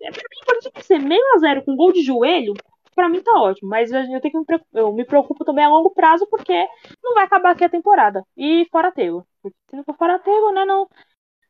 [0.00, 2.54] É, pra mim, pode ser meio a zero com gol de joelho
[2.94, 5.90] para mim tá ótimo, mas eu tenho que me, eu me preocupo também a longo
[5.90, 6.66] prazo porque
[7.02, 8.24] não vai acabar aqui a temporada.
[8.36, 9.26] E fora Tego.
[9.70, 10.88] Se não for fora Tego, né, não,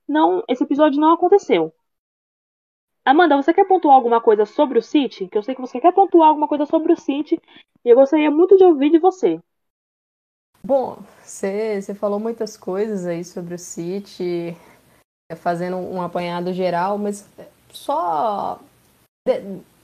[0.09, 1.73] não, esse episódio não aconteceu.
[3.05, 5.27] Amanda, você quer pontuar alguma coisa sobre o City?
[5.27, 7.41] Que eu sei que você quer pontuar alguma coisa sobre o City
[7.85, 9.41] e eu gostaria muito de ouvir de você.
[10.65, 14.57] Bom, você, falou muitas coisas aí sobre o City,
[15.37, 17.29] fazendo um apanhado geral, mas
[17.71, 18.61] só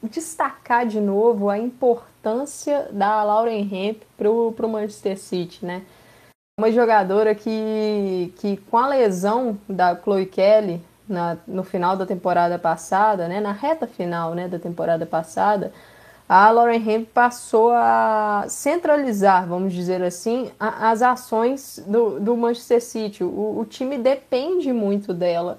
[0.03, 5.83] destacar de novo a importância da Lauren Hemp para o Manchester City, né?
[6.59, 12.59] Uma jogadora que, que com a lesão da Chloe Kelly na, no final da temporada
[12.59, 15.73] passada, né, na reta final né, da temporada passada,
[16.29, 22.83] a Lauren Hemp passou a centralizar, vamos dizer assim, a, as ações do, do Manchester
[22.83, 23.25] City.
[23.25, 25.59] O, o, time depende muito dela.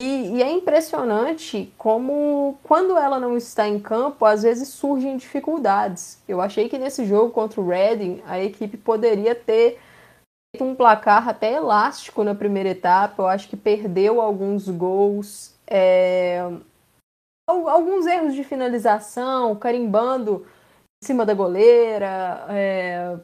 [0.00, 6.22] E, e, é impressionante como, quando ela não está em campo, às vezes surgem dificuldades.
[6.28, 9.80] Eu achei que nesse jogo contra o Reading, a equipe poderia ter
[10.54, 13.22] feito um placar até elástico na primeira etapa.
[13.22, 15.54] Eu acho que perdeu alguns gols.
[15.66, 16.42] É
[17.48, 20.46] alguns erros de finalização, carimbando
[21.02, 23.16] em cima da goleira, é,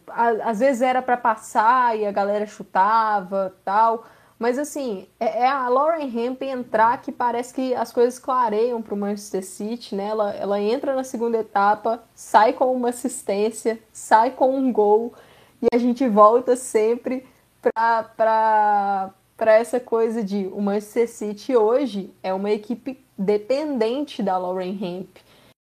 [0.45, 4.05] às vezes era para passar e a galera chutava tal.
[4.43, 8.93] Mas assim, é, é a Lauren Hemp entrar que parece que as coisas clareiam para
[8.93, 10.09] o Manchester City, né?
[10.09, 15.15] Ela, ela entra na segunda etapa, sai com uma assistência, sai com um gol
[15.63, 17.25] e a gente volta sempre
[17.63, 25.19] para essa coisa de o Manchester City hoje é uma equipe dependente da Lauren Hemp.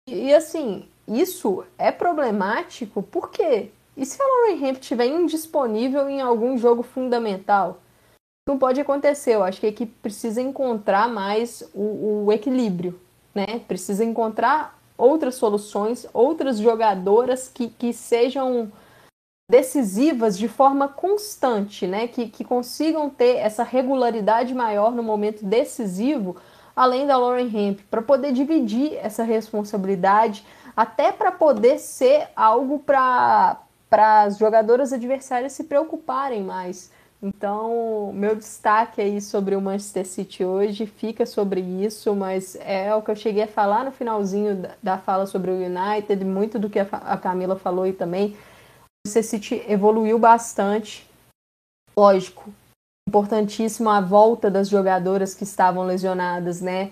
[0.07, 6.21] E, e assim, isso é problemático porque e se a Lauren Hemp estiver indisponível em
[6.21, 7.80] algum jogo fundamental?
[8.51, 9.35] Não pode acontecer.
[9.35, 12.99] Eu acho que a equipe precisa encontrar mais o, o equilíbrio,
[13.33, 13.61] né?
[13.65, 18.69] Precisa encontrar outras soluções, outras jogadoras que, que sejam
[19.49, 22.09] decisivas de forma constante, né?
[22.09, 26.35] Que, que consigam ter essa regularidade maior no momento decisivo
[26.75, 30.45] além da Lauren Hemp, para poder dividir essa responsabilidade,
[30.75, 33.61] até para poder ser algo para
[34.23, 36.91] as jogadoras adversárias se preocuparem mais.
[37.23, 43.01] Então, meu destaque aí sobre o Manchester City hoje fica sobre isso, mas é o
[43.03, 46.79] que eu cheguei a falar no finalzinho da, fala sobre o United, muito do que
[46.79, 48.29] a, a Camila falou e também.
[48.29, 51.07] O Manchester City evoluiu bastante.
[51.95, 52.51] Lógico,
[53.07, 56.91] importantíssimo a volta das jogadoras que estavam lesionadas, né?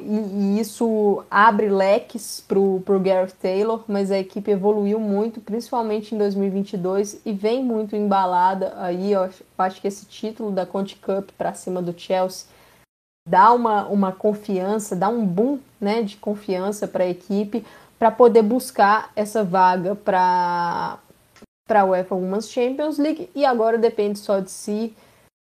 [0.00, 6.18] E, isso abre leques para o Gareth Taylor, mas a equipe evoluiu muito, principalmente em
[6.18, 9.12] 2022, e vem muito embalada aí.
[9.12, 9.28] Eu
[9.58, 12.46] acho que esse título da Conte Cup para cima do Chelsea
[13.28, 17.64] dá uma, uma confiança, dá um boom né, de confiança para a equipe
[17.98, 20.98] para poder buscar essa vaga para
[21.68, 24.94] a UEFA Women's Champions League e agora depende só de si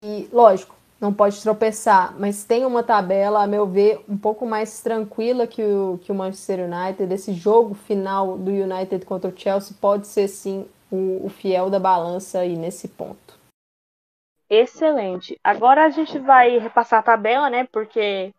[0.05, 4.81] e, lógico, não pode tropeçar, mas tem uma tabela, a meu ver, um pouco mais
[4.81, 7.13] tranquila que o, que o Manchester United.
[7.13, 11.81] Esse jogo final do United contra o Chelsea pode ser, sim, o, o fiel da
[11.81, 13.37] balança aí nesse ponto.
[14.49, 15.37] Excelente.
[15.43, 17.67] Agora a gente vai repassar a tabela, né?
[17.73, 18.33] Porque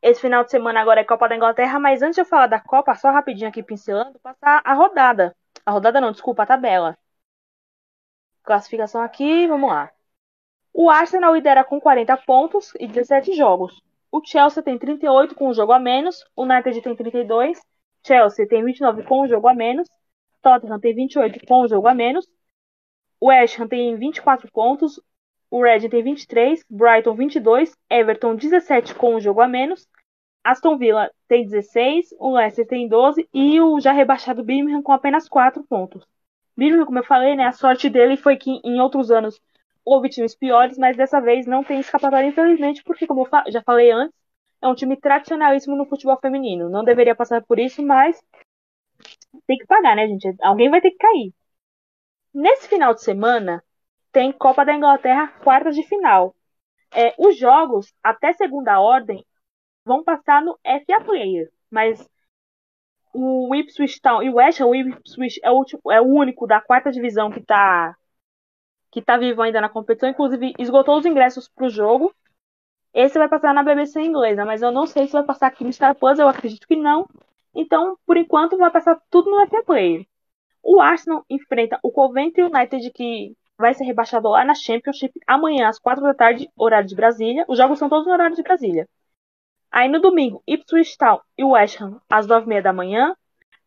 [0.00, 2.60] esse final de semana agora é Copa da Inglaterra, mas antes de eu falar da
[2.60, 5.34] Copa, só rapidinho aqui pincelando, passar a rodada.
[5.66, 6.96] A rodada não, desculpa, a tabela.
[8.44, 9.90] Classificação aqui, vamos lá.
[10.76, 13.80] O Arsenal lidera com 40 pontos e 17 jogos.
[14.10, 17.60] O Chelsea tem 38 com um jogo a menos, o United tem 32,
[18.04, 19.88] Chelsea tem 29 com um jogo a menos,
[20.42, 22.26] Tottenham tem 28 com um jogo a menos,
[23.20, 25.00] o West Ham tem 24 pontos,
[25.48, 29.86] o Red tem 23, Brighton 22, Everton 17 com um jogo a menos,
[30.42, 35.28] Aston Villa tem 16, o Leicester tem 12 e o já rebaixado Birmingham com apenas
[35.28, 36.04] 4 pontos.
[36.56, 39.40] Birmingham, como eu falei, né, a sorte dele foi que em outros anos
[39.84, 43.90] houve times piores, mas dessa vez não tem escapatória, infelizmente, porque, como eu já falei
[43.90, 44.16] antes,
[44.62, 46.70] é um time tradicionalíssimo no futebol feminino.
[46.70, 48.20] Não deveria passar por isso, mas
[49.46, 50.34] tem que pagar, né, gente?
[50.40, 51.34] Alguém vai ter que cair.
[52.32, 53.62] Nesse final de semana,
[54.10, 56.34] tem Copa da Inglaterra, quartas de final.
[56.92, 59.24] É, os jogos, até segunda ordem,
[59.84, 62.08] vão passar no FA Player, mas
[63.12, 66.60] o Ipswich Town e o West Ham, o Ipswich é o, é o único da
[66.60, 67.96] quarta divisão que está
[68.94, 72.14] que está vivo ainda na competição, inclusive esgotou os ingressos para o jogo.
[72.94, 75.72] Esse vai passar na BBC inglesa, mas eu não sei se vai passar aqui no
[75.72, 77.04] Star Plus, eu acredito que não.
[77.52, 80.06] Então, por enquanto, vai passar tudo no FA Player.
[80.62, 85.80] O Arsenal enfrenta o Coventry United, que vai ser rebaixado lá na Championship amanhã às
[85.80, 87.44] 4 da tarde, horário de Brasília.
[87.48, 88.88] Os jogos são todos no horário de Brasília.
[89.72, 93.16] Aí no domingo, Ipswich Town e West Ham às 9h30 da manhã.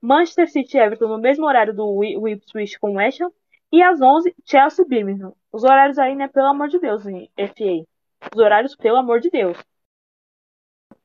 [0.02, 3.30] Manchester City e Everton no mesmo horário do Ipswich com West Ham.
[3.72, 5.34] E às 11, Chelsea e Birmingham.
[5.52, 7.86] Os horários aí, né, pelo amor de Deus, FA.
[8.34, 9.58] Os horários, pelo amor de Deus.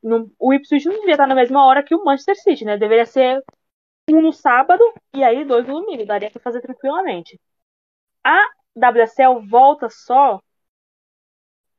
[0.02, 2.76] No, o Ipswich não devia estar na mesma hora que o Manchester City, né?
[2.76, 3.42] Deveria ser
[4.10, 4.82] um no sábado
[5.14, 6.06] e aí dois no domingo.
[6.06, 7.40] Daria para fazer tranquilamente.
[8.24, 8.38] A
[8.76, 10.40] WSL volta só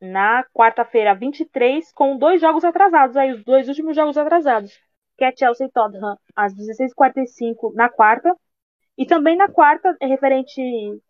[0.00, 4.78] na quarta-feira 23 com dois jogos atrasados, aí os dois últimos jogos atrasados,
[5.16, 8.34] que é Chelsea e Tottenham às 16h45 na quarta
[8.96, 10.60] e também na quarta, é referente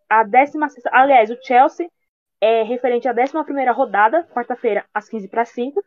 [0.08, 0.68] à décima.
[0.90, 1.88] Aliás, o Chelsea
[2.40, 5.82] é referente à décima primeira rodada, quarta-feira, às 15 para 5.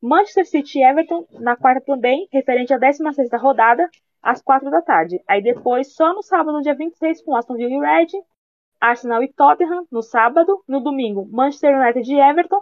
[0.00, 3.88] Manchester City e Everton na quarta também, referente à 16 rodada,
[4.22, 5.20] às 4 da tarde.
[5.26, 8.08] Aí depois, só no sábado, dia 26, com Aston Villa e Red,
[8.80, 10.62] Arsenal e Tottenham no sábado.
[10.68, 12.60] No domingo, Manchester United e Everton,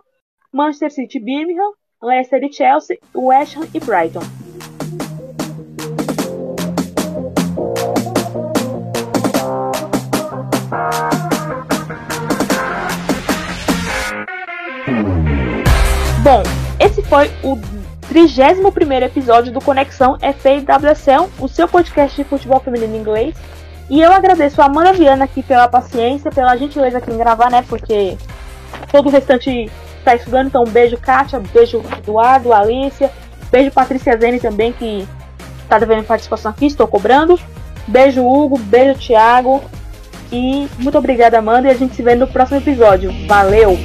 [0.52, 1.72] Manchester City e Birmingham,
[2.02, 4.45] Leicester e Chelsea, West Ham e Brighton.
[16.26, 16.42] Bom,
[16.80, 17.56] esse foi o
[18.08, 23.36] 31 episódio do Conexão FAWSL, o seu podcast de futebol feminino em inglês.
[23.88, 27.64] E eu agradeço a Amanda Viana aqui pela paciência, pela gentileza aqui em gravar, né?
[27.68, 28.18] Porque
[28.90, 29.70] todo o restante
[30.00, 30.48] está estudando.
[30.48, 33.08] Então, um beijo, Kátia, beijo, Eduardo, Alicia,
[33.48, 35.06] beijo, Patrícia Zene também, que
[35.62, 37.38] está devendo participação aqui, estou cobrando.
[37.86, 39.62] Beijo, Hugo, beijo, Thiago.
[40.32, 43.12] E muito obrigada, Amanda, e a gente se vê no próximo episódio.
[43.28, 43.78] Valeu!